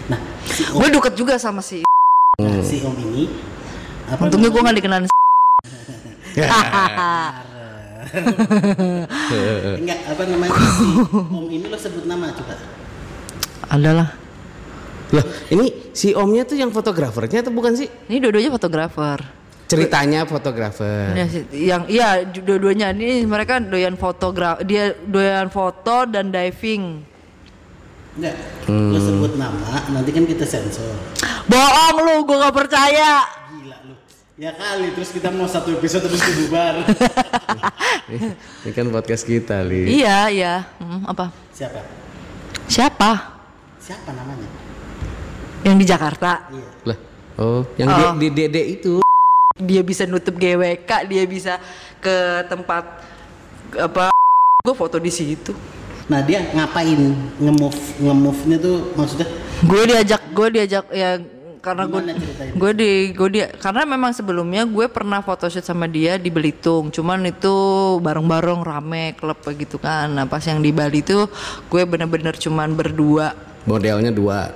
Nah, 0.07 0.19
si 0.47 0.63
om, 0.71 0.79
gue 0.79 0.87
deket 0.87 1.13
juga 1.19 1.35
sama 1.35 1.59
si 1.59 1.83
nah, 2.39 2.63
si 2.63 2.79
om 2.79 2.95
ini 2.95 3.27
apa 4.07 4.23
untungnya 4.23 4.47
gue 4.47 4.61
nggak 4.63 4.77
dikenalin 4.79 5.09
enggak 9.83 9.99
apa 10.15 10.21
namanya? 10.31 10.55
Si 10.55 10.85
om 11.11 11.45
ini 11.51 11.65
lo 11.67 11.75
sebut 11.75 12.07
nama 12.07 12.31
coba. 12.31 12.55
adalah 13.67 14.15
Loh, 15.11 15.23
ini 15.51 15.91
si 15.95 16.11
omnya 16.15 16.43
tuh 16.43 16.59
yang 16.59 16.71
fotografernya 16.71 17.43
atau 17.43 17.51
bukan 17.51 17.75
sih? 17.79 17.87
ini 18.11 18.19
dua-duanya 18.19 18.51
fotografer 18.51 19.23
Ceritanya 19.67 20.23
fotografer. 20.23 21.11
Ya, 21.13 21.25
yang 21.51 21.81
iya 21.85 22.09
dua-duanya 22.23 22.91
ini 22.91 23.23
mereka 23.23 23.59
doyan 23.59 23.93
fotogra 23.93 24.55
dia 24.61 24.95
doyan 24.97 25.47
foto 25.47 26.03
dan 26.03 26.27
diving 26.27 27.03
Enggak. 28.15 28.33
Lo 28.65 28.97
sebut 28.97 29.35
nama, 29.35 29.61
nanti 29.89 30.09
kan 30.09 30.23
kita 30.23 30.41
sensor. 30.41 30.89
bohong 31.45 31.97
lu 31.99 32.15
gue 32.23 32.33
nggak 32.35 32.55
percaya 32.55 33.21
Gila 33.53 33.77
lu. 33.83 33.93
Ya 34.35 34.51
kali 34.51 34.89
terus 34.91 35.11
kita 35.11 35.29
mau 35.29 35.45
satu 35.45 35.69
episode 35.71 36.01
terus 36.03 36.19
kita 36.19 36.35
bubar. 36.41 36.75
Ini 38.07 38.71
kan 38.71 38.87
podcast 38.87 39.21
kita, 39.21 39.59
Li. 39.61 39.99
iya 39.99 40.31
iya 40.31 40.53
Hmm, 40.77 41.03
apa 41.03 41.27
Siapa? 41.51 41.83
siapa 42.65 43.11
Siapa 43.77 44.09
namanya? 44.09 44.47
yang 45.61 45.75
di 45.75 45.83
Jakarta 45.83 46.47
Iya. 46.49 46.69
Lah, 46.85 46.97
oh, 47.37 47.61
yang 47.75 47.87
Oh. 47.87 48.15
di, 48.15 48.27
di 48.31 48.43
itu. 48.71 49.03
Dia 49.57 49.81
bisa 49.81 50.05
nutup 50.05 50.37
GWK 50.37 50.91
dia 51.09 51.23
bisa 51.25 51.57
ke 51.97 52.45
tempat 52.45 52.85
apa 53.75 54.13
gue 54.63 54.75
foto 54.75 54.97
di 55.01 55.11
situ. 55.11 55.51
Nah 56.07 56.23
dia 56.23 56.39
ngapain 56.55 57.15
nge-move 57.39 57.81
nge-move-nya 57.99 58.57
tuh 58.63 58.77
maksudnya? 58.95 59.27
Gue 59.65 59.83
diajak 59.87 60.21
gue 60.31 60.47
diajak 60.55 60.85
ya 60.93 61.19
karena 61.57 61.83
gue 61.83 62.01
gue 62.55 62.71
di 62.79 62.91
gue 63.11 63.29
dia 63.33 63.51
karena 63.59 63.83
memang 63.83 64.15
sebelumnya 64.15 64.63
gue 64.63 64.87
pernah 64.87 65.19
photoshoot 65.19 65.67
sama 65.67 65.83
dia 65.83 66.15
di 66.15 66.31
Belitung. 66.31 66.87
Cuman 66.93 67.27
itu 67.27 67.55
bareng-bareng 67.99 68.63
rame 68.63 69.19
klub 69.19 69.39
gitu 69.43 69.75
kan. 69.75 70.07
Nah 70.15 70.23
pas 70.23 70.43
yang 70.47 70.63
di 70.63 70.71
Bali 70.71 71.03
itu 71.03 71.27
gue 71.67 71.83
bener-bener 71.83 72.39
cuman 72.39 72.71
berdua. 72.71 73.35
Modelnya 73.67 74.15
dua. 74.15 74.55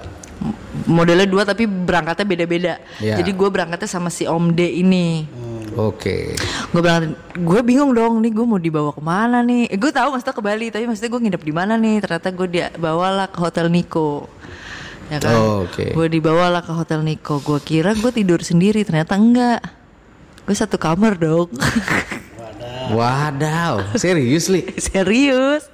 Modelnya 0.90 1.28
dua 1.30 1.44
tapi 1.46 1.70
berangkatnya 1.70 2.26
beda-beda. 2.26 2.74
Iya. 2.98 3.22
jadi 3.22 3.32
gue 3.32 3.50
berangkatnya 3.50 3.90
sama 3.90 4.10
si 4.10 4.26
Om 4.26 4.54
D 4.54 4.82
ini. 4.82 5.26
Oke. 5.72 6.36
gue 6.72 6.82
berangkat 6.84 7.16
gue 7.40 7.60
bingung 7.64 7.96
dong 7.96 8.20
nih 8.20 8.32
gue 8.36 8.46
mau 8.46 8.60
dibawa 8.60 8.92
ke 8.92 9.00
mana 9.00 9.40
nih? 9.46 9.72
Eh, 9.72 9.78
gue 9.80 9.92
tahu 9.94 10.18
maksudnya 10.18 10.36
ke 10.36 10.44
Bali 10.44 10.68
tapi 10.68 10.84
maksudnya 10.90 11.12
gue 11.14 11.22
nginep 11.22 11.44
di 11.46 11.54
mana 11.54 11.74
nih? 11.80 11.96
Ternyata 12.04 12.28
gue 12.34 12.48
dia 12.50 12.68
bawalah 12.76 13.28
ke 13.32 13.40
hotel 13.40 13.72
Niko. 13.72 14.28
Ya 15.12 15.20
kan? 15.20 15.36
Oh, 15.36 15.68
oke. 15.68 15.92
gue 15.92 16.08
dibawalah 16.12 16.64
ke 16.66 16.72
hotel 16.76 17.06
Niko. 17.06 17.40
Gue 17.40 17.60
kira 17.64 17.96
gue 17.96 18.12
tidur 18.12 18.44
sendiri 18.44 18.84
ternyata 18.84 19.16
enggak. 19.16 19.62
Gue 20.44 20.56
satu 20.58 20.76
kamar 20.76 21.16
dong. 21.16 21.48
Wadaw, 22.92 23.96
serius 23.96 24.52
li? 24.52 24.68
serius 24.76 25.72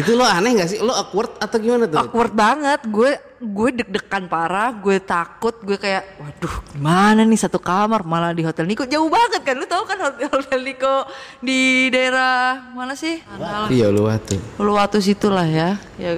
itu 0.00 0.12
lo 0.14 0.24
aneh 0.26 0.58
gak 0.58 0.68
sih? 0.70 0.78
Lo 0.80 0.92
awkward 0.92 1.38
atau 1.40 1.56
gimana 1.60 1.88
tuh? 1.88 1.98
awkward 2.00 2.32
banget 2.34 2.80
gue 2.88 3.12
gue 3.44 3.68
deg-degan 3.74 4.24
parah 4.24 4.72
gue 4.72 4.96
takut 4.96 5.52
gue 5.60 5.76
kayak 5.76 6.16
waduh 6.16 6.54
gimana 6.72 7.20
nih 7.20 7.36
satu 7.36 7.56
kamar 7.56 8.00
malah 8.00 8.32
di 8.32 8.40
hotel 8.40 8.64
Niko 8.64 8.82
jauh 8.82 9.06
banget 9.06 9.44
kan 9.44 9.54
lu 9.54 9.64
tahu 9.64 9.84
kan 9.84 9.98
hotel, 10.00 10.28
hotel 10.32 10.60
Niko 10.60 11.04
di 11.38 11.60
daerah 11.88 12.72
mana 12.72 12.92
sih 12.92 13.20
Iya 13.68 13.88
lo 13.88 14.08
waktu. 14.08 14.40
Uluwatu 14.56 14.96
situ 14.98 15.28
lah 15.28 15.44
ya 15.44 15.76
ya 15.94 16.16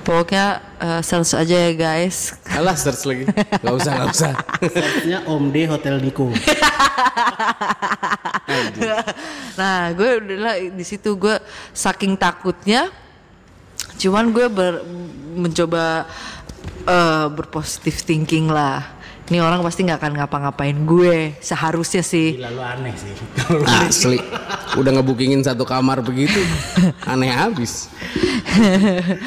pokoknya 0.00 0.46
eh, 0.78 1.00
search 1.02 1.34
aja 1.34 1.56
ya 1.58 1.72
guys 1.74 2.38
Alah 2.48 2.74
search 2.74 3.02
lagi. 3.04 3.24
Gak 3.58 3.74
usah, 3.74 3.92
gak 3.94 4.08
usah. 4.08 4.32
searchnya 4.62 5.18
Om 5.26 5.50
D 5.50 5.66
Hotel 5.66 5.98
Niko. 5.98 6.30
nah 9.54 9.90
gue 9.92 10.10
udah 10.18 10.36
di 10.70 10.84
situ 10.84 11.14
gue 11.14 11.36
saking 11.70 12.14
takutnya 12.14 12.88
cuman 13.98 14.30
gue 14.30 14.46
ber- 14.46 14.82
mencoba 15.34 16.06
eh, 16.88 17.26
berpositif 17.30 18.02
thinking 18.02 18.48
lah 18.48 18.97
ini 19.28 19.38
orang 19.38 19.60
pasti 19.60 19.82
nggak 19.82 19.98
akan 19.98 20.12
ngapa-ngapain 20.16 20.78
gue 20.80 21.36
seharusnya 21.38 22.00
sih 22.00 22.34
Gila 22.34 22.48
lu 22.48 22.62
aneh 22.62 22.92
sih. 22.92 23.12
Asli. 23.84 24.18
Udah 24.74 24.90
ngebukingin 24.90 25.40
satu 25.40 25.62
kamar 25.62 26.00
begitu. 26.00 26.40
Aneh 27.04 27.28
habis. 27.28 27.92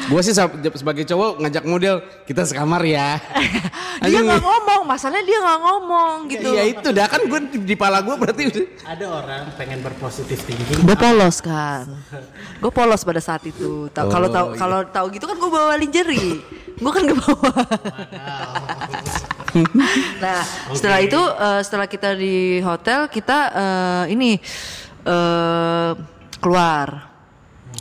Gue 0.04 0.20
sih 0.20 0.34
sebagai 0.74 1.04
cowok 1.04 1.38
ngajak 1.38 1.64
model 1.64 1.94
kita 2.24 2.42
sekamar 2.42 2.82
ya. 2.82 3.22
dia 4.02 4.18
nggak 4.18 4.42
ngomong 4.42 4.82
masalahnya 4.84 5.22
dia 5.22 5.38
nggak 5.38 5.60
ngomong 5.60 6.14
gitu 6.26 6.50
Iya 6.50 6.64
itu 6.68 6.88
dah 6.90 7.06
kan 7.06 7.22
gue 7.22 7.38
di, 7.48 7.58
di 7.62 7.76
pala 7.76 8.02
gue 8.02 8.12
berarti 8.12 8.42
udah. 8.44 8.64
Ada 8.84 9.06
orang 9.06 9.42
pengen 9.54 9.78
berpositif 9.80 10.42
thinking. 10.42 10.82
gue 10.82 10.96
polos 10.96 11.38
kan 11.38 11.86
gue 12.58 12.72
polos 12.72 13.00
pada 13.00 13.20
saat 13.20 13.42
itu 13.44 13.86
Ta- 13.88 14.06
kalau 14.06 14.26
Oh, 14.26 14.32
tahu 14.32 14.46
iya. 14.48 14.58
kalau 14.58 14.78
tahu 14.84 15.06
gitu 15.12 15.24
kan 15.24 15.36
gue 15.36 15.50
bawa 15.52 15.74
lingerie 15.76 16.42
gue 16.74 16.90
kan 16.90 17.02
gak 17.04 17.18
bawa 17.20 17.50
nah 20.24 20.40
setelah 20.72 21.00
itu 21.04 21.20
eh, 21.20 21.60
setelah 21.60 21.86
kita 21.88 22.16
di 22.16 22.60
hotel 22.64 23.08
kita 23.12 23.38
eh, 23.52 24.04
ini 24.14 24.40
eh, 25.04 25.92
keluar. 26.42 27.12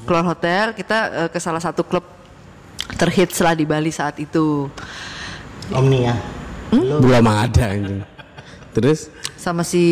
Keluar 0.06 0.26
hotel 0.26 0.74
kita 0.78 0.98
eh, 1.26 1.30
ke 1.34 1.40
salah 1.42 1.62
satu 1.62 1.82
klub 1.82 2.06
terhits 2.96 3.42
lah 3.42 3.58
di 3.58 3.66
Bali 3.66 3.90
saat 3.90 4.22
itu. 4.22 4.70
Om 5.74 5.86
nih 5.90 6.02
ya. 6.12 6.16
Belum 6.72 7.28
ada 7.28 7.66
anjing. 7.74 8.06
Terus? 8.72 9.12
Sama 9.36 9.68
si 9.68 9.84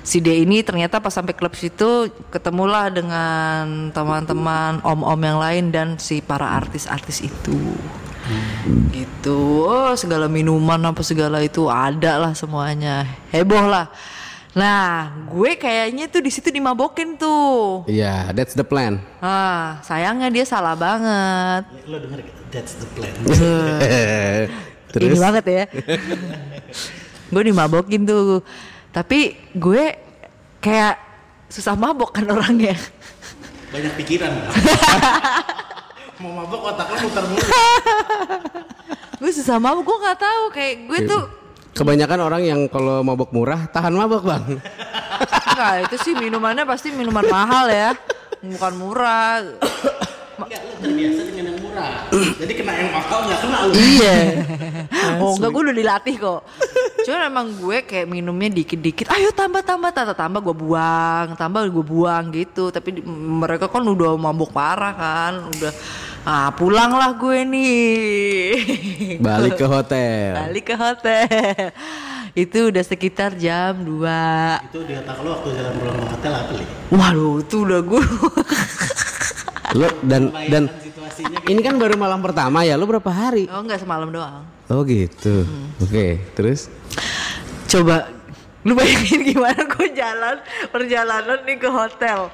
si 0.00 0.22
D 0.22 0.46
ini 0.46 0.64
ternyata 0.64 1.02
pas 1.02 1.12
sampai 1.12 1.36
klub 1.36 1.52
situ 1.52 2.08
ketemulah 2.32 2.88
dengan 2.88 3.90
teman-teman 3.92 4.80
om-om 4.80 5.20
yang 5.20 5.38
lain 5.42 5.64
dan 5.68 5.88
si 6.00 6.24
para 6.24 6.46
artis-artis 6.56 7.26
itu 7.26 7.58
gitu. 8.92 9.66
Oh 9.66 9.92
segala 9.98 10.26
minuman 10.30 10.78
apa 10.82 11.02
segala 11.02 11.42
itu 11.42 11.66
ada 11.66 12.18
lah 12.18 12.32
semuanya. 12.36 13.06
Heboh 13.34 13.66
lah. 13.66 13.88
Nah 14.52 15.08
gue 15.32 15.56
kayaknya 15.56 16.12
tuh 16.12 16.20
di 16.20 16.30
situ 16.30 16.52
dimabokin 16.52 17.16
tuh. 17.16 17.88
Iya, 17.88 18.30
that's 18.36 18.52
the 18.52 18.64
plan. 18.66 19.00
ah 19.24 19.80
sayangnya 19.80 20.28
dia 20.28 20.44
salah 20.44 20.76
banget. 20.76 21.62
Lo 21.88 21.96
denger 21.96 22.20
gak? 22.24 22.36
That's 22.52 22.76
the 22.76 22.88
plan. 22.92 23.14
Terus? 24.92 25.08
Ini 25.08 25.18
banget 25.24 25.44
ya. 25.48 25.64
Gue 27.32 27.42
dimabokin 27.48 28.04
tuh. 28.04 28.44
Tapi 28.92 29.40
gue 29.56 29.96
kayak 30.60 31.00
susah 31.48 31.72
mabok 31.72 32.12
kan 32.12 32.28
orangnya. 32.28 32.76
Banyak 33.72 33.96
pikiran. 33.96 34.32
Mau 36.22 36.32
mabok 36.38 36.70
otak 36.70 36.86
lo 36.86 36.96
muter 37.02 37.24
mulu. 37.26 37.42
gue 39.22 39.30
susah 39.34 39.58
mabok 39.58 39.82
gue 39.86 39.98
nggak 40.06 40.18
tahu 40.18 40.42
kayak 40.54 40.74
gue 40.86 40.98
tuh 41.06 41.22
kebanyakan 41.74 42.20
orang 42.22 42.42
yang 42.46 42.60
kalau 42.70 43.02
mabok 43.02 43.34
murah 43.34 43.66
tahan 43.74 43.90
mabok 43.90 44.22
bang. 44.22 44.62
Enggak, 45.52 45.72
itu 45.90 45.96
sih 45.98 46.14
minumannya 46.14 46.62
pasti 46.62 46.94
minuman 46.94 47.26
mahal 47.26 47.66
ya 47.70 47.90
bukan 48.42 48.72
murah 48.74 49.38
Enggak, 50.32 50.60
lo 50.62 50.72
terbiasa 50.80 51.20
dengan 51.24 51.44
yang 51.46 51.58
murah. 51.60 51.92
Jadi 52.12 52.52
kena 52.54 52.72
yang 52.72 52.90
mahal 52.90 53.18
nggak 53.22 53.40
kena 53.40 53.58
lo. 53.62 53.72
iya. 53.74 54.16
Oh 55.22 55.34
enggak 55.34 55.50
gue 55.50 55.62
udah 55.66 55.76
dilatih 55.76 56.14
kok. 56.16 56.40
Cuma 57.02 57.26
emang 57.26 57.46
gue 57.58 57.82
kayak 57.82 58.06
minumnya 58.06 58.48
dikit-dikit 58.52 59.10
Ayo 59.10 59.34
tambah 59.34 59.60
tambah. 59.60 59.90
Tambah 59.90 60.14
tambah 60.14 60.40
gue 60.40 60.54
buang 60.54 61.34
Tambah 61.34 61.66
gue 61.66 61.84
buang 61.84 62.30
gitu. 62.30 62.70
Tapi 62.70 62.98
di- 62.98 63.04
mereka 63.06 63.66
kan 63.66 63.82
udah 63.82 64.14
mabuk 64.14 64.54
parah 64.54 64.94
kan 64.94 65.32
Udah 65.50 65.72
ah 66.22 66.54
pulang 66.54 66.94
lah 66.94 67.18
gue 67.18 67.38
nih. 67.42 69.18
Balik 69.26 69.58
ke 69.58 69.66
hotel. 69.66 70.38
Balik 70.38 70.64
ke 70.70 70.76
hotel. 70.78 71.74
Itu 72.32 72.72
udah 72.72 72.80
sekitar 72.80 73.34
jam 73.34 73.82
2 73.82 74.70
Itu 74.70 74.86
di 74.86 74.94
otak 74.96 75.18
lo 75.20 75.36
waktu 75.36 75.48
jalan 75.52 75.72
pulang 75.76 75.96
ke 75.98 76.06
hotel 76.08 76.32
apa 76.32 76.52
li? 76.54 76.64
Waduh 76.88 77.34
itu 77.42 77.56
udah 77.60 77.80
gue 77.82 78.02
Lo 79.72 79.88
dan 80.04 80.32
dan 80.48 80.68
ini 81.48 81.60
kan 81.64 81.80
baru 81.80 81.96
malam 81.96 82.20
pertama 82.20 82.64
ya. 82.64 82.76
Lo 82.76 82.84
berapa 82.84 83.08
hari? 83.08 83.48
Oh 83.48 83.60
enggak 83.60 83.80
semalam 83.80 84.08
doang 84.12 84.44
Oh 84.72 84.80
gitu. 84.88 85.44
Oke, 85.84 86.16
terus 86.32 86.72
Coba 87.68 88.08
lu 88.62 88.78
bayangin 88.78 89.26
gimana 89.26 89.58
gue 89.64 89.88
jalan 89.96 90.36
perjalanan 90.68 91.40
nih 91.42 91.56
ke 91.56 91.68
hotel. 91.72 92.28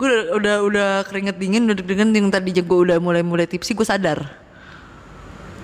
Gue 0.00 0.08
udah 0.08 0.24
udah, 0.36 0.56
udah 0.64 0.90
keringet 1.04 1.36
dingin, 1.36 1.68
udah 1.68 1.76
deg-degan 1.76 2.08
yang 2.14 2.32
tadinya 2.32 2.64
gue 2.64 2.78
udah 2.88 2.96
mulai-mulai 2.96 3.44
tipsi 3.44 3.76
gue 3.76 3.84
sadar. 3.84 4.24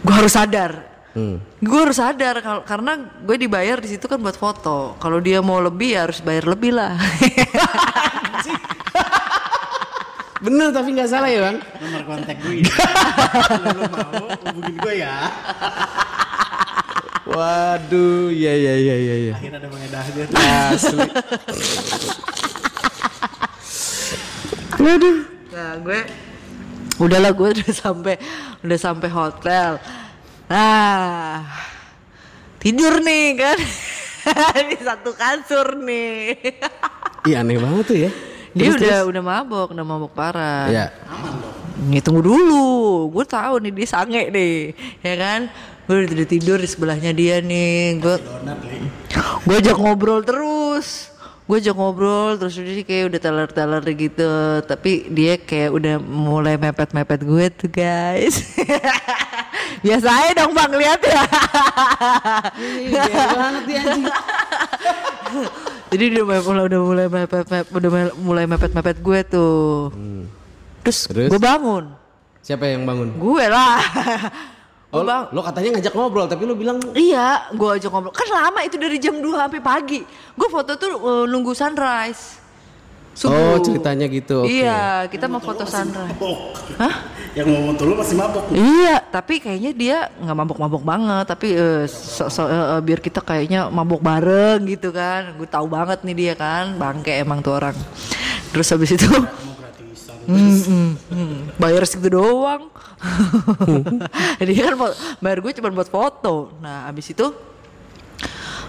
Gue 0.04 0.14
harus 0.14 0.36
sadar. 0.36 0.92
Hmm. 1.16 1.40
Gue 1.62 1.78
harus 1.78 1.96
sadar 1.96 2.42
karena 2.68 3.00
gue 3.24 3.36
dibayar 3.38 3.80
di 3.80 3.96
situ 3.96 4.04
kan 4.04 4.20
buat 4.20 4.36
foto. 4.36 4.98
Kalau 5.00 5.22
dia 5.24 5.40
mau 5.40 5.62
lebih 5.62 5.96
ya 5.96 6.04
harus 6.04 6.20
bayar 6.20 6.52
lebih 6.52 6.76
lah. 6.76 7.00
Bener 10.44 10.68
tapi 10.76 10.92
nggak 10.92 11.08
salah 11.08 11.32
ya 11.32 11.40
bang. 11.40 11.56
Nomor 11.80 12.02
kontak 12.04 12.36
gue. 12.44 12.60
ini. 12.60 12.68
Kalau 12.68 13.72
lu 13.72 13.82
mau 13.88 14.28
hubungin 14.44 14.76
gue 14.76 14.94
ya. 15.00 15.16
Waduh, 17.24 18.28
iya 18.28 18.52
iya 18.52 18.74
iya 18.76 18.96
iya. 19.00 19.14
iya. 19.16 19.34
Akhirnya 19.40 19.58
ada 19.64 19.68
pengedahnya. 19.72 20.24
Asli. 20.76 21.08
Nah 25.54 25.72
gue 25.80 26.00
udahlah 27.00 27.32
gue 27.32 27.48
udah 27.56 27.72
sampai 27.72 28.14
udah 28.60 28.78
sampai 28.78 29.08
hotel. 29.08 29.80
Nah 30.52 31.40
tidur 32.60 33.00
nih 33.00 33.24
kan 33.32 33.58
di 34.68 34.76
satu 34.76 35.16
kasur 35.16 35.80
nih. 35.80 36.36
Iya 37.24 37.40
aneh 37.40 37.56
banget 37.56 37.84
tuh 37.88 37.96
ya. 37.96 38.12
Dia 38.54 38.70
Terus, 38.70 38.78
udah 38.78 38.98
terus? 39.02 39.10
udah 39.10 39.22
mabok, 39.22 39.68
udah 39.74 39.84
mabok 39.84 40.12
parah. 40.14 40.70
Iya. 40.70 40.86
Nih 41.90 41.98
tunggu 41.98 42.22
dulu, 42.22 43.10
gue 43.10 43.24
tahu 43.26 43.58
nih 43.58 43.74
dia 43.74 43.88
sange 43.90 44.30
nih, 44.30 44.70
ya 45.02 45.14
kan? 45.18 45.40
Gue 45.90 46.06
udah 46.06 46.08
tidur 46.14 46.28
tidur 46.30 46.58
di 46.62 46.68
sebelahnya 46.70 47.10
dia 47.10 47.42
nih, 47.42 47.98
gue 47.98 48.16
gue 49.44 49.56
ajak 49.58 49.74
ngobrol 49.74 50.22
terus, 50.22 51.10
gue 51.50 51.56
ajak 51.58 51.74
ngobrol 51.74 52.38
terus 52.38 52.54
dia 52.56 52.86
kayak 52.86 53.10
udah 53.10 53.20
teler 53.20 53.48
teler 53.50 53.82
gitu, 53.90 54.30
tapi 54.64 55.10
dia 55.10 55.34
kayak 55.34 55.74
udah 55.74 55.98
mulai 55.98 56.54
mepet 56.54 56.94
mepet 56.94 57.26
gue 57.26 57.44
tuh 57.50 57.68
guys. 57.68 58.38
Biasa 59.84 60.08
aja 60.08 60.46
dong 60.46 60.54
bang 60.54 60.72
lihat 60.78 61.00
ya. 61.02 61.22
Iya 62.80 63.02
banget 63.34 63.62
dia 63.66 63.78
anjing. 63.82 64.06
Jadi 65.94 66.04
dia 66.10 66.22
mulai 66.26 66.42
mulai 66.42 66.64
udah 66.66 66.80
mulai 66.82 67.06
mepet 67.06 67.46
mepet 67.46 67.66
udah 67.70 67.90
mulai 68.18 68.44
mepet 68.44 68.72
mepet 68.74 68.96
gue 68.98 69.20
tuh. 69.24 69.94
Terus, 70.82 70.98
Terus? 71.06 71.28
gue 71.30 71.38
bangun, 71.38 71.94
Siapa 72.42 72.66
yang 72.66 72.82
bangun? 72.82 73.14
gue 73.14 73.44
lah. 73.46 73.78
Oh, 74.94 75.02
bang- 75.02 75.26
lo 75.34 75.42
katanya 75.42 75.74
ngajak 75.74 75.90
ngobrol 75.90 76.30
tapi 76.30 76.46
lo 76.46 76.54
bilang 76.54 76.78
Iya, 76.94 77.50
gue 77.50 77.66
ajak 77.66 77.90
ngobrol. 77.90 78.14
Kan 78.14 78.30
lama 78.30 78.62
itu 78.62 78.78
dari 78.78 79.02
jam 79.02 79.18
2 79.18 79.26
sampai 79.26 79.58
pagi. 79.58 80.06
Gue 80.06 80.46
foto 80.46 80.78
tuh 80.78 80.94
uh, 80.94 81.24
nunggu 81.26 81.50
sunrise. 81.50 82.38
Oh, 83.22 83.54
ceritanya 83.58 84.06
gitu, 84.06 84.42
oke. 84.42 84.50
Iya, 84.50 85.06
kita 85.06 85.30
mau 85.30 85.38
foto 85.38 85.62
sunrise. 85.62 86.18
Hah? 86.74 86.94
Yang 87.32 87.46
mau 87.48 87.62
foto 87.68 87.82
lu 87.84 87.94
masih 87.94 88.16
mabok. 88.16 88.44
Iya, 88.50 88.98
tapi 89.00 89.38
kayaknya 89.38 89.70
dia 89.70 89.96
nggak 90.16 90.34
mabok-mabok 90.36 90.82
banget. 90.82 91.24
Tapi 91.24 91.46
eh, 91.50 91.84
so- 91.86 92.26
so- 92.26 92.46
eh, 92.46 92.80
biar 92.80 92.98
kita 92.98 93.18
kayaknya 93.18 93.70
mabok 93.70 93.98
bareng 93.98 94.66
gitu 94.66 94.90
kan. 94.90 95.30
Gue 95.34 95.46
tahu 95.46 95.66
banget 95.66 96.02
nih 96.02 96.14
dia 96.16 96.34
kan, 96.34 96.74
bangke 96.74 97.14
emang 97.14 97.38
tuh 97.38 97.54
orang. 97.54 97.76
Terus 98.50 98.66
habis 98.68 98.90
itu, 98.92 99.06
Hmm, 100.24 100.56
hmm, 100.56 100.90
hmm. 101.12 101.36
bayar 101.54 101.84
segitu 101.84 102.16
doang. 102.16 102.72
dia 104.40 104.62
kan 104.64 104.74
mau- 104.74 104.96
bayar 105.20 105.38
gue 105.38 105.52
cuma 105.52 105.68
buat 105.70 105.86
foto. 105.86 106.56
Nah, 106.58 106.88
habis 106.88 107.06
itu 107.06 107.28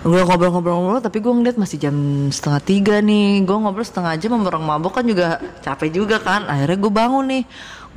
gue 0.06 0.22
ngobrol-ngobrol-ngobrol 0.22 1.02
tapi 1.02 1.18
gue 1.18 1.34
ngeliat 1.34 1.58
masih 1.58 1.82
jam 1.82 1.96
setengah 2.30 2.62
tiga 2.62 2.96
nih 3.02 3.42
gue 3.42 3.58
ngobrol 3.58 3.82
setengah 3.82 4.14
jam 4.22 4.38
sama 4.38 4.46
orang 4.54 4.62
mabok 4.62 5.02
kan 5.02 5.06
juga 5.06 5.42
capek 5.66 5.90
juga 5.90 6.22
kan 6.22 6.46
akhirnya 6.46 6.78
gue 6.78 6.94
bangun 6.94 7.26
nih 7.26 7.44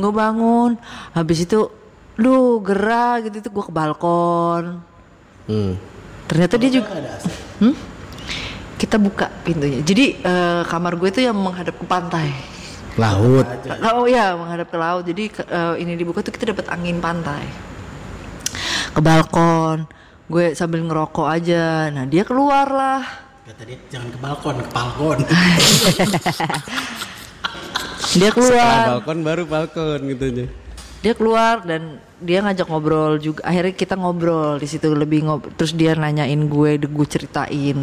gue 0.00 0.12
bangun 0.12 0.70
habis 1.12 1.44
itu 1.44 1.68
lu 2.16 2.64
gerak 2.64 3.28
gitu 3.28 3.44
tuh 3.44 3.52
gue 3.61 3.64
ke 3.68 3.72
balkon 3.76 4.80
hmm. 5.52 5.72
ternyata 6.24 6.56
dia 6.56 6.70
juga 6.72 6.88
Hmm? 7.59 7.74
kita 8.78 9.02
buka 9.02 9.26
pintunya 9.42 9.82
jadi 9.82 10.04
eh, 10.22 10.62
kamar 10.64 10.96
gue 10.96 11.11
itu 11.11 11.20
yang 11.26 11.34
menghadap 11.34 11.74
ke 11.74 11.84
pantai 11.84 12.30
laut. 12.98 13.46
Oh 13.94 14.11
iya 14.11 14.34
menghadap 14.34 14.74
ke 14.74 14.76
laut. 14.76 15.06
Jadi 15.06 15.30
ke- 15.30 15.46
eh, 15.46 15.74
ini 15.86 15.94
dibuka 15.94 16.18
tuh 16.18 16.34
kita 16.34 16.50
dapat 16.50 16.66
angin 16.66 16.98
pantai. 16.98 17.46
Ke 18.90 18.98
balkon. 18.98 19.86
Gue 20.29 20.53
sambil 20.53 20.85
ngerokok 20.85 21.24
aja. 21.24 21.89
Nah 21.89 22.05
dia 22.05 22.22
keluar 22.22 22.68
lah. 22.68 23.01
Kata 23.49 23.64
dia 23.64 23.81
jangan 23.89 24.09
ke 24.12 24.18
balkon, 24.20 24.57
ke 24.61 24.70
balkon. 24.76 25.18
Dia 28.09 28.33
Setelah 28.33 28.33
keluar. 28.33 28.76
balkon 28.97 29.18
baru 29.20 29.43
balkon 29.45 30.01
gitu 30.09 30.24
aja. 30.33 30.45
Dia 31.05 31.12
keluar 31.12 31.61
dan 31.61 32.01
dia 32.18 32.41
ngajak 32.41 32.66
ngobrol 32.66 33.20
juga. 33.20 33.45
Akhirnya 33.45 33.74
kita 33.76 33.95
ngobrol 34.01 34.57
di 34.57 34.64
situ 34.64 34.89
lebih 34.97 35.29
ngob. 35.29 35.45
Terus 35.61 35.76
dia 35.76 35.93
nanyain 35.93 36.41
gue, 36.49 36.70
gue 36.81 37.07
ceritain 37.09 37.79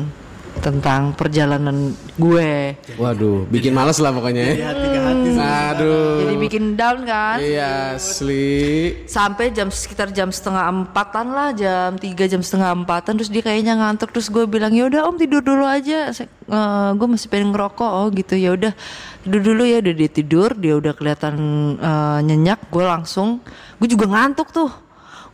tentang 0.66 1.13
perjalanan 1.13 1.93
gue. 2.18 2.74
Waduh, 2.97 3.45
bikin 3.53 3.70
males 3.78 4.01
lah 4.01 4.09
pokoknya 4.09 4.41
ya. 4.41 4.74
Hati 4.74 4.88
ke 4.89 4.99
hati. 5.05 5.30
Aduh. 5.38 6.18
Jadi 6.26 6.36
bikin 6.41 6.63
down 6.74 7.05
kan. 7.05 7.38
Iya 7.38 7.76
asli. 7.93 9.05
sampai 9.05 9.53
jam 9.53 9.70
sekitar 9.70 10.09
jam 10.09 10.34
setengah 10.34 10.66
empatan 10.72 11.26
lah 11.32 11.49
jam 11.53 11.99
tiga 11.99 12.26
jam 12.26 12.41
setengah 12.41 12.74
empatan 12.74 13.20
terus 13.20 13.30
dia 13.30 13.43
kayaknya 13.43 13.78
ngantuk 13.78 14.09
terus 14.09 14.32
gue 14.32 14.47
bilang 14.49 14.74
ya 14.74 14.89
udah 14.89 15.05
om 15.05 15.16
tidur 15.20 15.45
dulu 15.45 15.66
aja 15.68 16.09
eh, 16.09 16.89
gue 16.95 17.07
masih 17.07 17.28
pengen 17.30 17.53
ngerokok 17.53 17.91
oh 17.91 18.07
gitu 18.16 18.34
ya 18.39 18.55
udah 18.55 18.74
tidur 19.22 19.41
dulu 19.41 19.63
ya 19.68 19.78
udah 19.84 19.93
dia 19.93 20.09
tidur 20.09 20.49
dia 20.57 20.74
udah 20.80 20.93
kelihatan 20.95 21.36
eh, 21.78 22.20
nyenyak 22.26 22.72
gue 22.72 22.84
langsung 22.84 23.43
gue 23.78 23.88
juga 23.89 24.09
ngantuk 24.09 24.49
tuh 24.49 24.72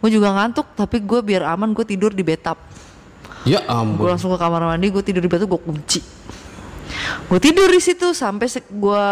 gue 0.02 0.10
juga 0.10 0.34
ngantuk 0.34 0.66
tapi 0.74 0.98
gue 1.06 1.20
biar 1.22 1.46
aman 1.46 1.78
gue 1.78 1.86
tidur 1.86 2.10
di 2.10 2.26
bathtub 2.26 2.58
Ya 3.48 3.60
gue 3.66 3.74
ampun. 3.74 4.06
langsung 4.06 4.30
ke 4.30 4.38
kamar 4.38 4.62
mandi 4.70 4.94
gue 4.94 5.04
tidur 5.04 5.22
di 5.26 5.30
bathtub 5.30 5.58
gue 5.58 5.62
kunci. 5.62 6.02
Gue 7.32 7.40
tidur 7.40 7.72
di 7.72 7.80
situ 7.80 8.12
sampai 8.12 8.52
gue 8.52 9.06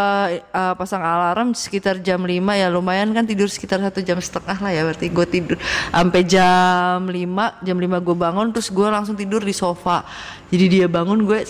uh, 0.52 0.74
pasang 0.76 1.00
alarm 1.00 1.56
sekitar 1.56 2.04
jam 2.04 2.20
5 2.20 2.36
ya 2.36 2.68
lumayan 2.68 3.16
kan 3.16 3.24
tidur 3.24 3.48
sekitar 3.48 3.80
satu 3.80 4.04
jam 4.04 4.20
setengah 4.20 4.60
lah 4.60 4.72
ya 4.76 4.84
berarti 4.84 5.08
gue 5.08 5.26
tidur 5.26 5.58
sampai 5.90 6.22
jam 6.28 7.08
5 7.08 7.64
jam 7.64 7.78
5 7.80 8.06
gue 8.06 8.16
bangun 8.20 8.48
terus 8.52 8.68
gue 8.70 8.88
langsung 8.92 9.16
tidur 9.16 9.42
di 9.42 9.56
sofa. 9.56 10.04
Jadi 10.52 10.66
dia 10.68 10.86
bangun 10.92 11.24
gue 11.24 11.48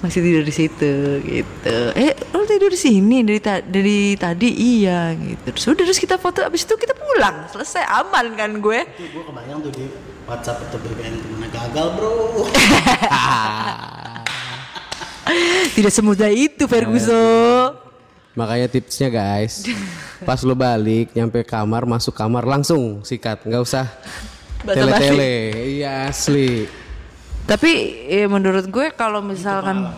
masih 0.00 0.24
tidur 0.24 0.40
di 0.40 0.50
situ 0.50 1.20
gitu. 1.20 1.76
Eh 1.92 2.16
lo 2.32 2.40
tidur 2.44 2.72
di 2.72 2.80
sini 2.80 3.20
dari 3.20 3.38
ta- 3.38 3.60
dari 3.60 4.16
tadi? 4.16 4.48
Iya 4.80 5.12
gitu. 5.12 5.52
Terus 5.52 5.64
udah 5.68 5.84
terus 5.84 6.00
kita 6.00 6.16
foto 6.16 6.40
abis 6.40 6.64
itu 6.64 6.72
kita 6.74 6.96
pulang. 6.96 7.44
Selesai 7.52 7.84
aman 7.84 8.32
kan 8.32 8.50
gue? 8.56 8.80
Itu 8.96 9.12
gue 9.12 9.22
kebayang 9.28 9.60
tuh 9.60 9.72
di 9.76 9.84
WhatsApp 10.24 10.64
atau 10.64 10.80
BBM 10.80 11.20
gimana? 11.20 11.46
Gagal 11.52 11.86
bro. 12.00 12.48
tidak 15.76 15.92
semudah 15.92 16.32
itu 16.32 16.64
Ferguson. 16.64 17.76
Makanya 18.32 18.70
tipsnya 18.70 19.10
guys, 19.10 19.66
pas 20.28 20.38
lo 20.46 20.54
balik 20.54 21.10
nyampe 21.12 21.42
kamar 21.42 21.82
masuk 21.84 22.14
kamar 22.14 22.46
langsung 22.46 23.02
sikat, 23.02 23.42
nggak 23.44 23.60
usah 23.60 23.84
tele-tele. 24.64 25.50
Iya 25.76 26.08
asli. 26.08 26.64
Tapi 27.48 27.70
eh, 28.06 28.26
menurut 28.30 28.66
gue 28.70 28.92
kalau 28.94 29.24
misalkan 29.24 29.88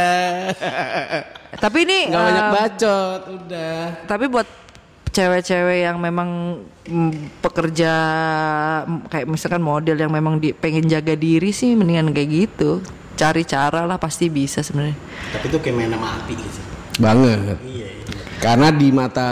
tapi 1.64 1.78
ini 1.82 2.08
Nggak 2.08 2.24
banyak 2.24 2.46
eh, 2.46 2.52
bacot, 2.54 3.20
udah. 3.26 3.78
tapi 4.06 4.24
buat 4.30 4.48
cewek-cewek 5.10 5.82
yang 5.82 5.98
memang 5.98 6.62
mm, 6.86 7.42
pekerja 7.42 7.92
mm, 8.86 9.10
kayak 9.10 9.26
misalkan 9.26 9.62
model 9.62 9.98
yang 9.98 10.14
memang 10.14 10.38
di, 10.38 10.54
pengen 10.54 10.86
jaga 10.86 11.18
diri 11.18 11.50
sih 11.50 11.74
mendingan 11.74 12.14
kayak 12.14 12.30
gitu. 12.30 12.80
Cari 13.18 13.44
cara 13.44 13.84
lah 13.84 13.98
pasti 14.00 14.30
bisa 14.32 14.62
sebenarnya. 14.64 14.96
Tapi 15.36 15.44
itu 15.50 15.58
kayak 15.60 15.74
main 15.76 15.90
sama 15.92 16.08
api 16.22 16.32
gitu. 16.38 16.60
Banget. 17.02 17.58
Iya, 17.66 17.88
iya. 17.92 18.20
Karena 18.40 18.68
di 18.72 18.88
mata 18.94 19.30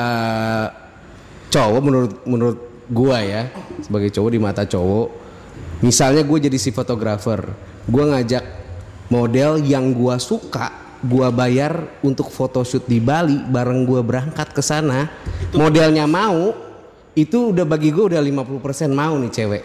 cowok 1.49 1.81
menurut 1.81 2.13
menurut 2.29 2.59
gua 2.93 3.25
ya 3.25 3.49
sebagai 3.81 4.13
cowok 4.13 4.31
di 4.35 4.41
mata 4.43 4.69
cowok, 4.69 5.07
misalnya 5.85 6.23
gue 6.27 6.39
jadi 6.51 6.59
si 6.59 6.71
fotografer, 6.75 7.45
gua 7.89 8.05
ngajak 8.17 8.45
model 9.09 9.63
yang 9.65 9.91
gua 9.95 10.21
suka, 10.21 10.99
gua 11.03 11.31
bayar 11.33 12.01
untuk 12.05 12.29
photoshoot 12.29 12.85
di 12.85 12.99
Bali, 12.99 13.39
bareng 13.49 13.87
gua 13.87 14.03
berangkat 14.03 14.53
ke 14.53 14.63
sana, 14.63 15.09
modelnya 15.55 16.05
mau, 16.05 16.53
itu 17.19 17.51
udah 17.51 17.67
bagi 17.67 17.91
gue 17.91 18.15
udah 18.15 18.23
50% 18.23 18.95
mau 18.95 19.19
nih 19.19 19.33
cewek, 19.33 19.63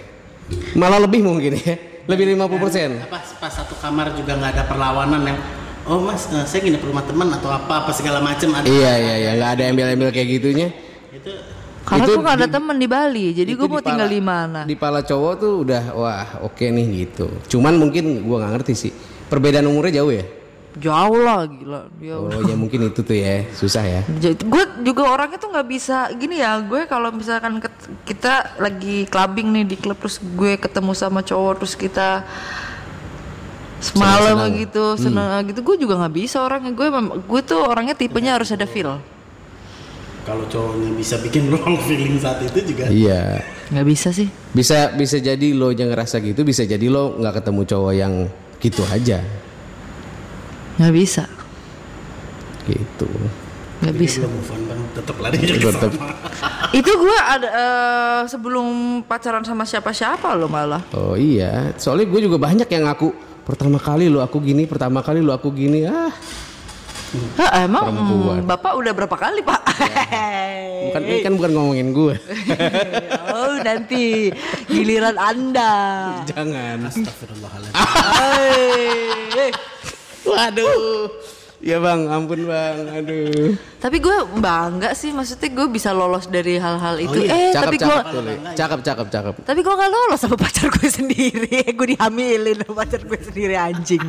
malah 0.73 0.97
lebih 0.97 1.21
mungkin 1.21 1.53
ya, 1.53 1.75
lebih 2.09 2.33
50%. 2.33 3.05
Apa 3.05 3.19
pas 3.37 3.53
satu 3.53 3.77
kamar 3.77 4.17
juga 4.17 4.35
nggak 4.39 4.51
ada 4.57 4.63
perlawanan 4.65 5.21
yang 5.21 5.39
oh 5.85 5.99
mas 5.99 6.25
eh, 6.31 6.45
saya 6.47 6.63
nginep 6.63 6.83
rumah 6.83 7.03
teman 7.03 7.27
atau 7.29 7.51
apa 7.51 7.85
apa 7.85 7.91
segala 7.91 8.23
macam 8.23 8.49
ada. 8.55 8.65
Iya 8.65 8.93
iya 8.97 9.15
iya 9.19 9.31
nggak 9.37 9.51
ada 9.59 9.63
embel-embel 9.69 10.09
kayak 10.09 10.29
gitunya. 10.39 10.67
Itu 11.11 11.31
Karena 11.83 12.03
Itu 12.03 12.15
gue 12.15 12.23
gak 12.23 12.37
ada 12.37 12.47
di- 12.47 12.53
temen 12.53 12.75
di 12.75 12.87
Bali, 12.87 13.25
jadi 13.33 13.51
gue 13.51 13.67
mau 13.67 13.79
tinggal 13.79 14.07
di 14.07 14.17
mana? 14.17 14.63
Di 14.63 14.73
pala 14.73 14.99
cowok 14.99 15.33
tuh 15.35 15.53
udah 15.61 15.83
wah 15.91 16.27
oke 16.41 16.63
nih 16.63 16.85
gitu. 16.97 17.27
Cuman 17.49 17.75
mungkin 17.75 18.23
gua 18.23 18.39
nggak 18.39 18.51
ngerti 18.55 18.73
sih. 18.73 18.91
Perbedaan 19.27 19.65
umurnya 19.65 19.99
jauh 19.99 20.09
ya? 20.09 20.23
Jauh 20.73 21.19
lah 21.19 21.45
gila. 21.45 21.85
Dia 21.97 22.17
Oh 22.17 22.41
ya 22.41 22.55
mungkin 22.55 22.87
itu 22.87 22.99
tuh 22.99 23.13
ya 23.13 23.45
susah 23.51 23.83
ya. 23.83 24.01
gue 24.23 24.63
juga 24.81 25.05
orangnya 25.05 25.37
tuh 25.37 25.51
nggak 25.51 25.67
bisa 25.67 26.07
gini 26.13 26.39
ya 26.39 26.57
gue 26.59 26.87
kalau 26.87 27.11
misalkan 27.11 27.61
kita 28.03 28.57
lagi 28.57 29.05
clubbing 29.05 29.51
nih 29.51 29.65
di 29.67 29.75
klub 29.75 29.99
terus 29.99 30.17
gue 30.17 30.55
ketemu 30.55 30.91
sama 30.93 31.19
cowok 31.19 31.61
terus 31.61 31.75
kita 31.75 32.25
semalam 33.77 34.39
Senang-senang. 34.39 34.61
gitu 34.63 34.85
seneng 34.95 35.27
gitu 35.45 35.59
gue 35.61 35.75
juga 35.77 35.99
nggak 35.99 36.15
bisa 36.15 36.39
orangnya 36.39 36.71
gue 36.71 36.87
gue 37.19 37.41
tuh 37.43 37.59
orangnya 37.59 37.93
tipenya 37.93 38.33
harus 38.33 38.47
ada 38.49 38.63
feel 38.63 38.95
kalau 40.23 40.47
cowoknya 40.47 40.89
bisa 40.93 41.15
bikin 41.19 41.47
wrong 41.51 41.75
feeling 41.81 42.15
saat 42.15 42.39
itu 42.41 42.59
juga 42.65 42.87
Iya. 42.87 43.43
nggak 43.69 43.85
bisa 43.85 44.09
sih 44.09 44.27
Bisa 44.49 44.91
bisa 44.91 45.17
jadi 45.17 45.47
lo 45.51 45.69
yang 45.69 45.89
ngerasa 45.89 46.19
gitu, 46.19 46.41
bisa 46.41 46.63
jadi 46.63 46.87
lo 46.87 47.15
nggak 47.15 47.39
ketemu 47.39 47.61
cowok 47.65 47.93
yang 47.93 48.13
gitu 48.57 48.83
aja. 48.85 49.19
nggak 50.75 50.93
bisa 50.93 51.23
Gitu. 52.63 53.09
nggak 53.83 53.95
bisa 53.95 54.23
belum 54.23 54.31
move 54.31 54.49
on 54.49 54.61
bang 54.63 54.81
tetap 54.93 55.15
lari 55.19 55.35
sama 55.43 55.91
itu 56.79 56.91
gue 56.93 57.17
ada 57.19 57.49
eh, 57.51 58.21
sebelum 58.25 58.67
pacaran 59.03 59.43
sama 59.43 59.67
siapa-siapa 59.67 60.31
lo 60.33 60.47
malah 60.47 60.79
Oh 60.95 61.13
iya, 61.13 61.75
soalnya 61.75 62.07
gue 62.07 62.21
juga 62.23 62.39
banyak 62.39 62.65
yang 62.65 62.87
ngaku 62.87 63.11
pertama 63.43 63.75
kali 63.75 64.07
lo 64.07 64.23
aku 64.23 64.39
gini, 64.39 64.63
pertama 64.63 65.03
kali 65.03 65.19
lo 65.19 65.35
aku 65.35 65.51
gini. 65.51 65.83
Ah, 65.83 66.07
Hah, 67.37 67.61
emang 67.61 67.93
Perempuan. 67.93 68.41
hmm, 68.41 68.49
bapak 68.49 68.73
udah 68.73 68.89
berapa 68.91 69.13
kali 69.13 69.39
pak? 69.41 69.61
bukan 70.89 71.01
ini 71.05 71.21
kan 71.21 71.33
bukan 71.37 71.51
ngomongin 71.53 71.93
gue. 71.93 72.15
oh 73.37 73.53
nanti 73.61 74.33
giliran 74.65 75.13
anda. 75.15 75.71
Jangan. 76.25 76.89
Astagfirullahaladzim. 76.89 79.53
Waduh. 80.23 81.11
Ya 81.63 81.79
bang, 81.79 82.11
ampun 82.11 82.43
bang. 82.43 82.91
Aduh. 82.91 83.55
Tapi 83.79 83.97
gue 83.97 84.11
bangga 84.35 84.91
sih, 84.91 85.15
maksudnya 85.15 85.47
gue 85.47 85.67
bisa 85.71 85.95
lolos 85.95 86.27
dari 86.27 86.59
hal-hal 86.59 86.99
itu. 86.99 87.23
Eh, 87.23 87.55
Cakep 87.55 87.63
tapi 87.63 87.75
gue. 87.79 87.97
Cakep 88.51 88.83
cakep 88.83 89.07
cakep. 89.07 89.33
tapi 89.47 89.63
gue 89.63 89.71
gak 89.71 89.87
lolos 89.87 90.19
sama 90.19 90.35
pacar 90.35 90.67
gue 90.67 90.89
sendiri. 90.91 91.63
gue 91.77 91.87
dihamilin 91.95 92.67
sama 92.67 92.83
pacar 92.83 92.99
gue 92.99 93.15
sendiri 93.15 93.55
anjing. 93.55 94.03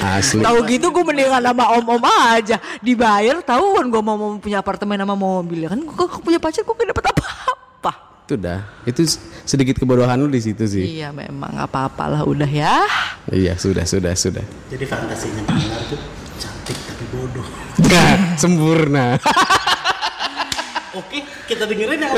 Asli. 0.00 0.42
Tahu 0.42 0.58
gitu 0.68 0.86
gue 0.90 1.04
mendingan 1.04 1.42
sama 1.42 1.64
om-om 1.76 2.04
aja. 2.04 2.56
Dibayar 2.80 3.40
tahuan 3.44 3.88
gue 3.88 4.02
mau, 4.02 4.16
mau 4.16 4.30
punya 4.38 4.60
apartemen 4.60 4.96
sama 4.96 5.14
mobil. 5.14 5.64
Ya 5.64 5.68
kan 5.72 5.80
gue 5.80 6.06
punya 6.20 6.38
pacar 6.40 6.64
gue 6.64 6.74
gak 6.74 6.88
dapet 6.92 7.04
apa-apa. 7.12 7.92
Itu 8.24 8.34
dah. 8.40 8.60
Itu 8.88 9.04
sedikit 9.44 9.76
kebodohan 9.76 10.16
lu 10.16 10.32
di 10.32 10.40
situ 10.40 10.64
sih. 10.64 11.00
Iya 11.00 11.12
memang 11.12 11.60
apa-apalah 11.60 12.24
udah 12.24 12.48
ya. 12.48 12.84
Iya, 13.28 13.56
sudah 13.56 13.84
sudah 13.84 14.12
sudah. 14.16 14.44
jadi 14.68 14.84
fantasinya 14.84 15.44
pendengar 15.48 15.80
tuh 15.88 16.00
cantik 16.36 16.76
tapi 16.84 17.04
bodoh 17.12 17.46
Nah, 17.88 18.36
sempurna. 18.36 19.06
oke 20.98 21.18
kita 21.50 21.66
dengerin 21.66 22.00
yang 22.06 22.14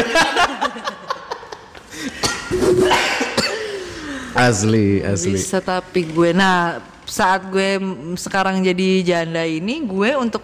asli, 4.36 5.00
asli. 5.00 5.32
Bisa 5.40 5.58
tapi 5.64 6.04
gue 6.06 6.30
nah 6.36 6.78
saat 7.06 7.46
gue 7.46 7.78
sekarang 8.14 8.60
jadi 8.60 8.88
janda 9.02 9.42
ini 9.42 9.80
gue 9.80 10.10
untuk 10.14 10.42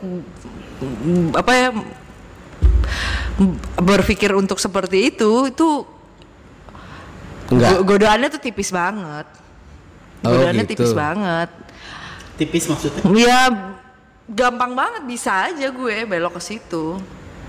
apa 1.35 1.53
ya 1.53 1.69
berpikir 3.77 4.31
untuk 4.33 4.57
seperti 4.57 5.11
itu 5.11 5.49
itu 5.49 5.69
Enggak. 7.49 7.71
go- 7.75 7.85
godaannya 7.87 8.29
tuh 8.31 8.41
tipis 8.41 8.71
banget. 8.71 9.27
Oh, 10.23 10.31
Godaannya 10.31 10.65
gitu. 10.65 10.73
tipis 10.79 10.93
banget. 10.95 11.51
tipis 12.33 12.65
maksudnya 12.65 13.03
Ya 13.13 13.41
gampang 14.25 14.73
banget 14.73 15.03
bisa 15.05 15.51
aja 15.51 15.67
gue 15.69 15.97
belok 16.03 16.39
ke 16.39 16.43
situ. 16.43 16.97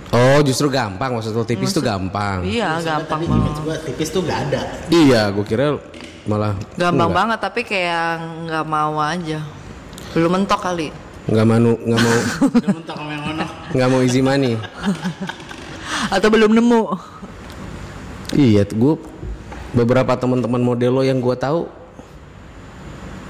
Oh, 0.09 0.39
justru 0.41 0.68
gampang 0.68 1.09
maksud 1.09 1.32
lo 1.32 1.41
tipis 1.41 1.72
tuh 1.72 1.82
gampang. 1.82 2.43
Iya, 2.43 2.78
Soalnya 2.78 2.89
gampang 2.99 3.22
banget. 3.24 3.53
gua 3.61 3.78
tipis 3.80 4.09
tuh 4.09 4.22
gak 4.22 4.39
ada 4.45 4.61
Iya, 4.88 5.22
gue 5.30 5.41
kira 5.43 5.80
malah 6.24 6.55
Gampang 6.80 7.11
enggak. 7.11 7.19
banget 7.19 7.39
tapi 7.43 7.61
kayak 7.67 8.03
nggak 8.47 8.65
mau 8.65 8.95
aja. 8.99 9.39
Belum 10.15 10.32
mentok 10.32 10.59
kali. 10.63 10.88
Nggak 11.28 11.45
mau 11.47 11.57
nggak 11.59 11.99
mau 11.99 12.17
nggak 13.76 13.89
mau 13.89 13.99
easy 14.03 14.21
money. 14.24 14.55
Atau 16.11 16.30
belum 16.32 16.55
nemu. 16.55 16.82
Iya, 18.34 18.65
gue 18.65 18.95
beberapa 19.74 20.13
teman-teman 20.17 20.61
model 20.61 20.91
lo 20.93 21.01
yang 21.05 21.17
gue 21.17 21.36
tahu 21.36 21.65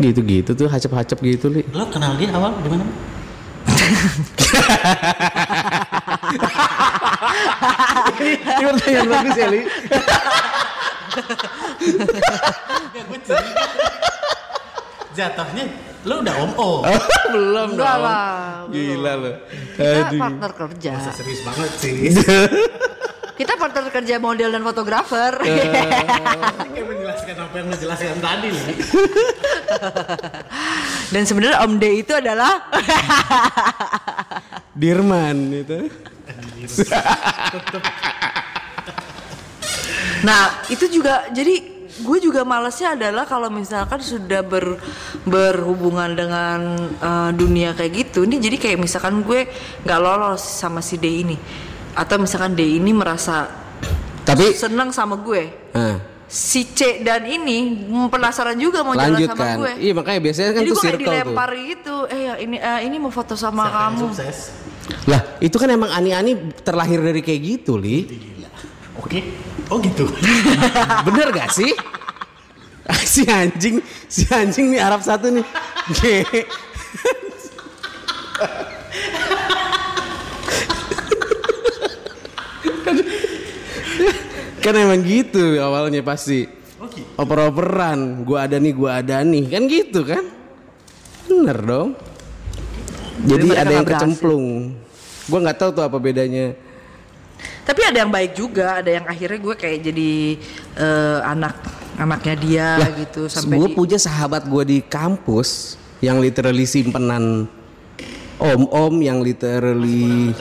gitu-gitu 0.02 0.58
tuh 0.58 0.68
hacep-hacep 0.68 1.16
gitu 1.22 1.48
li. 1.54 1.62
lo 1.70 1.86
kenal 1.88 2.18
dia 2.18 2.34
awal 2.34 2.52
di 2.60 2.68
mana 2.68 2.84
Ini 8.24 8.64
pertanyaan 8.68 9.08
bagus 9.10 9.36
ya 9.38 9.48
li. 9.50 9.62
ya 12.90 13.02
gue 13.04 13.20
cerita 13.22 13.66
jatuhnya 15.14 15.64
lo 16.04 16.20
udah 16.20 16.36
om 16.38 16.52
om 16.54 16.82
Belum 17.34 17.74
Enggak 17.74 17.96
dong. 17.96 18.04
lah. 18.04 18.68
Gila 18.68 19.14
lo. 19.16 19.32
Kita 19.74 20.10
partner 20.12 20.52
kerja. 20.54 20.92
serius 21.10 21.42
banget 21.42 21.72
sih 21.80 21.98
Kita 23.40 23.58
partner 23.58 23.90
kerja 23.90 24.16
model 24.20 24.50
dan 24.52 24.62
fotografer. 24.62 25.34
kayak 25.42 26.86
menjelaskan 26.86 27.36
apa 27.40 27.56
yang 27.56 27.66
lo 27.66 27.78
jelaskan 27.78 28.20
tadi 28.20 28.48
nih 28.52 28.78
dan 31.14 31.24
sebenarnya 31.26 31.58
Om 31.60 31.74
D 31.76 31.86
itu 32.00 32.14
adalah 32.14 32.62
Dirman 34.74 35.38
itu. 35.52 35.90
Nah, 40.24 40.64
itu 40.72 40.88
juga 40.88 41.28
jadi 41.30 41.74
gue 41.94 42.18
juga 42.18 42.42
malesnya 42.42 42.98
adalah 42.98 43.30
kalau 43.30 43.54
misalkan 43.54 44.02
sudah 44.02 44.42
ber, 44.42 44.82
berhubungan 45.30 46.10
dengan 46.18 46.60
eh, 46.90 47.32
dunia 47.38 47.78
kayak 47.78 47.92
gitu 47.94 48.26
nih 48.26 48.42
jadi 48.42 48.58
kayak 48.58 48.78
misalkan 48.82 49.22
gue 49.22 49.46
nggak 49.86 50.00
lolos 50.02 50.42
sama 50.42 50.82
si 50.82 50.98
D 50.98 51.06
ini 51.06 51.38
atau 51.94 52.18
misalkan 52.18 52.58
D 52.58 52.66
ini 52.82 52.90
merasa 52.90 53.46
Tapi 54.26 54.58
senang 54.58 54.90
sama 54.90 55.22
gue 55.22 55.54
nah, 55.76 56.02
si 56.26 56.66
C 56.74 57.06
dan 57.06 57.30
ini 57.30 57.86
penasaran 58.10 58.58
juga 58.58 58.82
mau 58.82 58.98
jalan 58.98 59.22
sama 59.30 59.46
kan. 59.46 59.58
gue 59.62 59.72
Iya 59.78 59.94
makanya 59.94 60.20
biasanya 60.26 60.52
kan 60.58 60.62
jadi 60.66 60.70
tuh 60.72 60.74
gue 60.74 60.82
kayak 60.82 60.94
circle 60.98 61.06
tuh. 61.06 61.14
dilempar 61.14 61.50
gitu 61.54 61.96
eh 62.10 62.20
ya 62.26 62.34
ini 62.42 62.58
eh, 62.58 62.80
ini 62.90 62.96
mau 62.98 63.14
foto 63.14 63.38
sama 63.38 63.70
Siapa 63.70 63.70
yang 63.70 63.86
kamu 63.94 64.00
sukses 64.10 64.38
Lah, 65.08 65.22
itu 65.40 65.56
kan 65.56 65.72
emang 65.72 65.88
ani-ani 65.96 66.36
terlahir 66.60 67.00
dari 67.00 67.24
kayak 67.24 67.40
gitu, 67.40 67.80
Li. 67.80 68.04
oke 69.00 69.20
oh 69.74 69.82
gitu 69.82 70.06
Bener 71.10 71.34
gak 71.34 71.50
sih? 71.50 71.74
Ah, 72.84 73.00
si 73.00 73.26
anjing, 73.26 73.80
si 74.12 74.28
anjing 74.28 74.76
nih 74.76 74.84
Arab 74.84 75.00
satu 75.00 75.32
nih. 75.32 75.46
Ge. 75.96 76.28
kan 84.64 84.76
emang 84.76 85.00
gitu 85.04 85.64
awalnya 85.64 86.04
pasti. 86.04 86.44
oh 86.76 86.88
gitu 86.92 87.08
Oper-operan, 87.16 88.28
gua 88.28 88.44
ada 88.52 88.60
nih, 88.60 88.76
gua 88.76 89.00
ada 89.00 89.24
nih, 89.24 89.48
kan 89.48 89.64
gitu 89.72 90.04
kan? 90.04 90.28
Bener 91.32 91.58
dong. 91.64 91.96
Jadi 93.24 93.48
mereka 93.48 93.64
ada 93.64 93.74
yang 93.80 93.88
kecemplung. 93.88 94.76
Gua 95.32 95.40
nggak 95.40 95.56
tahu 95.56 95.72
tuh 95.72 95.88
apa 95.88 95.98
bedanya. 96.04 96.52
Tapi 97.64 97.82
ada 97.88 98.04
yang 98.04 98.12
baik 98.12 98.36
juga, 98.36 98.84
ada 98.84 98.92
yang 98.92 99.08
akhirnya 99.08 99.40
gue 99.40 99.56
kayak 99.56 99.80
jadi 99.88 100.12
eh, 100.76 101.20
anak 101.24 101.56
anaknya 101.96 102.36
dia 102.36 102.68
gitu 102.98 103.30
sampai 103.30 103.56
gue 103.62 103.70
di- 103.72 103.78
punya 103.78 103.98
sahabat 104.02 104.50
gue 104.50 104.64
di 104.66 104.80
kampus 104.82 105.80
yang 106.02 106.18
literally 106.18 106.66
simpenan 106.66 107.46
om-om 108.42 109.00
yang 109.00 109.22
literally 109.24 110.34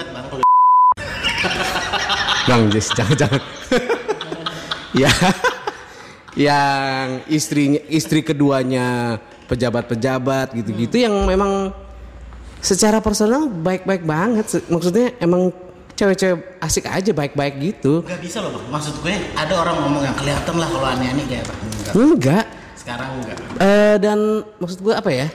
bang 2.49 2.63
Jess 2.73 2.91
jangan 2.97 3.17
jangan. 3.17 3.43
Ya 4.93 5.13
yang 6.33 7.23
istrinya 7.29 7.81
istri 7.89 8.25
keduanya 8.25 9.21
pejabat-pejabat 9.47 10.57
gitu-gitu 10.57 10.97
yang 11.01 11.13
memang 11.29 11.77
secara 12.59 12.99
personal 13.05 13.47
baik-baik 13.47 14.03
banget. 14.03 14.65
Maksudnya 14.67 15.13
emang 15.21 15.53
cewek-cewek 16.03 16.59
asik 16.59 16.85
aja 16.85 17.11
baik-baik 17.13 17.55
gitu 17.57 18.03
nggak 18.03 18.19
bisa 18.19 18.43
loh 18.43 18.51
bang 18.53 18.67
maksud 18.69 18.95
gue 18.99 19.15
ada 19.33 19.55
orang 19.55 19.77
ngomong 19.79 20.03
yang 20.03 20.17
kelihatan 20.17 20.55
lah 20.57 20.67
kalau 20.67 20.87
aneh-aneh 20.89 21.25
kayak 21.25 21.47
apa 21.47 21.55
enggak 21.55 21.95
enggak 21.95 22.45
sekarang 22.75 23.09
enggak 23.17 23.37
Eh, 23.57 23.97
dan 23.97 24.19
maksud 24.59 24.79
gue 24.81 24.91
apa 24.91 25.07
ya? 25.09 25.31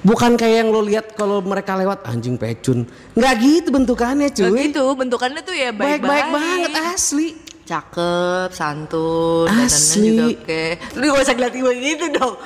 Bukan 0.00 0.34
kayak 0.34 0.56
yang 0.56 0.68
lo 0.68 0.78
lihat 0.80 1.10
kalau 1.12 1.38
mereka 1.40 1.74
lewat 1.74 2.02
anjing 2.04 2.34
pecun. 2.34 2.86
Nggak 3.12 3.34
gitu 3.36 3.68
bentukannya 3.70 4.30
cuy. 4.30 4.50
gitu 4.64 4.82
bentukannya 4.92 5.42
tuh 5.42 5.50
ya 5.52 5.70
baik-baik 5.70 6.02
Baik-baik 6.02 6.30
banget 6.30 6.72
asli. 6.88 7.28
cakep 7.64 8.50
santun 8.50 9.46
Asli. 9.48 10.02
juga 10.12 10.24
oke 10.34 10.64
lu 10.92 11.04
gak 11.08 11.22
usah 11.22 11.32
ngeliat 11.32 11.54
gue 11.56 11.72
gitu 11.80 12.04
dong 12.12 12.34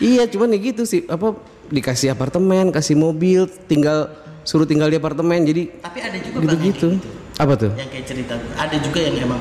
Iya, 0.00 0.26
cuman 0.26 0.54
ya 0.54 0.58
gitu 0.60 0.82
sih. 0.84 1.02
Apa 1.06 1.34
dikasih 1.68 2.10
apartemen, 2.10 2.70
kasih 2.70 2.94
mobil, 2.94 3.50
tinggal 3.66 4.10
suruh 4.48 4.64
tinggal 4.64 4.88
di 4.88 4.96
apartemen. 4.96 5.42
Jadi 5.42 5.62
tapi 5.78 5.98
ada 6.00 6.16
juga 6.16 6.36
gitu-gitu. 6.40 6.88
kayak 6.88 7.04
gitu. 7.04 7.36
Apa 7.36 7.52
tuh? 7.54 7.70
yang 7.76 7.86
kayak 7.86 8.04
cerita 8.04 8.34
ada 8.56 8.76
juga 8.80 8.98
yang 8.98 9.14
emang 9.22 9.38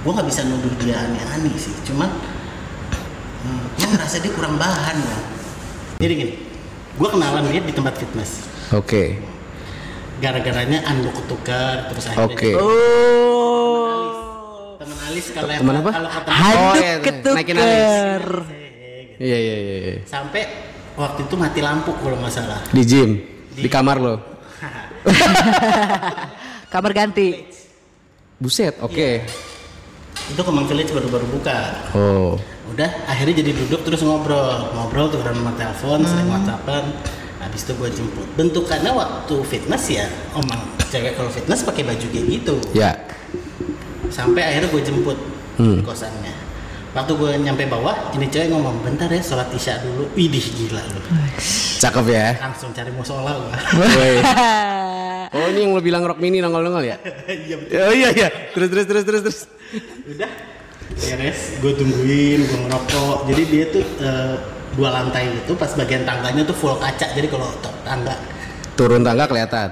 gue 0.00 0.10
nggak 0.10 0.26
bisa 0.26 0.42
nuduh 0.42 0.74
dia 0.78 0.98
aneh-aneh 0.98 1.54
sih 1.54 1.70
cuman 1.82 2.10
hmm, 3.40 3.62
gue 3.72 3.86
ngerasa 3.88 4.16
dia 4.18 4.30
kurang 4.32 4.56
bahan 4.56 4.96
ya 4.98 5.16
jadi 5.96 6.12
gini 6.14 6.32
gue 6.92 7.08
kenalan 7.08 7.42
dia 7.48 7.58
di 7.58 7.70
tempat 7.70 7.94
fitness 7.96 8.44
Oke. 8.68 9.16
gara-garanya 10.18 10.82
anduk 10.84 11.14
ketukar 11.16 11.88
terus 11.88 12.04
akhirnya 12.06 12.26
Oke. 12.26 12.50
jadi 12.50 12.60
Oh. 12.60 14.76
temen 14.76 14.98
alis 15.04 15.26
kalau 15.30 15.50
Temen 15.50 15.74
apa? 15.78 15.90
kalau 15.92 16.10
ketemu 16.10 16.34
Handuk 16.34 16.60
Oh, 16.60 16.74
iya, 16.74 16.92
naikin 17.32 17.56
alis. 17.56 17.72
ketuker. 17.72 18.24
Iya 19.16 19.38
iya 19.38 19.56
iya. 19.56 19.76
iya. 19.80 19.94
sampai 20.04 20.42
waktu 20.94 21.20
itu 21.24 21.34
mati 21.34 21.60
lampu 21.60 21.90
kalau 21.94 22.16
nggak 22.18 22.30
salah 22.30 22.60
Di 22.68 22.82
gym, 22.82 23.10
di 23.54 23.68
kamar 23.68 23.96
lo. 23.96 24.14
Kamar 26.72 26.90
ganti. 26.90 27.46
Buset, 28.34 28.74
oke. 28.80 29.22
itu 30.24 30.40
Kemang 30.40 30.64
Village 30.64 30.88
baru-baru 30.88 31.26
buka 31.28 31.84
Oh. 31.92 32.38
udah 32.72 32.88
akhirnya 33.04 33.44
jadi 33.44 33.52
duduk 33.52 33.84
terus 33.84 34.00
ngobrol 34.00 34.72
ngobrol 34.72 35.06
tuh 35.06 35.20
nomor 35.20 35.52
telepon 35.52 36.00
sering 36.00 36.32
whatsappan 36.32 36.96
habis 37.36 37.60
itu 37.60 37.76
gue 37.76 37.90
jemput 37.92 38.24
bentukannya 38.32 38.88
waktu 38.88 39.34
fitness 39.44 39.84
ya 39.92 40.06
omang 40.32 40.64
cewek 40.88 41.12
kalau 41.12 41.28
fitness 41.28 41.60
pakai 41.60 41.84
baju 41.84 42.06
kayak 42.08 42.26
gitu 42.30 42.56
Ya. 42.72 42.96
sampai 44.08 44.48
akhirnya 44.48 44.72
gue 44.72 44.82
jemput 44.82 45.18
Hmm. 45.54 45.76
di 45.76 45.84
kosannya 45.84 46.32
waktu 46.94 47.12
gue 47.12 47.30
nyampe 47.40 47.66
bawah 47.66 47.92
ini 48.12 48.26
cewek 48.26 48.48
ngomong 48.48 48.80
bentar 48.80 49.06
ya 49.06 49.18
sholat 49.18 49.50
isya 49.50 49.82
dulu 49.82 50.06
widih 50.14 50.40
gila 50.40 50.78
lu 50.80 51.00
Cakep 51.76 52.06
ya. 52.06 52.38
langsung 52.40 52.70
cari 52.70 52.88
musola 52.88 53.34
gue 53.34 53.52
Woi. 53.76 54.14
Oh 55.34 55.50
ini 55.50 55.66
yang 55.66 55.74
lo 55.74 55.82
bilang 55.82 56.06
rock 56.06 56.16
mini 56.16 56.38
nongol-nongol 56.38 56.86
ya? 56.86 56.94
iya 57.26 57.58
betul 57.58 57.74
Oh 57.76 57.90
iya 57.92 58.08
iya. 58.08 58.28
Terus 58.54 58.68
terus 58.70 58.86
terus 58.86 59.02
terus 59.04 59.22
terus. 59.24 59.38
udah 60.06 60.30
beres 60.94 61.58
gue 61.58 61.72
tungguin 61.74 62.40
gue 62.40 62.58
ngerokok 62.60 63.16
jadi 63.26 63.42
dia 63.44 63.64
tuh 63.68 63.82
eh, 63.98 64.34
dua 64.72 64.88
lantai 64.92 65.34
gitu 65.34 65.54
pas 65.54 65.74
bagian 65.74 66.06
tangganya 66.06 66.46
tuh 66.46 66.54
full 66.54 66.78
kaca 66.78 67.10
jadi 67.10 67.26
kalau 67.26 67.50
tangga 67.82 68.14
Turun 68.74 69.02
tangga 69.02 69.26
kelihatan. 69.26 69.70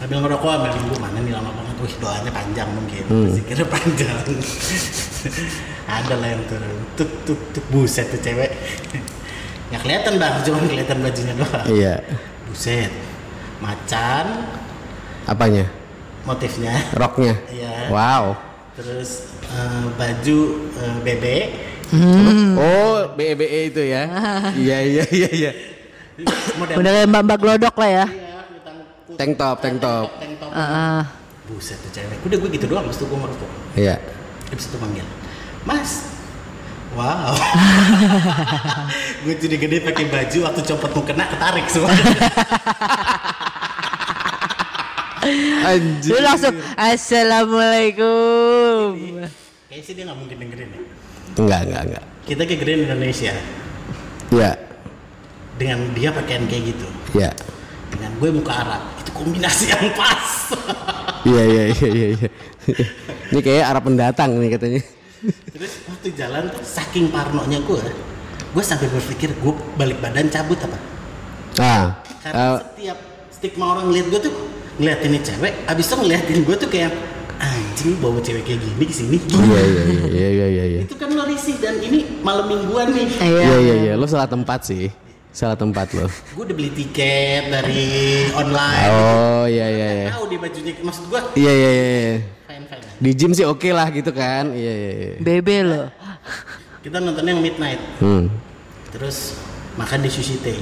ambil 0.00 0.18
ngerokok 0.20 0.50
ambil 0.52 0.70
minggu 0.72 0.96
mana 0.98 1.18
nih 1.18 1.32
lama 1.32 1.50
banget 1.50 1.63
wih 1.78 1.94
doanya 1.98 2.30
panjang 2.30 2.68
mungkin 2.70 3.02
Hmm. 3.04 3.28
zikirnya 3.30 3.66
panjang 3.66 4.24
ada 5.98 6.14
lah 6.14 6.28
yang 6.30 6.42
turun 6.44 6.74
tuk 6.94 7.10
tuk 7.24 7.40
tuk 7.50 7.64
buset 7.68 8.06
tuh 8.08 8.20
cewek 8.20 8.50
nggak 9.68 9.80
kelihatan 9.80 10.12
bang 10.16 10.34
cuma 10.42 10.56
kelihatan 10.62 10.98
bajunya 11.00 11.34
doang 11.34 11.66
Iya. 11.66 11.94
buset 12.46 12.92
macan 13.58 14.26
Apanya? 15.24 15.64
motifnya 16.22 16.72
Rocknya. 16.92 17.34
Iya. 17.48 17.88
Wow. 17.88 18.36
terus 18.74 19.32
eh, 19.44 19.84
baju 19.94 20.38
eh, 20.74 20.96
bebek 21.00 21.46
Oh 22.58 23.14
BBE 23.14 23.70
itu 23.70 23.82
ya? 23.84 24.02
Iya 24.58 24.78
iya 24.82 25.04
iya 25.08 25.28
iya. 25.30 25.50
model 26.58 26.80
Udah 26.80 26.90
kayak 26.90 27.06
mbak-mbak 27.06 27.38
glodok 27.38 27.74
lah 27.76 27.90
ya. 27.92 28.06
Iya, 28.06 28.38
kutang 28.50 28.76
putih, 29.06 29.14
Tank 29.14 29.32
top, 29.36 29.56
tank 29.60 29.76
top. 29.78 30.08
tank 30.18 30.34
top. 30.36 30.50
Heeh. 30.50 31.00
Buset 31.46 31.76
tuh 31.78 31.90
cewek 31.92 32.16
udah 32.20 32.36
gue 32.38 32.48
gitu 32.50 32.64
doang 32.66 32.82
habis 32.82 32.96
itu 32.96 33.04
gue 33.04 33.16
ngerokok 33.16 33.50
Iya. 33.74 33.94
habis 34.48 34.64
itu 34.64 34.74
panggil 34.74 35.04
mas 35.62 35.90
wow 36.92 37.32
gue 39.22 39.34
jadi 39.36 39.54
gede 39.58 39.76
pakai 39.82 40.04
baju 40.06 40.36
waktu 40.42 40.60
copot 40.64 40.90
mau 40.90 41.02
kena 41.02 41.24
ketarik 41.26 41.66
semua 41.66 41.90
Anjir. 45.64 46.10
Lu 46.10 46.18
langsung 46.20 46.52
Assalamualaikum. 46.76 48.92
kayaknya 49.66 49.82
sih 49.82 49.92
dia 49.92 50.04
nggak 50.04 50.14
mungkin 50.14 50.36
dengerin 50.38 50.68
ya 50.68 50.80
Enggak 51.34 51.60
enggak 51.64 51.82
enggak. 51.82 52.04
kita 52.24 52.42
kayak 52.42 52.58
gede 52.60 52.72
di 52.74 52.82
Indonesia 52.84 53.32
Iya. 54.30 54.50
dengan 55.54 55.78
dia 55.92 56.08
pakaian 56.10 56.44
kayak 56.44 56.62
gitu 56.68 56.86
Iya. 57.14 57.30
Dengan 57.94 58.12
gue 58.14 58.30
muka 58.30 58.52
Arab 58.52 58.82
itu 58.98 59.10
kombinasi 59.10 59.64
yang 59.70 59.86
pas 59.94 60.50
Iya 61.24 61.42
iya 61.42 61.62
iya 61.72 61.88
iya. 61.88 62.08
iya. 62.14 62.28
Ini 63.32 63.40
kayak 63.40 63.64
Arab 63.64 63.88
pendatang 63.88 64.36
nih 64.36 64.52
katanya. 64.52 64.82
terus 65.56 65.72
waktu 65.88 66.12
jalan 66.12 66.52
tuh 66.52 66.60
saking 66.60 67.08
parnonya 67.08 67.56
gue 67.58 67.80
gue 68.52 68.60
sampai 68.62 68.92
berpikir 68.92 69.32
gue 69.32 69.52
balik 69.74 69.96
badan 69.98 70.28
cabut 70.28 70.60
apa 70.60 70.76
Ah. 71.56 71.96
karena 72.20 72.44
eh, 72.44 72.56
setiap 72.60 72.98
stigma 73.30 73.72
orang 73.72 73.88
ngeliat 73.88 74.06
gue 74.12 74.20
tuh 74.20 74.34
ngeliatin 74.76 75.08
ini 75.08 75.20
cewek 75.22 75.52
abis 75.64 75.84
itu 75.86 75.94
ngeliatin 75.96 76.38
gue 76.44 76.56
tuh 76.58 76.68
kayak 76.68 76.92
anjing 77.40 77.96
bawa 77.98 78.20
cewek 78.20 78.44
kayak 78.44 78.60
gini 78.60 78.84
ke 78.84 78.92
sini 78.92 79.16
Iya 79.24 79.40
iya 79.64 79.82
iya 79.88 80.04
iya 80.04 80.28
iya 80.28 80.46
iya. 80.46 80.64
iya. 80.68 80.80
itu 80.84 80.94
kan 80.94 81.08
lo 81.08 81.24
risih 81.24 81.56
dan 81.56 81.80
ini 81.80 82.20
malam 82.20 82.44
mingguan 82.44 82.92
nih 82.92 83.08
Iya 83.16 83.56
iya 83.56 83.74
iya. 83.80 83.92
Lo 83.96 84.04
salah 84.04 84.28
tempat 84.28 84.60
sih. 84.66 84.92
Salah 85.34 85.58
tempat 85.58 85.90
lo. 85.90 86.06
gue 86.06 86.44
udah 86.44 86.54
beli 86.54 86.70
tiket 86.72 87.50
dari 87.50 87.90
online 88.32 88.86
Oh 88.88 89.44
iya 89.44 89.66
iya 89.66 89.88
iya. 89.92 90.08
tahu 90.08 90.30
di 90.30 90.38
bajunya 90.38 90.72
maksud 90.78 91.04
gue 91.04 91.20
Iya 91.34 91.52
iya 91.52 91.70
iya. 91.72 91.86
iya. 91.90 92.14
fine 92.46 92.64
fine 92.64 92.84
Di 92.96 93.10
gym 93.12 93.32
sih 93.32 93.42
oke 93.44 93.66
lah 93.68 93.90
gitu 93.90 94.10
kan. 94.10 94.54
Iya 94.54 94.72
iya 94.72 94.90
iya. 94.94 95.10
Bebe 95.18 95.56
lo. 95.60 95.82
kita 96.80 97.00
nonton 97.00 97.24
yang 97.24 97.40
midnight 97.40 97.80
Hmm. 97.96 98.28
terus 98.90 99.34
makan 99.74 99.98
di 100.00 100.08
sushi 100.08 100.38
teh 100.38 100.54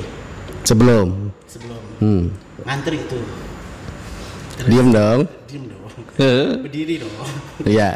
Sebelum. 0.63 1.29
sebelum 1.45 1.83
Hmm. 1.99 2.25
ngantri 2.63 2.97
itu 2.97 3.19
terus 4.55 4.69
Diem 4.69 4.89
dong. 4.89 5.21
diem 5.45 5.65
dong 5.67 5.83
Heeh. 6.17 6.49
berdiri 6.65 6.95
dong 6.97 7.13
Iya. 7.67 7.91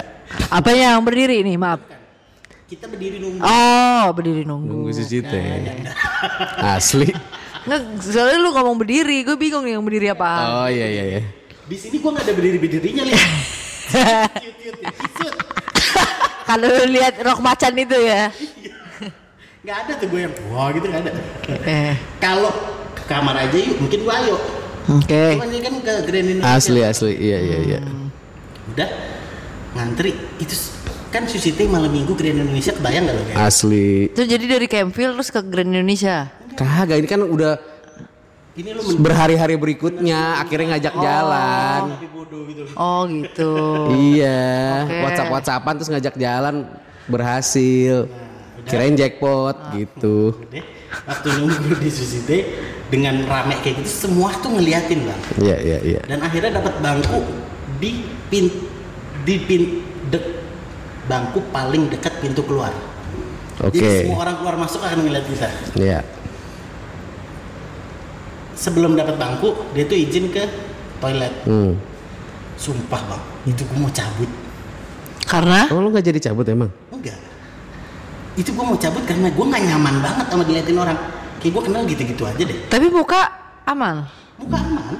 Apa 0.50 0.70
yang 0.70 1.00
berdiri 1.00 1.40
nih? 1.40 1.56
Maaf. 1.56 1.80
Kita 2.66 2.90
berdiri 2.90 3.22
nunggu 3.22 3.40
Oh, 3.42 4.06
berdiri 4.10 4.42
nunggu. 4.42 4.66
Nunggu 4.66 4.90
sushi 4.90 5.22
teh. 5.22 5.42
Asli. 6.58 7.14
Nggak, 7.66 7.80
soalnya 8.02 8.38
lu 8.38 8.50
ngomong 8.50 8.78
berdiri, 8.78 9.22
gue 9.22 9.34
bingung 9.34 9.62
nih 9.62 9.78
yang 9.78 9.84
berdiri 9.86 10.06
apa. 10.10 10.30
Oh 10.62 10.68
iya 10.70 10.86
iya 10.86 11.04
iya. 11.18 11.22
di 11.66 11.74
sini 11.74 11.98
gue 11.98 12.10
nggak 12.10 12.26
ada 12.26 12.34
berdiri 12.34 12.58
berdirinya. 12.62 13.02
Cute. 13.06 14.82
Kalau 16.48 16.66
lu 16.70 16.84
lihat 16.94 17.18
rok 17.22 17.42
macan 17.42 17.74
itu 17.74 17.98
ya. 17.98 18.30
nggak 19.66 19.76
ada 19.82 19.92
tuh 19.98 20.06
gue 20.06 20.20
yang 20.22 20.34
wah 20.46 20.70
gitu 20.70 20.86
nggak 20.86 21.02
ada 21.02 21.10
Eh, 21.66 21.98
kalau 22.22 22.54
ke 22.94 23.02
kamar 23.10 23.34
aja 23.34 23.58
yuk 23.58 23.82
mungkin 23.82 24.06
gue 24.06 24.14
ayo 24.14 24.38
Oke. 24.94 25.34
cuman 25.34 25.50
kan 25.58 25.74
ke 25.82 25.92
Grand 26.06 26.22
Indonesia 26.30 26.54
Asli 26.54 26.80
asli. 26.86 27.12
Iya 27.18 27.38
iya 27.42 27.58
iya. 27.66 27.78
udah 28.70 28.86
ngantri 29.74 30.14
itu 30.38 30.54
kan 31.16 31.24
sushi 31.24 31.56
teh 31.56 31.64
malam 31.64 31.88
minggu 31.88 32.12
Grand 32.12 32.36
Indonesia 32.36 32.76
kebayang 32.76 33.08
gak 33.08 33.14
lo 33.16 33.22
kayak 33.24 33.36
Asli. 33.40 34.12
Itu 34.12 34.22
jadi 34.28 34.44
dari 34.44 34.66
Campville 34.68 35.12
terus 35.16 35.32
ke 35.32 35.40
Grand 35.40 35.70
Indonesia. 35.72 36.28
Kagak 36.52 36.96
ini 37.00 37.08
kan 37.08 37.24
udah 37.24 37.56
ini 38.56 38.70
lo 38.76 38.80
berhari-hari 39.00 39.56
berikutnya 39.56 40.44
akhirnya 40.44 40.76
ngajak 40.76 40.94
jalan. 41.00 41.80
tapi 41.96 42.08
bodoh 42.12 42.42
gitu. 42.44 42.60
Oh 42.76 43.02
gitu. 43.08 43.52
Iya, 43.96 44.44
Oke. 44.84 45.00
WhatsApp 45.08 45.32
WhatsAppan 45.32 45.74
terus 45.80 45.90
ngajak 45.92 46.14
jalan 46.20 46.54
berhasil. 47.08 48.08
Kirain 48.66 48.98
jackpot 48.98 49.56
gitu. 49.78 50.34
Udah, 50.36 50.64
waktu 51.06 51.28
nunggu 51.38 51.80
di 51.80 51.90
sushi 51.90 52.20
teh 52.24 52.42
dengan 52.92 53.24
rame 53.26 53.58
kayak 53.60 53.82
gitu 53.82 54.06
semua 54.06 54.30
tuh 54.38 54.54
ngeliatin 54.54 55.02
bang 55.02 55.20
Iya 55.42 55.56
iya 55.58 55.78
iya. 55.82 56.00
dan 56.06 56.22
akhirnya 56.22 56.62
dapat 56.62 56.74
bangku 56.78 57.18
di 57.82 58.06
pin 58.30 58.46
di 59.26 59.34
pin 59.42 59.62
dek 60.06 60.35
bangku 61.06 61.38
paling 61.48 61.86
dekat 61.86 62.18
pintu 62.18 62.42
keluar 62.42 62.70
Oke. 63.58 63.74
jadi 63.74 64.04
semua 64.04 64.20
orang 64.22 64.36
keluar 64.36 64.56
masuk 64.56 64.80
akan 64.80 64.98
ngeliat 65.00 65.24
kita 65.24 65.48
Iya. 65.74 66.00
sebelum 68.52 68.94
dapat 68.94 69.16
bangku 69.16 69.52
dia 69.72 69.84
tuh 69.84 69.94
izin 69.94 70.30
ke 70.30 70.42
toilet 70.98 71.32
Hmm. 71.44 71.76
sumpah 72.56 73.02
bang 73.06 73.22
itu 73.46 73.62
gue 73.62 73.78
mau 73.78 73.90
cabut 73.90 74.30
Karena 75.26 75.66
Oh 75.68 75.82
lu 75.82 75.90
nggak 75.90 76.06
jadi 76.06 76.20
cabut 76.22 76.46
emang? 76.46 76.70
enggak 76.88 77.18
itu 78.34 78.48
gue 78.48 78.64
mau 78.64 78.76
cabut 78.76 79.02
karena 79.02 79.26
gue 79.26 79.44
nggak 79.44 79.62
nyaman 79.64 79.94
banget 79.98 80.26
sama 80.26 80.42
diliatin 80.42 80.76
orang 80.76 80.98
kayak 81.36 81.52
gue 81.52 81.62
kenal 81.64 81.82
gitu-gitu 81.84 82.22
aja 82.22 82.42
deh 82.42 82.58
tapi 82.66 82.86
muka 82.88 83.20
aman. 83.64 84.06
muka 84.36 84.56
aman 84.56 84.94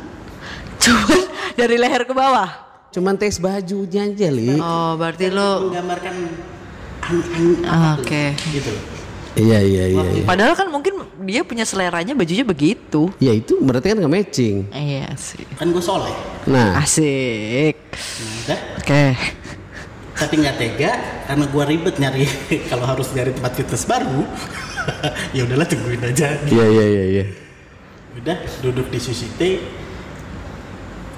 Cuman 0.76 1.20
dari 1.58 1.76
leher 1.76 2.02
ke 2.02 2.12
bawah. 2.12 2.65
Cuman 2.96 3.20
tes 3.20 3.36
bajunya 3.36 4.08
aja 4.08 4.28
li. 4.32 4.56
Oh, 4.56 4.96
berarti 4.96 5.28
lo 5.28 5.68
menggambarkan 5.68 6.14
oke. 8.00 8.24
gitu 8.50 8.70
loh 8.72 8.84
Iya 9.36 9.60
iya 9.60 9.84
iya. 9.92 10.04
iya. 10.16 10.24
Padahal 10.24 10.56
kan 10.56 10.72
mungkin 10.72 10.96
dia 11.28 11.44
punya 11.44 11.68
seleranya 11.68 12.16
bajunya 12.16 12.40
begitu. 12.40 13.12
Ya 13.20 13.36
itu 13.36 13.60
berarti 13.60 13.92
kan 13.92 14.00
nggak 14.00 14.08
matching. 14.08 14.64
Iya 14.72 15.12
sih. 15.20 15.44
kan 15.60 15.68
gue 15.68 15.84
soleh 15.84 16.08
Nah, 16.48 16.80
Asik. 16.80 17.76
Nah, 18.48 18.60
Oke. 18.80 19.12
tapi 20.16 20.40
nggak 20.40 20.56
tega 20.56 20.92
karena 21.28 21.44
gue 21.44 21.62
ribet 21.68 21.94
nyari 22.00 22.24
kalau 22.72 22.88
harus 22.88 23.12
nyari 23.12 23.36
tempat 23.36 23.52
fitness 23.52 23.84
baru 23.84 24.24
ya 25.36 25.44
udahlah 25.44 25.68
tungguin 25.68 26.00
aja 26.00 26.40
iya 26.48 26.64
iya 26.64 26.84
iya 26.88 27.04
iya. 27.04 27.24
udah 28.16 28.38
duduk 28.64 28.88
di 28.88 28.96
sushi 28.96 29.28
teh 29.36 29.60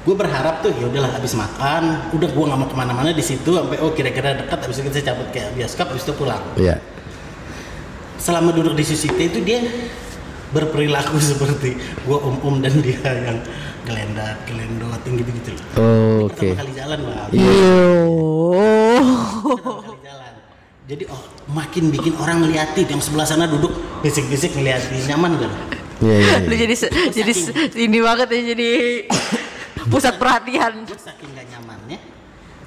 gue 0.09 0.17
berharap 0.17 0.65
tuh 0.65 0.73
ya 0.73 0.89
udahlah 0.89 1.13
habis 1.13 1.37
makan 1.37 2.09
udah 2.17 2.29
gue 2.33 2.45
nggak 2.49 2.57
mau 2.57 2.65
ke 2.65 2.77
mana-mana 2.81 3.13
di 3.13 3.21
situ 3.21 3.53
sampai 3.53 3.77
oh 3.85 3.93
kira-kira 3.93 4.41
dekat 4.41 4.65
habis 4.65 4.81
itu 4.81 4.89
saya 4.89 5.13
cabut 5.13 5.29
ke 5.37 5.45
bioskop 5.53 5.93
habis 5.93 6.09
itu 6.09 6.17
pulang 6.17 6.41
Iya. 6.57 6.81
selama 8.17 8.57
duduk 8.57 8.73
di 8.73 8.89
teh 8.89 9.29
itu 9.29 9.45
dia 9.45 9.61
berperilaku 10.57 11.21
seperti 11.37 11.77
gua 12.09 12.25
om-om 12.25 12.65
dan 12.65 12.73
dia 12.81 12.97
yang 13.05 13.37
gelendat, 13.85 14.37
gelendot, 14.45 15.01
yang 15.01 15.17
gitu-gitu 15.17 15.57
loh. 15.57 15.65
Oh, 15.81 16.29
Oke. 16.29 16.53
Pertama 16.53 16.61
kali 16.61 16.73
jalan 16.77 16.99
bang. 17.09 17.29
Iya. 17.33 17.53
Pertama 19.49 19.81
kali 19.81 20.01
jalan. 20.05 20.33
Jadi 20.89 21.05
oh, 21.09 21.23
makin 21.49 21.85
bikin 21.89 22.15
orang 22.21 22.45
ngeliatin 22.45 22.85
yang 22.85 23.01
sebelah 23.01 23.25
sana 23.25 23.49
duduk 23.49 23.73
bisik-bisik 24.05 24.53
ngeliatin 24.53 25.09
nyaman 25.09 25.41
gak? 25.41 25.49
lo? 25.49 25.57
Iya 26.05 26.17
iya. 26.21 26.37
Lu 26.45 26.53
iya. 26.53 26.61
jadi 26.69 26.75
jadi 27.17 27.33
ini 27.81 27.99
banget 28.05 28.29
ya 28.29 28.41
jadi 28.53 28.71
pusat 29.89 30.15
perhatian. 30.21 30.85
Gue 30.85 31.01
saking 31.01 31.29
gak 31.35 31.47
nyamannya, 31.57 31.99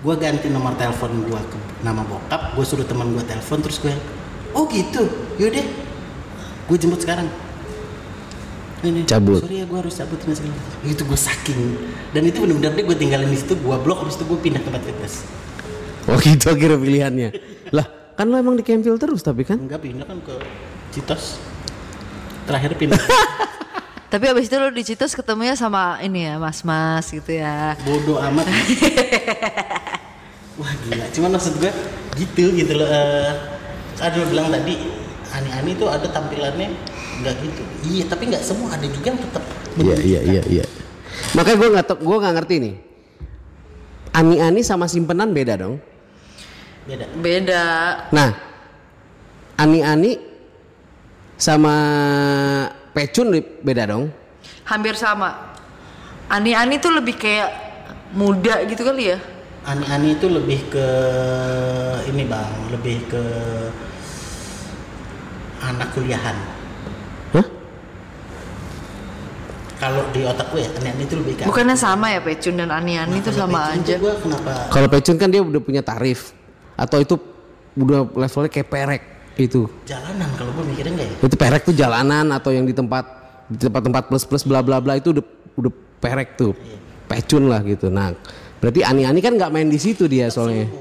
gue 0.01 0.13
ganti 0.17 0.47
nomor 0.49 0.73
telepon 0.75 1.11
gue 1.25 1.41
ke 1.41 1.57
nama 1.85 2.01
bokap, 2.05 2.57
gue 2.57 2.65
suruh 2.65 2.85
teman 2.85 3.13
gue 3.13 3.23
telepon 3.25 3.61
terus 3.61 3.77
gue, 3.79 3.93
oh 4.57 4.65
gitu, 4.67 5.05
yaudah, 5.37 5.65
gue 6.67 6.77
jemput 6.77 7.01
sekarang. 7.01 7.29
Ini, 8.81 9.05
Cabut. 9.05 9.45
Sorry 9.45 9.61
ya 9.61 9.65
gue 9.69 9.77
harus 9.77 9.93
cabut 9.93 10.17
ini 10.25 10.33
segala. 10.33 10.57
Itu 10.81 11.05
gue 11.05 11.13
saking 11.13 11.61
dan 12.17 12.25
itu 12.25 12.41
benar-benar 12.41 12.73
deh 12.73 12.81
gue 12.81 12.97
tinggalin 12.97 13.29
di 13.29 13.37
situ, 13.37 13.53
gue 13.53 13.75
blok, 13.77 14.01
habis 14.01 14.17
itu 14.17 14.25
gue 14.25 14.39
pindah 14.41 14.57
ke 14.57 14.67
tempat 14.73 14.81
fitness. 14.81 15.21
Oh 16.09 16.17
gitu 16.17 16.49
akhirnya 16.49 16.81
pilihannya. 16.81 17.29
Lah 17.77 17.85
kan 18.17 18.25
lo 18.25 18.41
emang 18.41 18.57
di 18.57 18.65
Campbell 18.65 18.97
terus 18.97 19.21
tapi 19.21 19.45
kan? 19.45 19.61
Enggak 19.61 19.85
pindah 19.85 20.05
kan 20.09 20.17
ke 20.25 20.33
Citos. 20.89 21.37
Terakhir 22.49 22.73
pindah 22.73 22.97
Tapi 24.11 24.27
abis 24.27 24.51
itu 24.51 24.59
lu 24.59 24.67
di 24.75 24.83
Citos 24.83 25.15
ketemunya 25.15 25.55
sama 25.55 25.95
ini 26.03 26.27
ya 26.27 26.35
mas-mas 26.35 27.07
gitu 27.07 27.31
ya. 27.31 27.79
bodoh 27.87 28.19
amat. 28.19 28.43
Wah 30.59 30.73
gila, 30.83 31.07
cuman 31.15 31.39
maksud 31.39 31.55
gue 31.63 31.71
gitu 32.19 32.51
gitu 32.59 32.75
loh. 32.75 32.91
Eh, 32.91 33.31
ada 34.03 34.15
lo 34.19 34.27
bilang 34.27 34.51
tadi 34.51 34.75
Ani-Ani 35.31 35.79
tuh 35.79 35.87
ada 35.87 36.11
tampilannya 36.11 36.75
nggak 37.23 37.35
gitu. 37.39 37.61
Iya, 37.87 38.03
tapi 38.11 38.27
nggak 38.35 38.43
semua 38.43 38.75
ada 38.75 38.83
juga 38.83 39.15
yang 39.15 39.19
tetap 39.23 39.43
Iya 39.79 39.95
iya 40.03 40.19
iya 40.27 40.43
iya. 40.43 40.65
Makanya 41.31 41.55
gue 41.55 41.69
nggak 41.71 41.85
gue 42.03 42.17
nggak 42.19 42.35
ngerti 42.35 42.55
nih. 42.59 42.75
Ani-ani 44.11 44.59
sama 44.59 44.91
simpenan 44.91 45.31
beda 45.31 45.55
dong. 45.55 45.79
beda. 46.83 47.05
Beda. 47.15 47.63
Nah, 48.11 48.35
ani-ani 49.55 50.19
sama 51.39 51.75
pecun 52.93 53.31
beda 53.63 53.89
dong. 53.89 54.11
Hampir 54.67 54.95
sama. 54.95 55.55
Ani-ani 56.31 56.79
tuh 56.79 56.95
lebih 56.95 57.19
kayak 57.19 57.49
muda 58.15 58.63
gitu 58.67 58.83
kali 58.87 59.15
ya. 59.15 59.19
Ani-Ani 59.61 60.17
itu 60.17 60.25
lebih 60.25 60.73
ke 60.73 60.87
ini 62.09 62.25
bang, 62.25 62.49
lebih 62.73 62.97
ke 63.05 63.23
anak 65.61 65.93
kuliahan. 65.93 66.33
Hah? 67.37 67.45
Kalau 69.77 70.01
di 70.09 70.25
otak 70.25 70.49
gue 70.49 70.65
ya, 70.65 70.69
Ani-Ani 70.81 71.03
itu 71.05 71.15
lebih 71.21 71.33
ke 71.37 71.41
Bukannya 71.45 71.77
sama 71.77 72.09
ya 72.09 72.25
Pecun 72.25 72.57
dan 72.57 72.73
Ani-ani 72.73 73.21
itu 73.21 73.29
sama 73.29 73.69
aja. 73.69 74.01
Gue 74.01 74.17
kenapa 74.17 74.65
Kalau 74.73 74.87
pecun 74.89 75.21
kan 75.21 75.29
dia 75.29 75.45
udah 75.45 75.61
punya 75.61 75.85
tarif 75.85 76.33
atau 76.73 76.97
itu 76.97 77.15
udah 77.77 78.09
levelnya 78.17 78.49
kayak 78.49 78.67
perek 78.67 79.01
itu. 79.45 79.65
jalanan 79.85 80.29
kalau 80.35 80.51
gue 80.53 80.65
mikirnya 80.69 80.91
enggak 80.93 81.07
ya? 81.07 81.15
Itu 81.25 81.35
perek 81.35 81.61
tuh 81.63 81.75
jalanan 81.75 82.25
atau 82.29 82.49
yang 82.49 82.65
di 82.65 82.73
tempat 82.73 83.05
di 83.47 83.57
tempat-tempat 83.57 84.03
plus-plus 84.07 84.43
bla 84.43 84.61
bla 84.61 84.77
bla 84.77 84.95
itu 84.95 85.11
udah 85.11 85.25
udah 85.57 85.71
perek 85.97 86.35
tuh. 86.35 86.53
Pecun 87.07 87.45
lah 87.45 87.59
gitu. 87.61 87.91
Nah, 87.91 88.15
berarti 88.57 88.81
ani-ani 88.81 89.19
kan 89.19 89.35
nggak 89.35 89.51
main 89.51 89.67
di 89.67 89.75
situ 89.75 90.07
dia 90.07 90.31
soalnya. 90.31 90.71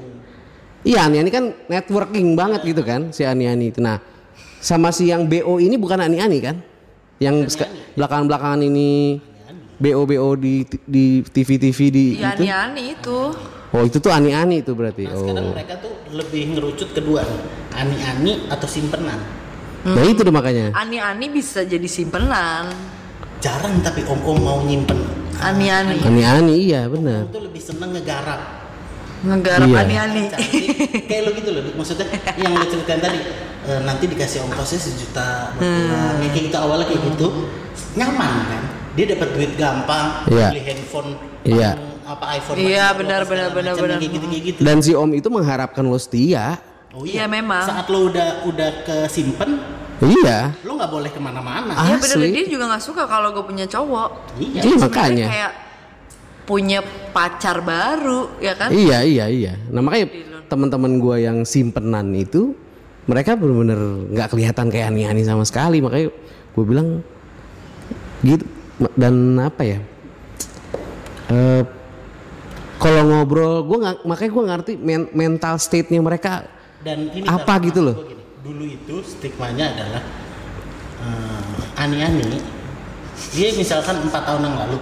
Iya, 0.81 1.05
ani-ani 1.05 1.29
kan 1.29 1.51
networking 1.67 2.33
banget 2.33 2.61
gitu 2.65 2.81
kan 2.81 3.11
si 3.11 3.21
ani-ani 3.21 3.69
itu. 3.69 3.83
Nah, 3.83 3.99
sama 4.57 4.89
si 4.89 5.11
yang 5.11 5.27
BO 5.27 5.59
ini 5.59 5.75
bukan 5.75 5.99
ani-ani 5.99 6.37
kan? 6.39 6.55
Yang 7.19 7.53
seka- 7.53 7.69
belakangan-belakangan 7.93 8.61
ini 8.63 9.19
BO 9.77 10.05
BO 10.05 10.29
di 10.37 10.61
di 10.85 11.05
TV-TV 11.21 11.79
di 11.89 12.05
Iya 12.17 12.33
itu. 12.33 12.41
Ani-ani 12.45 12.83
itu. 12.95 13.19
Oh, 13.71 13.81
itu 13.81 13.97
tuh 13.97 14.11
ani-ani 14.11 14.59
itu 14.59 14.75
berarti. 14.75 15.07
Nah, 15.07 15.15
sekarang 15.15 15.45
Oh. 15.47 15.53
mereka 15.55 15.79
tuh 15.79 15.93
lebih 16.11 16.43
ngerucut 16.51 16.91
kedua 16.91 17.23
ani-ani 17.71 18.51
atau 18.51 18.67
simpenan. 18.67 19.19
Nah, 19.81 20.03
itu 20.03 20.21
tuh 20.21 20.29
makanya. 20.29 20.75
Ani-ani 20.75 21.31
bisa 21.31 21.63
jadi 21.63 21.87
simpenan. 21.87 22.67
Jarang 23.39 23.79
tapi 23.79 24.03
om-om 24.03 24.37
mau 24.37 24.59
nyimpen. 24.61 24.99
Ani-ani. 25.39 26.03
Ani-ani 26.03 26.53
iya 26.61 26.85
benar. 26.85 27.25
Om 27.25 27.31
tuh 27.31 27.43
lebih 27.47 27.57
seneng 27.57 27.95
ngegarap. 27.95 28.41
Ngegarap 29.21 29.65
Iya. 29.65 29.79
ani-ani. 29.81 30.21
Kayak 31.07 31.21
lo 31.25 31.31
gitu 31.31 31.49
loh, 31.49 31.63
maksudnya 31.73 32.05
yang 32.35 32.51
lo 32.51 32.65
ceritain 32.67 32.99
tadi 32.99 33.19
eh, 33.61 33.79
nanti 33.85 34.03
dikasih 34.05 34.41
ongkosnya 34.41 34.79
sejuta 34.81 35.53
pulang. 35.53 36.17
Ya, 36.19 36.27
kayak 36.27 36.43
gitu 36.49 36.57
awalnya 36.57 36.85
kayak 36.89 37.01
gitu, 37.13 37.27
nyaman 37.93 38.33
kan? 38.49 38.63
Dia 38.97 39.05
dapat 39.13 39.29
duit 39.31 39.53
gampang, 39.55 40.25
Iya. 40.27 40.49
beli 40.49 40.61
handphone, 40.65 41.09
Iya. 41.45 41.77
paling 41.77 41.90
apa 42.15 42.25
iPhone, 42.35 42.57
Iya, 42.59 42.85
benar, 42.93 43.21
benar, 43.25 43.49
benar, 43.55 43.73
benar. 43.75 43.97
kayak 43.99 44.11
gitu 44.11 44.25
gitu. 44.31 44.59
Dan 44.61 44.77
si 44.83 44.91
Om 44.91 45.11
itu 45.15 45.27
mengharapkan 45.31 45.83
lo 45.83 45.95
setia. 45.95 46.59
Oh 46.91 47.07
Iya, 47.07 47.23
memang. 47.25 47.63
Saat 47.63 47.87
lo 47.87 48.11
udah 48.11 48.43
udah 48.43 48.69
kesimpen, 48.83 49.63
Iya. 50.03 50.51
lo 50.67 50.75
nggak 50.75 50.91
boleh 50.91 51.09
ke 51.13 51.19
mana-mana. 51.23 51.71
Ah. 51.71 51.87
Iya 51.87 51.95
bener 52.01 52.17
dia 52.33 52.45
juga 52.49 52.63
nggak 52.75 52.83
suka 52.83 53.03
kalau 53.07 53.31
gue 53.31 53.43
punya 53.47 53.63
cowok. 53.69 54.09
Iya. 54.41 54.59
Jadi 54.65 54.75
Iya, 54.75 54.83
makanya. 54.83 55.27
Kayak 55.31 55.51
punya 56.41 56.79
pacar 57.15 57.63
baru 57.63 58.27
ya 58.43 58.53
kan? 58.57 58.69
Iya 58.75 59.07
iya 59.07 59.25
iya. 59.31 59.53
Nah 59.71 59.79
makanya 59.79 60.11
teman-teman 60.51 60.99
gua 60.99 61.15
yang 61.15 61.47
simpenan 61.47 62.11
itu 62.11 62.51
mereka 63.07 63.39
benar-benar 63.39 63.79
nggak 64.11 64.27
kelihatan 64.35 64.67
kayak 64.67 64.91
ani-ani 64.91 65.23
sama 65.23 65.47
sekali. 65.47 65.79
Makanya 65.79 66.11
gue 66.51 66.65
bilang 66.67 66.99
gitu 68.19 68.43
dan 68.99 69.15
apa 69.39 69.61
ya? 69.63 69.79
Eh 71.31 71.61
kalau 72.81 73.01
ngobrol, 73.05 73.61
gue 73.61 73.77
nggak 73.77 73.95
makanya 74.03 74.31
gue 74.31 74.43
ngerti 74.43 74.73
men- 74.75 75.11
mental 75.13 75.55
state-nya 75.55 76.01
mereka 76.01 76.49
Dan 76.81 77.13
ini 77.13 77.23
Apa 77.23 77.61
gitu 77.61 77.79
loh? 77.79 77.93
gini, 78.01 78.25
dulu 78.41 78.63
itu 78.65 78.95
stigmanya 79.05 79.69
adalah 79.69 80.01
eh, 80.99 81.79
ani-ani 81.79 82.41
dia 83.29 83.53
misalkan 83.53 84.01
empat 84.01 84.25
tahun 84.25 84.41
yang 84.43 84.57
lalu 84.57 84.77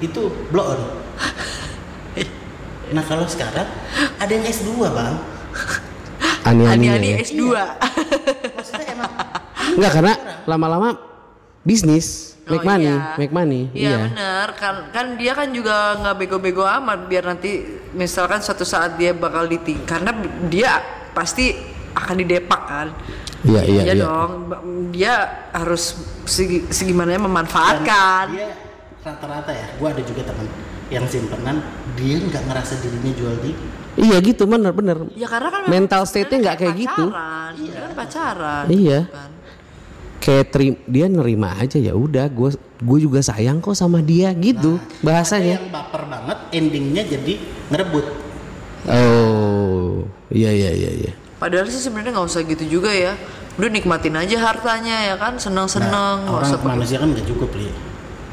itu 0.00 0.20
blow 0.48 0.72
on. 0.72 0.80
Nah 2.84 3.00
kalau 3.00 3.24
sekarang 3.24 3.64
ada 4.18 4.28
yang 4.28 4.44
S2 4.44 4.76
bang. 4.76 5.14
ani-ani. 6.44 6.84
Ani-ani 6.86 7.08
ya. 7.10 7.16
S2. 7.18 7.42
Maksudnya 8.54 8.86
emang 8.92 9.10
Enggak 9.74 9.92
karena 9.92 10.14
lama-lama 10.44 10.88
bisnis, 11.64 12.33
make 12.44 12.60
Oh, 12.60 12.66
money, 12.66 12.84
iya. 12.86 13.16
make 13.16 13.32
money. 13.32 13.62
Iya 13.72 13.96
benar 14.04 14.48
kan 14.52 14.74
kan 14.90 15.06
dia 15.16 15.32
kan 15.32 15.48
juga 15.48 15.74
nggak 15.96 16.14
bego-bego 16.16 16.62
amat 16.62 17.06
biar 17.06 17.24
nanti 17.26 17.64
misalkan 17.90 18.38
suatu 18.38 18.62
saat 18.62 18.96
dia 18.96 19.12
bakal 19.12 19.44
diting 19.44 19.80
karena 19.82 20.12
dia 20.46 20.78
pasti 21.10 21.56
akan 21.92 22.14
didepak 22.18 22.62
kan. 22.64 22.88
Iya, 23.44 23.60
iya, 23.62 23.82
iya. 23.86 23.94
dong. 24.00 24.48
Ba- 24.48 24.62
Dia 24.88 25.14
harus 25.52 25.94
segi, 26.24 26.64
segimananya 26.66 27.18
dan 27.18 27.26
memanfaatkan. 27.26 28.24
dia 28.30 28.56
rata-rata 29.00 29.52
ya. 29.52 29.66
Gua 29.76 29.92
ada 29.92 30.00
juga 30.00 30.24
teman 30.24 30.48
yang 30.88 31.04
simpenan 31.04 31.60
dia 31.92 32.16
nggak 32.20 32.42
ngerasa 32.42 32.72
dirinya 32.78 33.12
jual 33.12 33.36
diri. 33.40 33.52
Iya 33.94 34.16
gitu 34.20 34.44
bener 34.44 34.72
bener. 34.72 34.96
Ya 35.14 35.28
karena 35.28 35.48
kan 35.48 35.60
Mental 35.64 36.02
state-nya 36.02 36.38
nggak 36.42 36.56
kayak 36.58 36.76
gitu. 36.78 37.04
pacaran. 37.08 37.52
Dia 37.54 37.78
kan 37.78 37.92
pacaran. 37.94 38.64
Iya. 38.66 39.00
gitu 39.02 39.12
kan. 39.12 39.30
Kayak 40.24 40.46
terim, 40.50 40.74
dia 40.86 41.04
nerima 41.04 41.52
aja 41.54 41.76
ya 41.76 41.92
udah 41.92 42.24
gue 42.26 42.50
gue 42.56 42.98
juga 42.98 43.20
sayang 43.20 43.60
kok 43.60 43.72
sama 43.72 44.00
dia 44.00 44.32
gitu 44.32 44.80
Ada 44.80 45.04
bahasanya. 45.04 45.56
yang 45.60 45.68
baper 45.68 46.02
banget, 46.06 46.38
endingnya 46.50 47.02
jadi 47.04 47.32
ngerebut. 47.68 48.06
Oh 48.86 50.04
iya 50.30 50.50
iya 50.50 50.70
iya 50.72 50.90
iya. 50.94 51.12
Padahal 51.36 51.68
sih 51.68 51.76
sebenarnya 51.78 52.14
nggak 52.14 52.24
usah 52.26 52.40
gitu 52.42 52.64
juga 52.70 52.88
ya. 52.88 53.12
Udah 53.54 53.68
nikmatin 53.68 54.16
aja 54.16 54.36
hartanya 54.42 54.96
ya 55.04 55.14
kan, 55.14 55.36
seneng-seneng. 55.36 56.24
nggak 56.24 56.34
orang 56.34 56.48
usah 56.48 56.58
pakai- 56.58 56.72
manusia 56.72 56.96
kan 56.98 57.08
nggak 57.10 57.26
cukup 57.26 57.50
li 57.54 57.68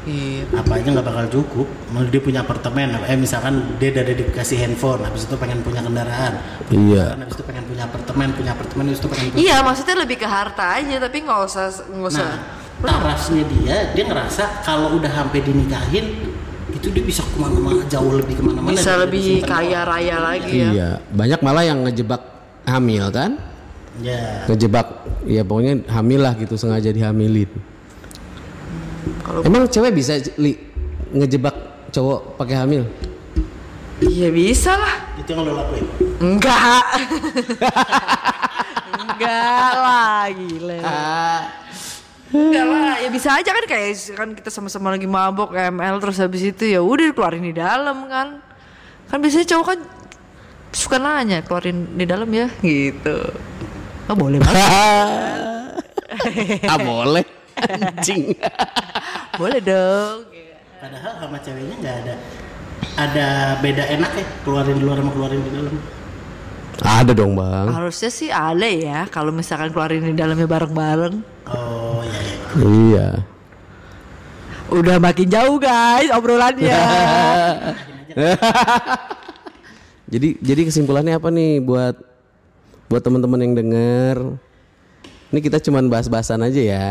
Iya. 0.02 0.42
apa 0.50 0.72
aja 0.76 0.88
nggak 0.90 1.06
bakal 1.06 1.26
cukup 1.30 1.66
Mau 1.94 2.02
dia 2.02 2.18
punya 2.18 2.42
apartemen 2.42 2.90
eh 2.98 3.14
misalkan 3.14 3.78
dia 3.78 3.94
dari 3.94 4.18
dikasih 4.18 4.58
handphone 4.58 5.06
habis 5.06 5.30
itu 5.30 5.38
pengen 5.38 5.62
punya 5.62 5.78
kendaraan 5.78 6.42
Iya. 6.68 7.14
habis 7.14 7.38
itu 7.38 7.44
pengen 7.46 7.64
punya 7.64 7.86
apartemen 7.86 8.28
punya 8.34 8.50
apartemen 8.50 8.90
habis 8.90 8.98
itu 8.98 9.06
pengen 9.06 9.26
punya 9.30 9.40
Iya, 9.40 9.56
maksudnya 9.62 9.96
lebih 10.02 10.16
ke 10.18 10.26
harta 10.26 10.64
aja, 10.76 10.96
tapi 10.98 11.16
nggak 11.22 11.40
usah 11.46 11.66
nggak 11.86 12.10
usah. 12.10 12.28
nah 12.82 12.98
tarafnya 12.98 13.46
dia 13.46 13.76
dia 13.94 14.04
ngerasa 14.04 14.66
kalau 14.66 14.98
udah 14.98 15.06
sampai 15.06 15.38
dinikahin 15.38 16.34
itu 16.72 16.88
dia 16.90 17.04
bisa 17.04 17.22
ke 17.22 17.38
mana-mana 17.38 17.86
jauh 17.86 18.10
lebih 18.10 18.34
ke 18.34 18.42
mana-mana 18.42 18.74
bisa 18.74 18.98
lebih 18.98 19.38
kaya 19.44 19.86
raya 19.86 20.18
lagi 20.18 20.50
ya. 20.50 20.70
Iya 20.72 20.90
banyak 21.14 21.40
malah 21.40 21.62
yang 21.62 21.86
ngejebak 21.86 22.22
hamil 22.66 23.06
kan? 23.08 23.38
ya 24.00 24.48
Ngejebak 24.50 24.86
ya 25.28 25.46
pokoknya 25.46 25.84
hamil 25.86 26.20
lah 26.24 26.34
gitu 26.34 26.56
sengaja 26.56 26.90
dihamilin. 26.90 27.46
Kalau 29.22 29.40
Emang 29.46 29.70
cewek 29.70 29.94
bisa 29.94 30.18
li, 30.38 30.58
ngejebak 31.14 31.54
cowok 31.94 32.36
pakai 32.40 32.56
hamil? 32.58 32.84
iya 34.02 34.34
bisa 34.34 34.74
lah. 34.74 35.14
itu 35.14 35.30
yang 35.30 35.46
lo 35.46 35.54
lakuin 35.54 35.86
Enggak. 36.18 36.82
Enggak 39.02 39.70
lah, 39.78 40.26
gile. 40.34 40.78
Enggak 42.32 42.66
lah, 42.66 42.94
ya 42.98 43.08
bisa 43.14 43.28
aja 43.38 43.50
kan 43.54 43.64
kayak 43.66 43.94
kan 44.18 44.28
kita 44.34 44.50
sama-sama 44.50 44.90
lagi 44.90 45.06
mabok 45.06 45.54
ML 45.54 46.02
terus 46.02 46.18
habis 46.18 46.42
itu 46.42 46.66
ya 46.66 46.82
udah 46.82 47.14
keluarin 47.14 47.46
di 47.46 47.54
dalam 47.54 48.10
kan. 48.10 48.42
Kan 49.06 49.18
biasanya 49.22 49.46
cowok 49.54 49.66
kan 49.70 49.78
suka 50.72 50.96
nanya 50.98 51.44
keluarin 51.46 51.94
di 51.94 52.04
dalam 52.08 52.26
ya 52.30 52.50
gitu. 52.64 53.18
Oh 54.10 54.16
boleh 54.18 54.42
banget. 54.42 54.58
ah 56.72 56.78
boleh. 56.78 57.24
Anjing. 57.62 58.34
boleh 59.38 59.60
dong. 59.64 60.16
Padahal 60.82 61.12
sama 61.22 61.38
ceweknya 61.38 61.76
nggak 61.78 61.96
ada 62.04 62.14
ada 62.98 63.28
beda 63.62 63.84
enak 63.86 64.12
ya 64.18 64.26
keluarin 64.42 64.76
di 64.76 64.84
luar 64.84 64.98
sama 65.00 65.10
keluarin 65.14 65.40
di 65.40 65.50
dalam. 65.54 65.74
Ada 66.82 67.12
dong 67.14 67.38
bang. 67.38 67.66
Harusnya 67.70 68.10
sih 68.10 68.28
ada 68.28 68.66
ya 68.66 69.06
kalau 69.06 69.30
misalkan 69.30 69.70
keluarin 69.70 70.02
di 70.02 70.18
dalamnya 70.18 70.50
bareng-bareng. 70.50 71.14
Oh 71.46 72.02
iya 72.02 72.20
iya. 72.20 72.36
Iya. 72.58 73.08
Udah 74.72 74.96
makin 74.98 75.28
jauh 75.30 75.56
guys 75.62 76.10
obrolannya. 76.10 76.82
jadi 80.12 80.28
jadi 80.42 80.60
kesimpulannya 80.68 81.16
apa 81.16 81.28
nih 81.30 81.62
buat 81.62 81.96
buat 82.90 83.02
teman-teman 83.04 83.40
yang 83.40 83.54
denger? 83.56 84.16
Ini 85.32 85.40
kita 85.40 85.62
cuman 85.64 85.88
bahas-bahasan 85.88 86.44
aja 86.44 86.60
ya. 86.60 86.88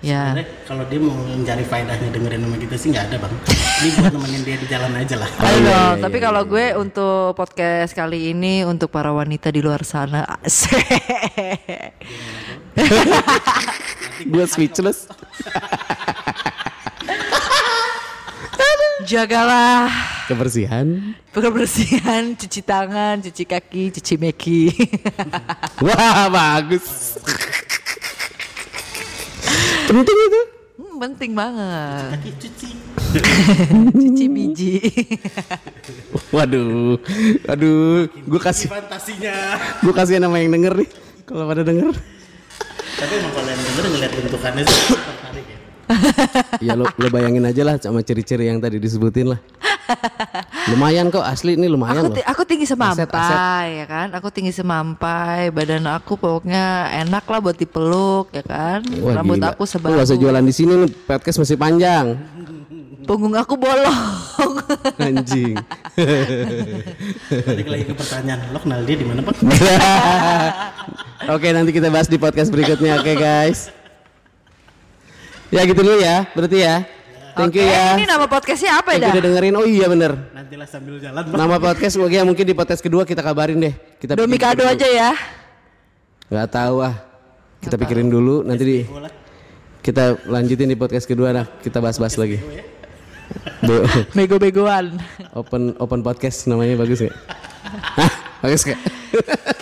Ya. 0.00 0.32
Sebenarnya 0.32 0.46
kalau 0.66 0.84
dia 0.86 0.98
mau 1.02 1.14
mencari 1.16 1.64
faedahnya 1.66 2.08
dengerin 2.14 2.40
sama 2.46 2.56
kita 2.56 2.74
sih 2.78 2.88
nggak 2.94 3.04
ada 3.10 3.16
bang. 3.18 3.34
Ini 3.78 3.88
buat 3.94 4.12
nemenin 4.14 4.42
dia 4.46 4.56
di 4.58 4.66
jalan 4.70 4.92
aja 4.94 5.16
lah. 5.18 5.30
Oh, 5.30 5.46
Ayo 5.46 5.58
iya, 5.58 5.62
iya, 5.62 5.82
tapi 5.98 6.16
iya, 6.18 6.24
kalau 6.30 6.42
gue 6.46 6.66
untuk 6.78 7.34
podcast 7.34 7.92
kali 7.94 8.30
ini 8.34 8.62
untuk 8.62 8.90
para 8.90 9.10
wanita 9.10 9.50
di 9.50 9.60
luar 9.62 9.82
sana. 9.82 10.22
Gue 14.26 14.44
speechless. 14.46 15.06
jagalah 19.08 19.88
Kebersihan. 20.28 21.16
kebersihan, 21.32 22.36
cuci 22.36 22.60
tangan, 22.60 23.24
cuci 23.24 23.48
kaki, 23.48 23.88
cuci 23.96 24.14
meki. 24.20 24.62
Wah 25.80 26.28
bagus. 26.28 27.16
Penting 29.86 30.18
itu. 30.18 30.40
Hmm, 30.78 30.94
penting 31.00 31.30
banget. 31.34 32.10
Kaki 32.14 32.30
cuci. 32.38 32.68
Cuci 33.98 34.24
biji. 34.28 34.74
Waduh, 36.28 37.00
aduh, 37.48 38.04
gue 38.04 38.40
kasih, 38.42 38.68
Fantasinya. 38.68 39.56
gue 39.80 39.94
kasih 39.96 40.20
nama 40.20 40.36
yang 40.36 40.52
denger 40.52 40.76
nih. 40.76 40.88
Kalau 41.24 41.48
pada 41.48 41.64
denger, 41.64 41.88
Tapi 42.98 43.12
emang 43.16 43.32
kalau 43.32 43.48
yang 43.48 43.62
denger 43.64 43.84
ngeliat 43.88 44.12
bentukannya 44.12 44.62
sih 44.62 44.80
tertarik 44.92 45.46
ya. 45.46 45.58
ya 46.60 46.72
lo, 46.76 46.84
lo 46.84 47.08
bayangin 47.08 47.44
aja 47.44 47.62
lah 47.64 47.80
sama 47.80 48.04
ciri-ciri 48.04 48.44
yang 48.44 48.60
tadi 48.60 48.76
disebutin 48.76 49.32
lah. 49.32 49.40
Lumayan 50.68 51.08
kok 51.08 51.24
asli 51.24 51.56
ini 51.56 51.64
lumayan 51.64 52.04
Aku, 52.04 52.12
loh. 52.12 52.24
aku 52.24 52.42
tinggi 52.44 52.66
semampai 52.68 53.08
Aset, 53.08 53.68
ya 53.74 53.86
kan. 53.88 54.08
Aku 54.12 54.28
tinggi 54.28 54.52
semampai, 54.52 55.48
badan 55.48 55.88
aku 55.88 56.14
pokoknya 56.14 56.92
enak 57.04 57.24
lah 57.24 57.38
buat 57.40 57.56
dipeluk 57.56 58.28
ya 58.30 58.44
kan. 58.44 58.84
Wah, 59.00 59.16
Rambut 59.16 59.40
gila. 59.40 59.56
aku 59.56 59.64
sebagus. 59.64 59.96
gak 59.96 60.06
usah 60.12 60.18
jualan 60.18 60.44
di 60.44 60.52
sini 60.52 60.72
nih, 60.84 60.90
podcast 61.06 61.38
masih 61.40 61.56
panjang. 61.56 62.06
Punggung 63.04 63.32
aku 63.32 63.56
bolong. 63.56 63.96
Anjing. 65.00 65.56
Balik 67.48 67.66
lagi 67.66 67.84
ke 67.88 67.94
pertanyaan, 67.96 68.52
lo 68.52 68.60
kenal 68.60 68.84
dia 68.84 68.96
di 69.00 69.06
mana 69.08 69.24
pak? 69.24 69.34
Oke, 71.34 71.48
nanti 71.50 71.72
kita 71.72 71.88
bahas 71.88 72.04
di 72.04 72.16
podcast 72.16 72.48
berikutnya, 72.48 73.00
oke 73.00 73.12
guys. 73.12 73.68
Ya 75.48 75.64
gitu 75.64 75.80
dulu 75.80 75.96
ya, 75.98 76.28
berarti 76.32 76.60
ya. 76.60 76.84
Thank 77.38 77.54
you 77.54 77.62
Oke, 77.62 77.70
ya. 77.70 77.94
Ini 77.94 78.04
nama 78.10 78.26
podcastnya 78.26 78.82
apa 78.82 78.98
ya? 78.98 79.14
udah 79.14 79.22
dengerin. 79.22 79.54
Oh 79.54 79.62
iya 79.62 79.86
bener. 79.86 80.10
Nantilah 80.34 80.66
sambil 80.66 80.98
jalan. 80.98 81.22
Nama 81.22 81.56
podcast 81.62 81.94
oke 81.94 82.18
mungkin 82.26 82.42
di 82.42 82.54
podcast 82.58 82.82
kedua 82.82 83.06
kita 83.06 83.22
kabarin 83.22 83.62
deh. 83.62 83.74
Kita 84.02 84.18
Domi 84.18 84.34
pikirin 84.34 84.58
kado 84.58 84.62
dulu. 84.66 84.74
aja 84.74 84.88
ya. 84.90 85.10
Nggak 86.34 86.48
tahu 86.50 86.76
ah. 86.82 86.94
Kita 87.62 87.78
pikirin 87.78 88.10
dulu 88.10 88.42
nanti 88.42 88.64
di 88.66 88.78
kita 89.78 90.18
lanjutin 90.26 90.66
di 90.66 90.74
podcast 90.74 91.06
kedua 91.06 91.30
nah 91.30 91.46
kita 91.62 91.78
bahas-bahas 91.78 92.18
lagi. 92.18 92.42
BO. 93.62 93.86
Bego-begoan. 94.18 94.98
open 95.38 95.78
open 95.78 96.00
podcast 96.02 96.50
namanya 96.50 96.74
bagus 96.74 97.06
ya? 97.06 97.12
Hah? 98.02 98.10
bagus 98.42 98.66
gak? 98.66 98.78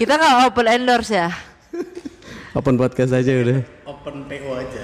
Kita 0.01 0.17
nggak 0.17 0.49
open 0.49 0.67
endorse 0.73 1.13
ya. 1.13 1.29
Open 2.57 2.81
podcast 2.81 3.13
aja 3.13 3.33
udah. 3.37 3.61
Open 3.85 4.25
PO 4.25 4.51
aja. 4.57 4.83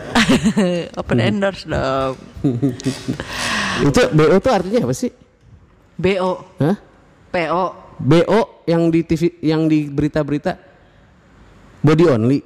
open 1.01 1.19
endorse 1.25 1.65
dong. 1.65 2.15
Itu 3.89 4.01
BO 4.13 4.37
tuh 4.45 4.53
artinya 4.53 4.85
apa 4.85 4.95
sih? 4.95 5.11
BO, 5.97 6.33
Hah? 6.61 6.77
PO. 7.33 7.65
BO 8.03 8.41
yang 8.69 8.93
di 8.93 9.01
TV 9.09 9.23
yang 9.41 9.65
di 9.71 9.89
berita-berita 9.89 10.53
body 11.81 12.05
only. 12.13 12.41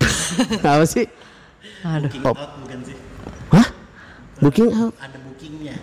apa 0.62 0.86
sih? 0.86 1.10
Aduh. 1.82 2.06
Booking 2.06 2.38
out 2.38 2.52
bukan 2.62 2.78
sih? 2.86 2.96
Hah? 3.50 3.66
Booking 4.38 4.70
out? 4.70 4.94
Ada 5.02 5.18
bookingnya. 5.18 5.76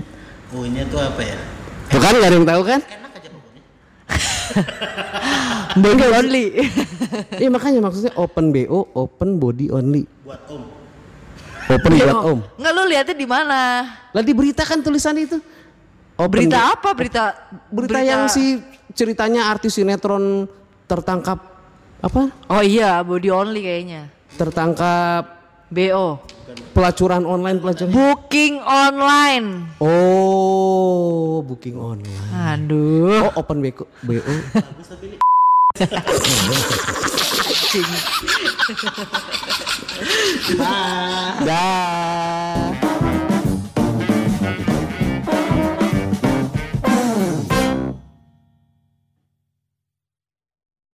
O-nya 0.56 0.84
tuh 0.88 1.02
apa 1.04 1.22
ya? 1.22 1.38
Tuh 1.92 2.00
kan 2.00 2.14
gak 2.16 2.30
ada 2.32 2.38
yang 2.40 2.48
tahu 2.48 2.62
kan? 2.64 2.80
Enak. 2.88 3.07
Body 5.84 6.06
only. 6.10 6.46
Iya 7.38 7.50
makanya 7.52 7.80
maksudnya 7.84 8.14
open 8.18 8.50
BO, 8.50 8.90
open 8.98 9.38
body 9.38 9.70
only. 9.70 10.04
Buat 10.26 10.42
om. 10.50 10.64
Open 11.68 11.92
buat 11.94 12.18
om. 12.26 12.40
Nggak 12.58 12.72
lu 12.74 12.84
lihatnya 12.88 13.16
di 13.16 13.28
mana? 13.28 13.60
Lah 14.16 14.24
di 14.24 14.34
berita 14.34 14.64
kan 14.66 14.82
tulisan 14.82 15.14
itu. 15.20 15.38
Open 16.18 16.50
Berita 16.50 16.58
B- 16.58 16.68
apa? 16.74 16.90
Berita 16.98 17.24
berita 17.70 18.00
yang 18.02 18.26
si 18.26 18.58
ceritanya 18.98 19.54
artis 19.54 19.78
sinetron 19.78 20.50
tertangkap 20.90 21.38
apa? 22.02 22.34
Oh 22.50 22.64
iya, 22.66 22.98
body 23.06 23.30
only 23.30 23.62
kayaknya. 23.62 24.10
Tertangkap 24.34 25.37
BO. 25.68 26.24
pelacuran 26.72 27.28
online 27.28 27.60
pelacuran. 27.60 27.92
Booking 27.92 28.64
online. 28.64 29.68
Oh, 29.84 31.44
booking 31.44 31.76
online. 31.76 32.32
Aduh. 32.32 33.28
Oh, 33.28 33.44
open 33.44 33.60
BO. 33.60 33.84
BO. 34.08 34.22
Ini. 37.78 37.98
Dah. 41.48 42.57